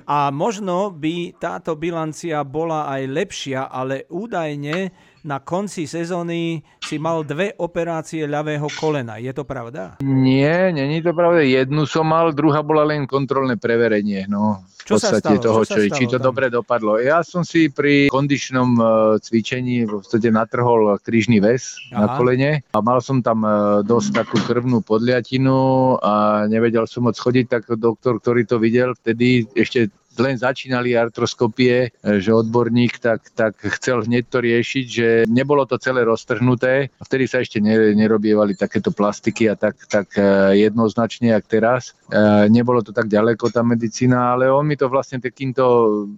a 0.04 0.28
možno 0.28 0.92
by 0.92 1.40
táto 1.40 1.72
bilancia 1.72 2.44
bola 2.44 2.92
aj 2.92 3.02
lepšia, 3.08 3.64
ale 3.64 4.04
údajne 4.12 4.92
na 5.24 5.40
konci 5.40 5.88
sezóny 5.88 6.60
si 6.84 7.00
mal 7.00 7.24
dve 7.24 7.56
operácie 7.56 8.28
ľavého 8.28 8.68
kolena. 8.76 9.16
Je 9.16 9.32
to 9.32 9.48
pravda? 9.48 9.96
Nie, 10.04 10.68
není 10.68 11.00
to 11.00 11.16
pravda. 11.16 11.40
Jednu 11.40 11.88
som 11.88 12.04
mal, 12.04 12.36
druhá 12.36 12.60
bola 12.60 12.84
len 12.84 13.08
kontrolné 13.08 13.56
preverenie. 13.56 14.28
No, 14.28 14.60
v 14.84 14.84
čo 14.84 15.00
podstate 15.00 15.16
sa 15.16 15.40
stalo? 15.40 15.40
toho, 15.40 15.60
čo, 15.64 15.80
čo 15.80 15.96
či 15.96 16.04
to 16.12 16.20
tam? 16.20 16.28
dobre 16.28 16.52
dopadlo. 16.52 17.00
Ja 17.00 17.24
som 17.24 17.40
si 17.40 17.72
pri 17.72 18.12
kondičnom 18.12 18.70
uh, 18.76 18.86
cvičení 19.16 19.88
v 19.88 20.04
podstate 20.04 20.28
natrhol 20.28 21.00
krížny 21.00 21.40
väz 21.40 21.80
Aha. 21.88 22.04
na 22.04 22.06
kolene 22.20 22.50
a 22.76 22.78
mal 22.84 23.00
som 23.00 23.24
tam 23.24 23.48
uh, 23.48 23.80
dosť 23.80 24.20
takú 24.20 24.36
krvnú 24.44 24.84
podliatinu 24.84 25.96
a 26.04 26.44
nevedel 26.52 26.84
som 26.84 27.08
moc 27.08 27.16
chodiť, 27.16 27.46
tak 27.48 27.62
doktor, 27.80 28.20
ktorý 28.20 28.44
to 28.44 28.60
videl, 28.60 28.92
vtedy 28.92 29.48
ešte 29.56 29.88
len 30.18 30.38
začínali 30.38 30.94
artroskopie, 30.96 31.94
že 32.02 32.30
odborník 32.30 32.98
tak, 32.98 33.30
tak 33.34 33.58
chcel 33.78 34.04
hneď 34.06 34.24
to 34.28 34.38
riešiť, 34.40 34.86
že 34.86 35.08
nebolo 35.26 35.66
to 35.66 35.80
celé 35.80 36.04
roztrhnuté. 36.06 36.92
Vtedy 37.02 37.24
sa 37.26 37.40
ešte 37.40 37.58
nerobievali 37.94 38.54
takéto 38.54 38.90
plastiky 38.94 39.50
a 39.50 39.54
tak, 39.58 39.76
tak 39.90 40.14
e, 40.16 40.58
jednoznačne, 40.64 41.34
jak 41.34 41.44
teraz. 41.46 41.96
E, 42.10 42.48
nebolo 42.48 42.80
to 42.84 42.92
tak 42.92 43.10
ďaleko 43.10 43.50
tá 43.50 43.64
medicína, 43.64 44.36
ale 44.36 44.50
on 44.50 44.64
mi 44.64 44.76
to 44.78 44.86
vlastne 44.88 45.18
takýmto 45.20 45.64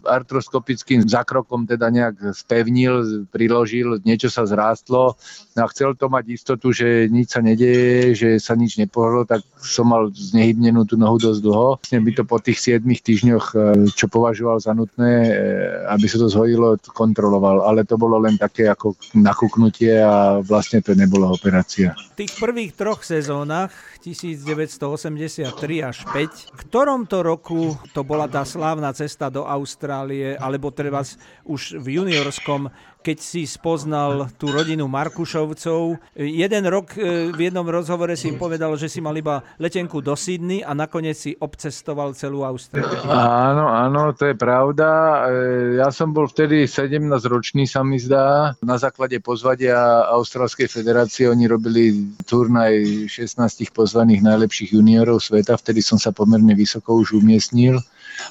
artroskopickým 0.04 1.06
zákrokom 1.06 1.66
teda 1.66 1.88
nejak 1.90 2.36
spevnil, 2.36 3.26
priložil, 3.30 4.02
niečo 4.02 4.28
sa 4.28 4.44
zrástlo 4.46 5.16
a 5.56 5.64
chcel 5.72 5.96
to 5.96 6.12
mať 6.12 6.24
istotu, 6.28 6.70
že 6.70 7.08
nič 7.08 7.32
sa 7.32 7.40
nedeje, 7.40 8.12
že 8.14 8.30
sa 8.42 8.54
nič 8.58 8.76
nepohlo, 8.76 9.24
tak 9.24 9.42
som 9.58 9.88
mal 9.88 10.12
znehybnenú 10.12 10.84
tú 10.84 11.00
nohu 11.00 11.16
dosť 11.16 11.40
dlho. 11.42 11.70
Vlastne 11.80 12.00
by 12.02 12.10
to 12.12 12.22
po 12.22 12.36
tých 12.38 12.58
7 12.60 12.84
týždňoch 12.84 13.46
e, 13.54 13.85
čo 13.92 14.10
považoval 14.10 14.58
za 14.58 14.72
nutné, 14.72 15.12
e, 15.28 15.32
aby 15.90 16.06
sa 16.08 16.18
to 16.18 16.26
zhodilo, 16.26 16.74
kontroloval. 16.90 17.66
Ale 17.66 17.86
to 17.86 17.94
bolo 17.94 18.18
len 18.18 18.34
také 18.40 18.66
ako 18.66 18.96
nakúknutie 19.14 20.00
a 20.00 20.42
vlastne 20.42 20.82
to 20.82 20.96
nebola 20.96 21.30
operácia. 21.30 21.94
V 22.16 22.24
tých 22.26 22.34
prvých 22.40 22.72
troch 22.72 23.04
sezónach 23.04 23.70
1983 24.02 25.52
až 25.82 25.98
5, 26.08 26.54
v 26.54 26.60
ktorom 26.66 27.04
to 27.04 27.20
roku 27.20 27.76
to 27.92 28.06
bola 28.06 28.26
tá 28.26 28.42
slávna 28.46 28.94
cesta 28.96 29.28
do 29.28 29.44
Austrálie, 29.44 30.38
alebo 30.38 30.72
treba 30.72 31.04
už 31.44 31.76
v 31.82 32.00
juniorskom 32.00 32.72
keď 33.06 33.22
si 33.22 33.46
spoznal 33.46 34.34
tú 34.34 34.50
rodinu 34.50 34.90
Markušovcov. 34.90 35.94
Jeden 36.18 36.64
rok 36.66 36.98
e, 36.98 37.30
v 37.30 37.38
jednom 37.38 37.62
rozhovore 37.62 38.18
si 38.18 38.34
povedal, 38.34 38.74
že 38.74 38.90
si 38.90 38.98
mal 38.98 39.14
iba 39.14 39.46
letenku 39.62 40.02
do 40.02 40.18
Sydney 40.18 40.66
a 40.66 40.74
nakoniec 40.74 41.14
si 41.14 41.38
obcestoval 41.38 42.18
celú 42.18 42.42
Austráliu. 42.42 43.06
Áno, 43.06 43.70
áno, 43.70 44.10
to 44.10 44.26
je 44.26 44.34
pravda. 44.34 44.88
E, 45.30 45.78
ja 45.78 45.94
som 45.94 46.10
bol 46.10 46.26
vtedy 46.26 46.66
17 46.66 46.98
ročný, 47.30 47.70
sa 47.70 47.86
mi 47.86 48.02
zdá. 48.02 48.58
Na 48.58 48.74
základe 48.74 49.22
pozvadia 49.22 50.10
Austrálskej 50.10 50.66
federácie 50.66 51.30
oni 51.30 51.46
robili 51.46 52.10
turnaj 52.26 53.06
16 53.06 53.70
pozvaných 53.70 54.26
najlepších 54.26 54.74
juniorov 54.74 55.22
sveta. 55.22 55.54
Vtedy 55.54 55.78
som 55.78 56.02
sa 56.02 56.10
pomerne 56.10 56.58
vysoko 56.58 56.98
už 56.98 57.22
umiestnil. 57.22 57.78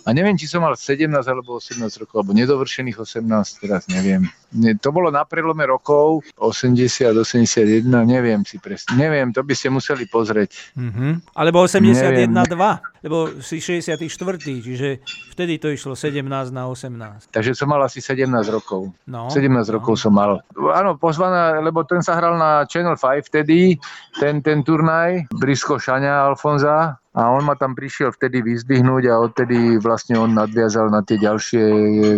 A 0.06 0.14
neviem, 0.14 0.38
či 0.38 0.50
som 0.50 0.62
mal 0.62 0.78
17 0.78 1.10
alebo 1.12 1.58
18 1.58 1.82
rokov, 2.02 2.24
alebo 2.24 2.34
nedovršených 2.38 2.98
18, 2.98 3.62
teraz 3.62 3.86
neviem. 3.90 4.30
To 4.56 4.90
bolo 4.96 5.12
na 5.12 5.28
prelome 5.28 5.68
rokov 5.68 6.24
80, 6.40 7.12
81, 7.12 7.84
neviem 8.08 8.42
si 8.48 8.56
presne. 8.62 8.96
Neviem, 8.96 9.36
to 9.36 9.44
by 9.44 9.52
ste 9.52 9.68
museli 9.68 10.08
pozrieť. 10.08 10.76
Mm-hmm. 10.80 11.36
Alebo 11.36 11.68
81, 11.68 12.32
2, 12.32 13.04
lebo 13.04 13.18
si 13.44 13.60
64, 13.60 14.00
čiže 14.40 15.04
vtedy 15.36 15.60
to 15.60 15.68
išlo 15.74 15.94
17 15.98 16.24
na 16.56 16.64
18. 16.72 17.36
Takže 17.36 17.52
som 17.52 17.68
mal 17.68 17.84
asi 17.84 18.00
17 18.00 18.32
rokov. 18.48 18.96
No, 19.12 19.28
17 19.28 19.52
no. 19.52 19.60
rokov 19.76 20.00
som 20.00 20.16
mal. 20.16 20.40
Áno, 20.56 20.96
pozvaná, 20.96 21.60
lebo 21.60 21.84
ten 21.84 22.00
sa 22.00 22.16
hral 22.16 22.40
na 22.40 22.64
Channel 22.66 22.96
5 22.96 23.28
vtedy, 23.28 23.76
ten, 24.16 24.40
ten 24.40 24.64
turnaj, 24.64 25.28
Brisko 25.36 25.76
Šania 25.76 26.24
Alfonza, 26.24 26.96
a 27.16 27.32
on 27.32 27.48
ma 27.48 27.56
tam 27.56 27.72
prišiel 27.72 28.12
vtedy 28.12 28.44
vyzdvihnúť 28.44 29.08
a 29.08 29.24
odtedy 29.24 29.80
vlastne 29.80 30.20
on 30.20 30.36
nadviazal 30.36 30.92
na 30.92 31.00
tie 31.00 31.16
ďalšie 31.16 31.64
e, 31.64 32.18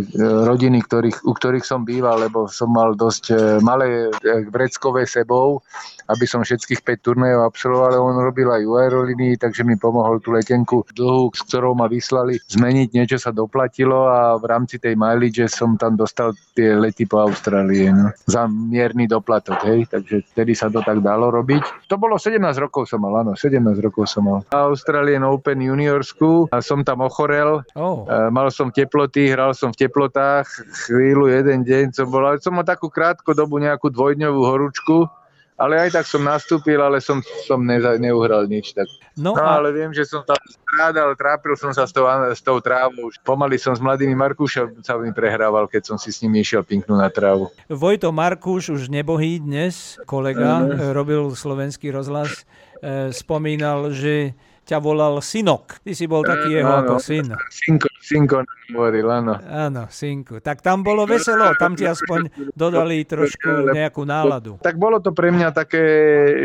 rodiny, 0.49 0.81
ktorých, 0.81 1.21
u 1.21 1.31
ktorých 1.37 1.61
som 1.61 1.85
býval, 1.85 2.25
lebo 2.25 2.49
som 2.49 2.73
mal 2.73 2.97
dosť 2.97 3.23
e, 3.29 3.35
malé 3.61 4.09
e, 4.09 4.49
vreckové 4.49 5.05
sebou, 5.05 5.61
aby 6.09 6.25
som 6.25 6.41
všetkých 6.41 6.81
5 6.81 7.05
turnajov 7.05 7.45
absolvoval, 7.45 7.93
ale 7.93 7.99
on 8.01 8.17
robil 8.25 8.49
aj 8.49 8.63
aerolínii, 8.65 9.37
takže 9.37 9.61
mi 9.61 9.77
pomohol 9.77 10.17
tú 10.17 10.33
letenku 10.33 10.81
dlhú, 10.97 11.29
s 11.29 11.45
ktorou 11.45 11.77
ma 11.77 11.85
vyslali 11.85 12.41
zmeniť, 12.49 12.97
niečo 12.97 13.21
sa 13.21 13.29
doplatilo 13.29 14.09
a 14.09 14.33
v 14.41 14.45
rámci 14.49 14.81
tej 14.81 14.97
mileage 14.97 15.45
som 15.45 15.77
tam 15.77 15.93
dostal 15.93 16.33
tie 16.57 16.73
lety 16.73 17.05
po 17.05 17.21
Austrálie 17.21 17.93
no, 17.93 18.09
za 18.25 18.49
mierny 18.49 19.05
doplatok, 19.05 19.61
hej, 19.67 19.85
takže 19.93 20.25
vtedy 20.33 20.57
sa 20.57 20.73
to 20.73 20.81
tak 20.81 21.05
dalo 21.05 21.29
robiť. 21.29 21.85
To 21.91 22.01
bolo 22.01 22.17
17 22.17 22.41
rokov 22.57 22.89
som 22.89 23.03
mal, 23.03 23.21
áno, 23.21 23.37
17 23.37 23.61
rokov 23.83 24.09
som 24.09 24.25
mal. 24.25 24.41
Australian 24.87 25.27
Open 25.27 25.59
juniorsku 25.59 26.47
a 26.47 26.63
som 26.63 26.79
tam 26.79 27.03
ochorel. 27.03 27.59
Oh. 27.75 28.07
Mal 28.31 28.47
som 28.55 28.71
teploty, 28.71 29.27
hral 29.27 29.51
som 29.51 29.75
v 29.75 29.83
teplotách, 29.83 30.47
chvíľu, 30.87 31.27
jeden 31.27 31.67
deň 31.67 31.91
som 31.91 32.07
bol, 32.07 32.23
ale 32.23 32.39
som 32.39 32.55
mal 32.55 32.63
takú 32.63 32.87
krátku 32.87 33.35
dobu, 33.35 33.59
nejakú 33.59 33.91
dvojdňovú 33.91 34.41
horúčku 34.47 35.11
ale 35.57 35.89
aj 35.89 35.97
tak 35.97 36.05
som 36.05 36.21
nastúpil, 36.21 36.77
ale 36.77 37.01
som, 37.01 37.17
som 37.49 37.57
ne, 37.65 37.81
neuhral 37.97 38.45
nič. 38.45 38.77
Tak. 38.77 38.85
No, 39.17 39.33
no 39.33 39.41
a... 39.41 39.57
ale 39.57 39.73
viem, 39.73 39.89
že 39.89 40.05
som 40.05 40.21
tam 40.21 40.37
strádal, 40.45 41.17
trápil 41.17 41.57
som 41.57 41.73
sa 41.73 41.89
s 41.89 41.91
tou, 41.91 42.05
s 42.05 42.41
tou 42.45 42.61
trávou. 42.61 43.09
Pomaly 43.25 43.57
som 43.57 43.73
s 43.73 43.81
mladými 43.81 44.13
Markúšovcami 44.13 45.09
prehrával, 45.17 45.65
keď 45.65 45.89
som 45.89 45.97
si 45.97 46.13
s 46.13 46.21
nimi 46.21 46.45
išiel 46.45 46.61
pinknúť 46.61 46.99
na 47.01 47.09
trávu. 47.09 47.49
Vojto 47.73 48.13
Markúš, 48.13 48.69
už 48.69 48.93
nebohý 48.93 49.41
dnes, 49.41 49.97
kolega, 50.05 50.61
uh-huh. 50.61 50.93
robil 50.93 51.33
slovenský 51.33 51.89
rozhlas, 51.89 52.45
e, 52.77 53.09
spomínal, 53.09 53.89
že 53.89 54.37
ťa 54.67 54.83
volal 54.83 55.23
synok. 55.23 55.79
Ty 55.79 55.91
si 55.95 56.05
bol 56.11 56.27
taký 56.27 56.59
jeho 56.59 56.83
ako 56.83 56.99
syn. 56.99 57.31
Synko, 57.47 57.87
synko 58.03 58.43
hovoril, 58.75 59.07
áno. 59.07 59.39
Áno, 59.47 59.87
synku. 59.87 60.43
Tak 60.43 60.59
tam 60.59 60.83
bolo 60.83 61.07
veselo, 61.07 61.55
tam 61.55 61.79
ti 61.79 61.87
aspoň 61.87 62.51
dodali 62.51 63.07
trošku 63.07 63.71
nejakú 63.71 64.03
náladu. 64.03 64.59
Tak 64.59 64.75
bolo 64.75 64.99
to 64.99 65.15
pre 65.15 65.31
mňa 65.31 65.55
také, 65.55 65.85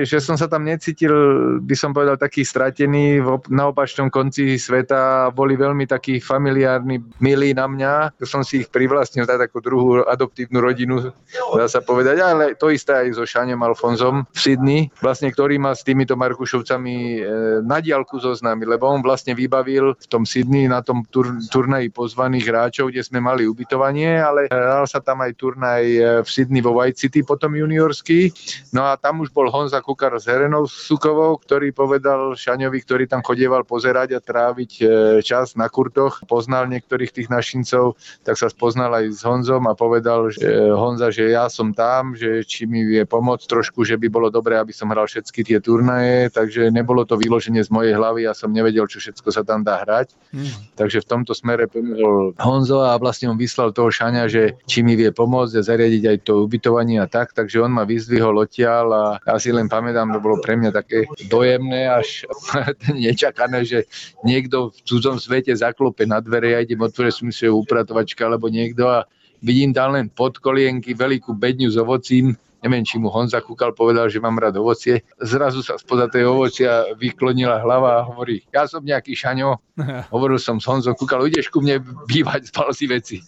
že 0.07 0.23
som 0.23 0.39
sa 0.39 0.47
tam 0.47 0.63
necítil, 0.63 1.11
by 1.59 1.75
som 1.75 1.91
povedal, 1.91 2.15
taký 2.15 2.47
stratený 2.47 3.19
na 3.51 3.75
opačnom 3.75 4.07
konci 4.07 4.55
sveta. 4.55 5.35
Boli 5.35 5.59
veľmi 5.59 5.91
takí 5.91 6.23
familiárni, 6.23 7.03
milí 7.19 7.51
na 7.59 7.67
mňa. 7.67 8.23
Som 8.23 8.47
si 8.47 8.63
ich 8.63 8.71
privlastnil, 8.71 9.27
tak 9.27 9.51
takú 9.51 9.59
druhú 9.59 10.07
adoptívnu 10.07 10.63
rodinu, 10.63 11.11
dá 11.59 11.67
sa 11.67 11.83
povedať. 11.83 12.23
Ale 12.23 12.55
to 12.55 12.71
isté 12.71 13.03
aj 13.03 13.19
so 13.19 13.27
Šanem 13.27 13.59
Alfonzom 13.59 14.31
v 14.31 14.39
Sydney, 14.39 14.81
vlastne, 15.03 15.27
ktorý 15.35 15.59
ma 15.59 15.75
s 15.75 15.83
týmito 15.83 16.15
Markušovcami 16.15 16.95
e, 16.95 17.21
na 17.67 17.83
diálku 17.83 18.13
trošku 18.13 18.29
zoznámiť, 18.29 18.67
lebo 18.69 18.93
on 18.93 19.01
vlastne 19.01 19.33
vybavil 19.33 19.97
v 19.97 20.07
tom 20.13 20.29
Sydney 20.29 20.69
na 20.69 20.85
tom 20.85 21.01
tur- 21.09 21.41
turnaji 21.49 21.88
pozvaných 21.90 22.45
hráčov, 22.47 22.93
kde 22.93 23.03
sme 23.03 23.18
mali 23.18 23.49
ubytovanie, 23.49 24.20
ale 24.20 24.47
hral 24.53 24.86
sa 24.86 25.01
tam 25.01 25.24
aj 25.24 25.32
turnaj 25.38 25.82
e, 25.82 26.01
v 26.22 26.28
Sydney 26.28 26.61
vo 26.61 26.76
White 26.76 27.01
City, 27.01 27.24
potom 27.24 27.57
juniorský. 27.57 28.30
No 28.70 28.86
a 28.86 28.95
tam 29.01 29.24
už 29.24 29.32
bol 29.32 29.49
Honza 29.49 29.80
Kukar 29.80 30.14
s 30.18 30.28
Herenou 30.28 30.68
Sukovou, 30.68 31.40
ktorý 31.40 31.72
povedal 31.72 32.36
Šaňovi, 32.36 32.78
ktorý 32.84 33.05
tam 33.09 33.24
chodieval 33.24 33.66
pozerať 33.66 34.18
a 34.18 34.20
tráviť 34.20 34.70
e, 34.78 34.84
čas 35.24 35.55
na 35.59 35.66
kurtoch, 35.66 36.22
poznal 36.28 36.68
niektorých 36.68 37.11
tých 37.11 37.28
našincov, 37.32 37.99
tak 38.22 38.38
sa 38.38 38.53
spoznal 38.53 38.93
aj 38.99 39.05
s 39.11 39.20
Honzom 39.24 39.66
a 39.70 39.74
povedal 39.74 40.30
že 40.30 40.47
e, 40.47 40.70
Honza, 40.72 41.11
že 41.11 41.32
ja 41.32 41.49
som 41.49 41.74
tam, 41.74 42.14
že 42.14 42.45
či 42.47 42.68
mi 42.68 42.84
vie 42.84 43.03
pomôcť 43.07 43.45
trošku, 43.49 43.82
že 43.82 43.99
by 43.99 44.09
bolo 44.09 44.28
dobré, 44.28 44.59
aby 44.59 44.70
som 44.74 44.90
hral 44.90 45.09
všetky 45.09 45.45
tie 45.47 45.59
turnaje, 45.59 46.30
takže 46.30 46.70
nebolo 46.70 47.05
to 47.05 47.16
vyloženie 47.16 47.62
z 47.62 47.70
mojej 47.72 47.95
hlavy, 47.95 48.26
ja 48.26 48.34
som 48.34 48.51
nevedel, 48.51 48.86
čo 48.86 48.99
všetko 48.99 49.28
sa 49.30 49.43
tam 49.43 49.62
dá 49.62 49.82
hrať. 49.84 50.14
Mm. 50.32 50.53
Takže 50.76 51.05
v 51.05 51.09
tomto 51.09 51.32
smere 51.35 51.68
pomohol 51.68 52.37
Honzo 52.39 52.85
a 52.85 52.97
vlastne 52.97 53.28
on 53.28 53.37
vyslal 53.37 53.74
toho 53.74 53.93
Šaňa, 53.93 54.30
že 54.30 54.57
či 54.64 54.80
mi 54.87 54.97
vie 54.97 55.11
pomôcť 55.12 55.59
a 55.59 55.66
zariadiť 55.66 56.03
aj 56.09 56.18
to 56.24 56.47
ubytovanie 56.47 57.03
a 57.03 57.11
tak, 57.11 57.35
takže 57.35 57.61
on 57.61 57.72
ma 57.72 57.85
vyzdvihol 57.85 58.37
odtiaľ 58.39 58.87
a 58.93 59.05
ja 59.24 59.37
si 59.41 59.51
len 59.51 59.66
pamätám, 59.66 60.12
to 60.12 60.20
bolo 60.22 60.39
pre 60.39 60.55
mňa 60.57 60.70
také 60.70 61.05
dojemné 61.26 61.91
až 61.91 62.28
nečakané, 62.95 63.64
že 63.66 63.89
niekto 64.22 64.70
v 64.70 64.78
cudzom 64.87 65.16
svete 65.18 65.53
zaklope 65.53 66.07
na 66.07 66.22
dvere, 66.22 66.55
ja 66.55 66.61
idem 66.62 66.80
otvoriť 66.80 67.12
som 67.12 67.28
si 67.28 67.49
upratovačka 67.49 68.28
alebo 68.28 68.47
niekto 68.53 68.87
a 68.87 69.05
vidím 69.43 69.74
tam 69.74 69.99
len 69.99 70.07
podkolienky, 70.09 70.95
veľkú 70.95 71.35
bedňu 71.35 71.68
s 71.68 71.76
ovocím, 71.76 72.39
neviem, 72.63 72.87
či 72.87 72.97
mu 72.97 73.11
Honza 73.11 73.43
Kukal 73.43 73.75
povedal, 73.75 74.07
že 74.07 74.23
mám 74.23 74.39
rád 74.39 74.57
ovocie. 74.63 75.03
Zrazu 75.19 75.61
sa 75.61 75.77
spoza 75.77 76.07
tej 76.07 76.31
ovocia 76.31 76.87
vyklonila 76.95 77.59
hlava 77.61 78.01
a 78.01 78.07
hovorí, 78.07 78.47
ja 78.55 78.65
som 78.71 78.87
nejaký 78.87 79.19
šaňo, 79.19 79.59
hovoril 80.15 80.39
som 80.39 80.63
s 80.63 80.67
Honzom 80.71 80.95
Kukal, 80.95 81.27
ideš 81.27 81.51
ku 81.51 81.59
mne 81.61 81.83
bývať, 82.07 82.49
spal 82.55 82.71
si 82.71 82.87
veci. 82.87 83.19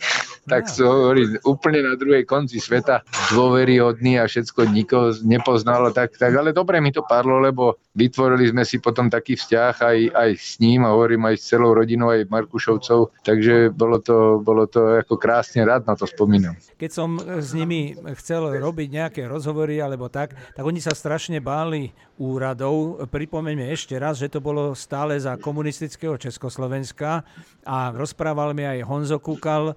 Tak 0.44 0.68
som 0.68 0.86
hovorí, 0.86 1.40
úplne 1.48 1.80
na 1.80 1.94
druhej 1.96 2.28
konci 2.28 2.60
sveta, 2.60 3.00
dôveryhodný 3.32 4.20
a 4.20 4.28
všetko 4.28 4.68
nikoho 4.68 5.16
nepoznalo, 5.24 5.88
tak, 5.90 6.20
tak, 6.20 6.36
ale 6.36 6.52
dobre 6.52 6.84
mi 6.84 6.92
to 6.92 7.00
padlo, 7.00 7.40
lebo 7.40 7.80
vytvorili 7.96 8.52
sme 8.52 8.66
si 8.66 8.76
potom 8.76 9.08
taký 9.08 9.40
vzťah 9.40 9.74
aj, 9.80 9.98
aj 10.12 10.30
s 10.36 10.60
ním 10.60 10.84
a 10.84 10.92
hovorím 10.92 11.32
aj 11.32 11.36
s 11.40 11.48
celou 11.48 11.72
rodinou, 11.72 12.12
aj 12.12 12.28
Markušovcov, 12.28 13.24
takže 13.24 13.72
bolo 13.72 14.02
to, 14.04 14.42
bolo 14.44 14.68
to 14.68 15.00
ako 15.00 15.16
krásne 15.16 15.64
rád 15.64 15.88
na 15.88 15.96
to 15.96 16.04
spomínam. 16.04 16.58
Keď 16.76 16.90
som 16.92 17.16
s 17.18 17.56
nimi 17.56 17.96
chcel 18.20 18.60
robiť 18.60 18.88
nejaké 18.92 19.22
rozhovory 19.24 19.80
alebo 19.80 20.12
tak, 20.12 20.36
tak 20.36 20.64
oni 20.64 20.82
sa 20.82 20.92
strašne 20.92 21.40
báli 21.40 21.94
úradov. 22.18 23.02
Pripomeňme 23.10 23.70
ešte 23.74 23.98
raz, 23.98 24.22
že 24.22 24.30
to 24.30 24.38
bolo 24.38 24.76
stále 24.78 25.18
za 25.18 25.34
komunistického 25.38 26.14
Československa 26.14 27.26
a 27.66 27.90
rozprával 27.90 28.54
mi 28.54 28.62
aj 28.62 28.86
Honzo 28.86 29.18
Kukal. 29.18 29.74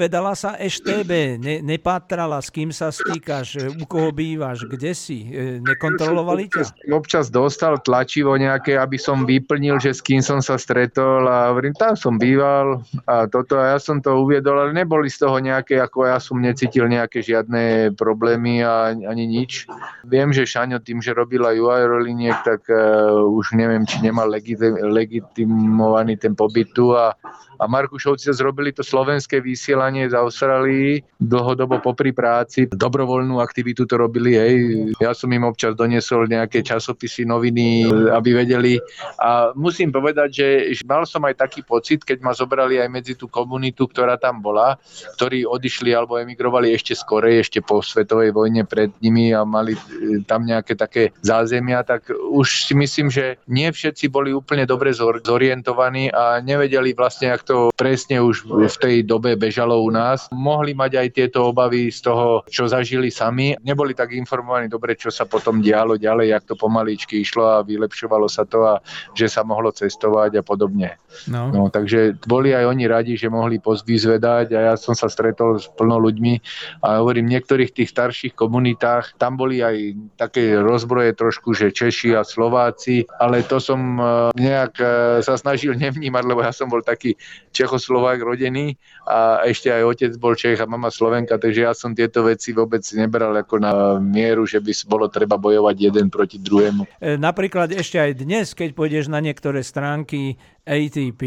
Nevyzvedala 0.00 0.32
sa 0.32 0.56
EŠTB, 0.56 1.36
ne, 1.36 1.60
nepátrala, 1.60 2.40
s 2.40 2.48
kým 2.48 2.72
sa 2.72 2.88
stýkaš, 2.88 3.76
u 3.76 3.84
koho 3.84 4.08
bývaš, 4.16 4.64
kde 4.64 4.96
si, 4.96 5.28
e, 5.28 5.60
nekontrolovali 5.60 6.48
ťa? 6.48 6.88
Občas 6.88 7.28
dostal 7.28 7.76
tlačivo 7.84 8.32
nejaké, 8.40 8.80
aby 8.80 8.96
som 8.96 9.28
vyplnil, 9.28 9.76
že 9.76 9.92
s 9.92 10.00
kým 10.00 10.24
som 10.24 10.40
sa 10.40 10.56
stretol 10.56 11.28
a 11.28 11.52
hovorím, 11.52 11.76
tam 11.76 12.00
som 12.00 12.16
býval 12.16 12.80
a 13.04 13.28
toto 13.28 13.60
a 13.60 13.76
ja 13.76 13.78
som 13.78 14.00
to 14.00 14.24
uviedol, 14.24 14.56
ale 14.56 14.72
neboli 14.72 15.12
z 15.12 15.20
toho 15.20 15.36
nejaké, 15.36 15.76
ako 15.76 16.08
ja 16.08 16.16
som 16.16 16.40
necítil 16.40 16.88
nejaké 16.88 17.20
žiadne 17.20 17.92
problémy 17.92 18.64
a 18.64 18.96
ani 18.96 19.28
nič. 19.28 19.68
Viem, 20.08 20.32
že 20.32 20.48
Šaňo 20.48 20.80
tým, 20.80 21.04
že 21.04 21.12
robila 21.12 21.52
ju 21.52 21.68
aerolíniek, 21.68 22.40
tak 22.40 22.64
uh, 22.72 23.20
už 23.20 23.52
neviem, 23.52 23.84
či 23.84 24.00
nemal 24.00 24.32
legitimovaný 24.32 26.16
ten 26.16 26.32
pobyt 26.32 26.72
tu 26.72 26.96
a 26.96 27.12
a 27.60 27.68
Markušovci 27.68 28.32
zrobili 28.32 28.72
to 28.72 28.80
slovenské 28.80 29.40
vysielanie 29.44 29.89
z 30.06 30.14
Austrálii 30.14 31.02
dlhodobo 31.18 31.82
popri 31.82 32.14
práci. 32.14 32.70
Dobrovoľnú 32.70 33.42
aktivitu 33.42 33.84
to 33.84 33.98
robili, 33.98 34.38
hej. 34.38 34.54
Ja 35.02 35.12
som 35.12 35.28
im 35.34 35.44
občas 35.44 35.74
doniesol 35.74 36.30
nejaké 36.30 36.62
časopisy, 36.64 37.26
noviny, 37.26 37.90
aby 38.14 38.30
vedeli. 38.32 38.78
A 39.20 39.52
musím 39.58 39.90
povedať, 39.90 40.28
že 40.30 40.46
mal 40.86 41.04
som 41.04 41.26
aj 41.26 41.40
taký 41.40 41.60
pocit, 41.66 42.06
keď 42.06 42.22
ma 42.22 42.32
zobrali 42.32 42.78
aj 42.78 42.88
medzi 42.88 43.14
tú 43.18 43.26
komunitu, 43.26 43.90
ktorá 43.90 44.16
tam 44.16 44.38
bola, 44.38 44.78
ktorí 45.18 45.44
odišli 45.44 45.90
alebo 45.92 46.16
emigrovali 46.20 46.72
ešte 46.72 46.94
skorej, 46.94 47.44
ešte 47.44 47.58
po 47.64 47.80
svetovej 47.80 48.30
vojne 48.30 48.62
pred 48.68 48.92
nimi 49.00 49.32
a 49.34 49.42
mali 49.42 49.74
e, 49.74 50.22
tam 50.24 50.44
nejaké 50.44 50.76
také 50.76 51.10
zázemia, 51.24 51.82
tak 51.82 52.12
už 52.12 52.70
si 52.70 52.74
myslím, 52.76 53.08
že 53.08 53.40
nie 53.48 53.68
všetci 53.72 54.12
boli 54.12 54.30
úplne 54.30 54.68
dobre 54.68 54.92
zorientovaní 54.94 56.12
a 56.12 56.38
nevedeli 56.44 56.92
vlastne, 56.92 57.32
ak 57.32 57.42
to 57.48 57.72
presne 57.74 58.20
už 58.20 58.44
v 58.46 58.76
tej 58.76 58.96
dobe 59.02 59.34
bežalo 59.34 59.79
u 59.84 59.90
nás. 59.90 60.28
Mohli 60.30 60.76
mať 60.76 60.92
aj 61.00 61.08
tieto 61.14 61.50
obavy 61.50 61.88
z 61.88 62.04
toho, 62.04 62.44
čo 62.46 62.68
zažili 62.68 63.08
sami. 63.08 63.56
Neboli 63.64 63.96
tak 63.96 64.12
informovaní 64.12 64.68
dobre, 64.68 64.94
čo 64.94 65.08
sa 65.08 65.24
potom 65.24 65.64
dialo 65.64 65.96
ďalej, 65.96 66.26
jak 66.36 66.44
to 66.44 66.54
pomaličky 66.54 67.24
išlo 67.24 67.60
a 67.60 67.64
vylepšovalo 67.64 68.28
sa 68.28 68.44
to 68.44 68.64
a 68.66 68.78
že 69.16 69.26
sa 69.26 69.42
mohlo 69.42 69.72
cestovať 69.72 70.40
a 70.40 70.42
podobne. 70.44 71.00
No. 71.26 71.50
no 71.50 71.62
takže 71.72 72.20
boli 72.26 72.52
aj 72.52 72.64
oni 72.68 72.84
radi, 72.86 73.14
že 73.16 73.32
mohli 73.32 73.58
vyzvedať 73.60 74.54
a 74.54 74.60
ja 74.72 74.74
som 74.76 74.92
sa 74.92 75.08
stretol 75.08 75.58
s 75.58 75.66
plno 75.72 75.98
ľuďmi 75.98 76.34
a 76.84 77.00
hovorím, 77.00 77.30
v 77.30 77.34
niektorých 77.38 77.70
tých 77.74 77.90
starších 77.90 78.34
komunitách, 78.34 79.16
tam 79.16 79.38
boli 79.38 79.62
aj 79.62 79.76
také 80.18 80.58
rozbroje 80.58 81.14
trošku, 81.14 81.54
že 81.54 81.74
Češi 81.74 82.18
a 82.18 82.26
Slováci, 82.26 83.06
ale 83.18 83.46
to 83.46 83.62
som 83.62 83.98
e, 83.98 84.02
nejak 84.36 84.72
e, 84.80 84.86
sa 85.24 85.34
snažil 85.38 85.78
nevnímať, 85.78 86.22
lebo 86.26 86.42
ja 86.42 86.50
som 86.50 86.66
bol 86.66 86.82
taký 86.82 87.14
Čechoslovák 87.54 88.18
rodený 88.20 88.74
a 89.06 89.42
ešte 89.46 89.69
aj 89.70 89.84
otec 89.86 90.12
bol 90.18 90.34
Čech 90.34 90.58
a 90.58 90.66
mama 90.66 90.90
Slovenka, 90.90 91.38
takže 91.38 91.66
ja 91.66 91.72
som 91.72 91.94
tieto 91.94 92.26
veci 92.26 92.50
vôbec 92.50 92.82
nebral 92.92 93.32
ako 93.38 93.56
na 93.62 93.72
mieru, 94.02 94.44
že 94.44 94.58
by 94.58 94.72
bolo 94.90 95.06
treba 95.06 95.38
bojovať 95.38 95.76
jeden 95.78 96.06
proti 96.10 96.42
druhému. 96.42 96.98
E, 96.98 97.14
napríklad 97.14 97.70
ešte 97.70 98.02
aj 98.02 98.12
dnes, 98.18 98.52
keď 98.52 98.74
pôjdeš 98.74 99.06
na 99.06 99.22
niektoré 99.22 99.62
stránky 99.62 100.36
ATP, 100.66 101.22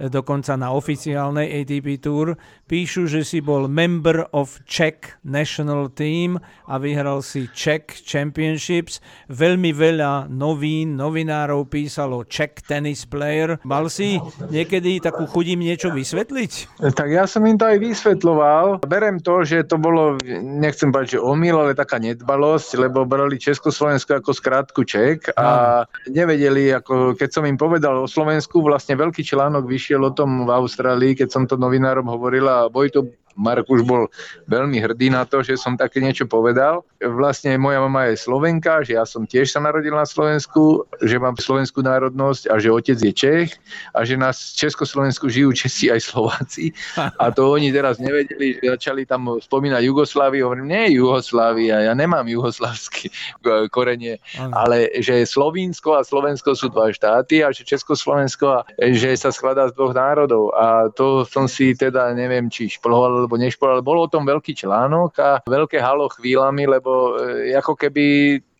dokonca 0.00 0.56
na 0.56 0.72
oficiálnej 0.74 1.62
ATP 1.62 2.00
Tour. 2.00 2.34
Píšu, 2.66 3.04
že 3.04 3.22
si 3.22 3.44
bol 3.44 3.68
member 3.68 4.24
of 4.32 4.56
Czech 4.64 5.20
National 5.22 5.92
Team 5.92 6.40
a 6.66 6.80
vyhral 6.80 7.20
si 7.20 7.46
Czech 7.52 7.92
Championships. 8.02 9.04
Veľmi 9.28 9.76
veľa 9.76 10.32
novín, 10.32 10.96
novinárov 10.96 11.68
písalo 11.68 12.24
Czech 12.24 12.64
tennis 12.64 13.04
player. 13.04 13.60
Mal 13.68 13.92
si 13.92 14.16
niekedy 14.48 15.04
takú 15.04 15.28
chudím 15.28 15.60
niečo 15.60 15.92
vysvetliť? 15.92 16.80
Tak 16.80 17.08
ja 17.12 17.28
som 17.28 17.44
im 17.44 17.60
to 17.60 17.68
aj 17.68 17.78
vysvetloval. 17.78 18.80
Berem 18.88 19.20
to, 19.20 19.44
že 19.44 19.68
to 19.68 19.76
bolo, 19.76 20.16
nechcem 20.40 20.88
povedať, 20.88 21.16
že 21.16 21.24
omyl, 21.24 21.60
ale 21.60 21.76
taká 21.76 22.00
nedbalosť, 22.00 22.80
lebo 22.80 23.04
brali 23.04 23.36
Československo 23.36 24.24
ako 24.24 24.30
skrátku 24.32 24.80
Ček 24.88 25.36
a 25.36 25.82
nevedeli, 26.08 26.72
ako 26.72 27.14
keď 27.14 27.28
som 27.28 27.44
im 27.44 27.60
povedal 27.60 28.00
o 28.00 28.08
Slovensku, 28.08 28.64
vlastne 28.64 28.96
veľký 28.96 29.20
článok 29.20 29.68
vyšiel 29.68 29.81
o 30.06 30.14
tom 30.14 30.46
v 30.46 30.50
Austrálii, 30.54 31.18
keď 31.18 31.28
som 31.28 31.44
to 31.44 31.58
novinárom 31.58 32.06
hovorila 32.06 32.66
a 32.66 32.70
Vojto 32.70 33.21
Marek 33.36 33.68
už 33.68 33.82
bol 33.84 34.08
veľmi 34.48 34.78
hrdý 34.80 35.12
na 35.12 35.24
to, 35.24 35.40
že 35.40 35.56
som 35.56 35.78
také 35.78 36.00
niečo 36.02 36.28
povedal. 36.28 36.84
Vlastne 37.02 37.56
moja 37.58 37.82
mama 37.82 38.10
je 38.12 38.20
Slovenka, 38.20 38.84
že 38.86 38.94
ja 38.96 39.04
som 39.04 39.26
tiež 39.26 39.52
sa 39.52 39.60
narodil 39.60 39.92
na 39.92 40.06
Slovensku, 40.06 40.86
že 41.02 41.18
mám 41.18 41.34
slovenskú 41.38 41.82
národnosť 41.82 42.52
a 42.52 42.58
že 42.60 42.72
otec 42.72 42.98
je 42.98 43.12
Čech 43.12 43.50
a 43.96 44.04
že 44.06 44.14
nás 44.18 44.54
v 44.54 44.68
Československu 44.68 45.28
žijú 45.28 45.52
Česi 45.52 45.90
aj 45.90 46.00
Slováci. 46.02 46.70
A 46.96 47.32
to 47.34 47.52
oni 47.54 47.74
teraz 47.74 47.98
nevedeli, 47.98 48.58
že 48.60 48.72
začali 48.72 49.08
tam 49.08 49.40
spomínať 49.40 49.82
Jugosláviu. 49.82 50.48
Hovorím, 50.48 50.68
nie 50.70 50.98
Jugoslávia, 50.98 51.90
ja 51.90 51.92
nemám 51.92 52.26
juhoslavský 52.28 53.10
korenie, 53.74 54.18
ale 54.38 54.90
že 55.00 55.26
Slovinsko 55.26 55.98
a 55.98 56.06
Slovensko 56.06 56.54
sú 56.54 56.70
dva 56.70 56.90
štáty 56.92 57.42
a 57.42 57.50
že 57.50 57.66
Československo 57.66 58.46
a 58.50 58.66
že 58.92 59.14
sa 59.18 59.30
skladá 59.30 59.68
z 59.70 59.76
dvoch 59.76 59.94
národov. 59.94 60.54
A 60.56 60.88
to 60.92 61.24
som 61.28 61.46
si 61.46 61.74
teda, 61.74 62.12
neviem, 62.14 62.48
či 62.52 62.68
šplhol 62.68 63.21
alebo 63.22 63.38
nešpor, 63.38 63.78
ale 63.78 63.86
bol 63.86 64.02
o 64.02 64.10
tom 64.10 64.26
veľký 64.26 64.52
článok 64.58 65.10
a 65.22 65.30
veľké 65.46 65.78
halo 65.78 66.10
chvíľami, 66.10 66.66
lebo 66.66 67.16
e, 67.22 67.54
ako 67.54 67.78
keby 67.78 68.04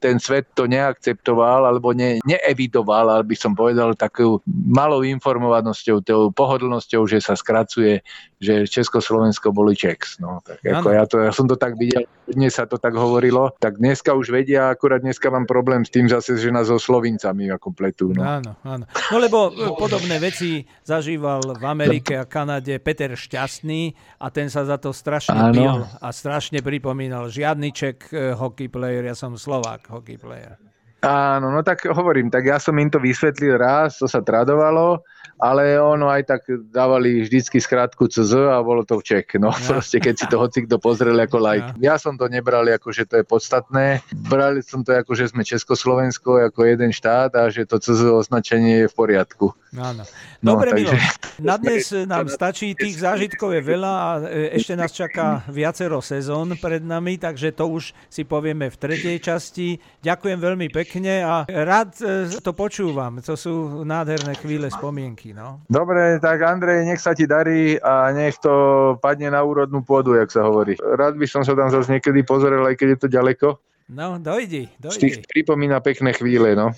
ten 0.03 0.19
svet 0.19 0.51
to 0.59 0.67
neakceptoval 0.67 1.71
alebo 1.71 1.95
ne, 1.95 2.19
neevidoval, 2.27 3.07
ale 3.15 3.23
by 3.23 3.37
som 3.39 3.55
povedal 3.55 3.95
takou 3.95 4.43
malou 4.51 5.07
informovanosťou, 5.07 6.03
tou 6.03 6.35
pohodlnosťou, 6.35 7.07
že 7.07 7.23
sa 7.23 7.39
skracuje, 7.39 8.03
že 8.43 8.67
Československo 8.67 9.55
boli 9.55 9.79
Čex. 9.79 10.19
No, 10.19 10.43
tak 10.43 10.59
ako 10.67 10.89
ja, 10.91 11.07
to, 11.07 11.23
ja 11.23 11.31
som 11.31 11.47
to 11.47 11.55
tak 11.55 11.79
videl, 11.79 12.03
dnes 12.27 12.59
sa 12.59 12.67
to 12.67 12.83
tak 12.83 12.99
hovorilo, 12.99 13.55
tak 13.63 13.79
dneska 13.79 14.11
už 14.19 14.35
vedia, 14.35 14.75
akurát 14.75 14.99
dneska 14.99 15.31
mám 15.31 15.47
problém 15.47 15.87
s 15.87 15.95
tým 15.95 16.11
zase, 16.11 16.35
že 16.35 16.51
nás 16.51 16.67
so 16.67 16.81
Slovincami 16.81 17.53
ako 17.55 17.71
pletú. 17.71 18.11
No. 18.11 18.27
Áno, 18.27 18.59
áno. 18.67 18.85
No 18.91 19.17
lebo 19.23 19.55
podobné 19.79 20.19
veci 20.19 20.67
zažíval 20.83 21.61
v 21.61 21.65
Amerike 21.69 22.19
a 22.19 22.27
Kanade 22.27 22.81
Peter 22.83 23.15
Šťastný 23.15 23.95
a 24.19 24.27
ten 24.33 24.49
sa 24.49 24.67
za 24.67 24.81
to 24.81 24.91
strašne 24.91 25.53
bil 25.53 25.85
a 25.85 26.09
strašne 26.11 26.65
pripomínal. 26.65 27.29
Žiadny 27.29 27.69
Ček 27.71 27.97
eh, 28.11 28.33
hockey 28.33 28.73
player, 28.73 29.05
ja 29.07 29.15
som 29.15 29.37
Slovák 29.37 29.92
hockey 29.93 30.17
player. 30.17 30.57
Áno, 31.03 31.51
no 31.51 31.61
tak 31.67 31.83
hovorím, 31.85 32.31
tak 32.31 32.47
ja 32.47 32.63
som 32.63 32.79
im 32.79 32.87
to 32.87 33.03
vysvetlil 33.03 33.59
raz, 33.59 33.99
to 33.99 34.07
sa 34.07 34.23
tradovalo, 34.23 35.03
ale 35.43 35.75
ono 35.75 36.07
aj 36.07 36.23
tak 36.23 36.43
dávali 36.71 37.27
vždycky 37.27 37.59
skrátku 37.59 38.07
CZ 38.07 38.55
a 38.55 38.63
bolo 38.63 38.87
to 38.87 39.03
v 39.03 39.07
Čech. 39.07 39.27
No 39.43 39.51
ja. 39.51 39.59
proste, 39.59 39.99
keď 39.99 40.15
si 40.15 40.27
to 40.31 40.39
hoci 40.39 40.63
kto 40.71 40.79
pozrel 40.79 41.19
ako 41.19 41.43
like. 41.43 41.69
Ja. 41.83 41.95
ja 41.95 41.95
som 41.99 42.15
to 42.15 42.31
nebral 42.31 42.63
ako, 42.63 42.95
že 42.95 43.11
to 43.11 43.19
je 43.19 43.25
podstatné. 43.27 44.07
Brali 44.15 44.63
som 44.63 44.87
to 44.87 44.95
ako, 44.95 45.19
že 45.19 45.35
sme 45.35 45.43
Československo 45.43 46.47
ako 46.47 46.63
jeden 46.63 46.95
štát 46.95 47.35
a 47.35 47.51
že 47.51 47.67
to 47.67 47.83
CZ 47.83 48.07
označenie 48.15 48.87
je 48.87 48.89
v 48.89 48.95
poriadku. 48.95 49.51
Áno. 49.75 50.07
No, 50.45 50.59
Dobre, 50.59 50.75
takže... 50.75 50.95
Milo, 50.95 50.95
na 51.43 51.57
dnes 51.59 51.91
nám 52.07 52.27
stačí, 52.31 52.77
tých 52.79 53.03
zážitkov 53.03 53.57
je 53.57 53.63
veľa 53.63 53.93
a 53.95 54.09
e, 54.29 54.59
ešte 54.59 54.77
nás 54.79 54.93
čaká 54.95 55.43
viacero 55.49 55.99
sezón 56.05 56.55
pred 56.61 56.85
nami, 56.85 57.19
takže 57.19 57.51
to 57.57 57.67
už 57.67 57.95
si 58.07 58.23
povieme 58.23 58.69
v 58.69 58.77
tretej 58.77 59.17
časti. 59.19 59.81
Ďakujem 60.05 60.39
veľmi 60.39 60.69
pekne 60.71 61.25
a 61.25 61.35
rád 61.49 61.99
e, 61.99 62.29
to 62.39 62.53
počúvam. 62.55 63.19
To 63.25 63.35
sú 63.35 63.83
nádherné 63.83 64.39
chvíle 64.39 64.69
spomienky. 64.69 65.12
No. 65.35 65.59
Dobre, 65.67 66.23
tak 66.23 66.39
Andrej, 66.47 66.87
nech 66.87 67.03
sa 67.03 67.17
ti 67.17 67.27
darí 67.27 67.75
a 67.83 68.13
nech 68.15 68.39
to 68.39 68.95
padne 69.03 69.35
na 69.35 69.43
úrodnú 69.43 69.83
pôdu, 69.83 70.15
jak 70.15 70.31
sa 70.31 70.47
hovorí. 70.47 70.79
Rád 70.79 71.19
by 71.19 71.27
som 71.27 71.43
sa 71.43 71.59
tam 71.59 71.73
zase 71.75 71.99
niekedy 71.99 72.23
pozrel, 72.23 72.63
aj 72.63 72.79
keď 72.79 72.89
je 72.95 72.99
to 73.03 73.09
ďaleko. 73.11 73.49
No, 73.91 74.17
dojdi, 74.23 74.71
dojdi. 74.79 75.27
Pripomína 75.27 75.83
pekné 75.83 76.15
chvíle, 76.15 76.55
no. 76.55 76.71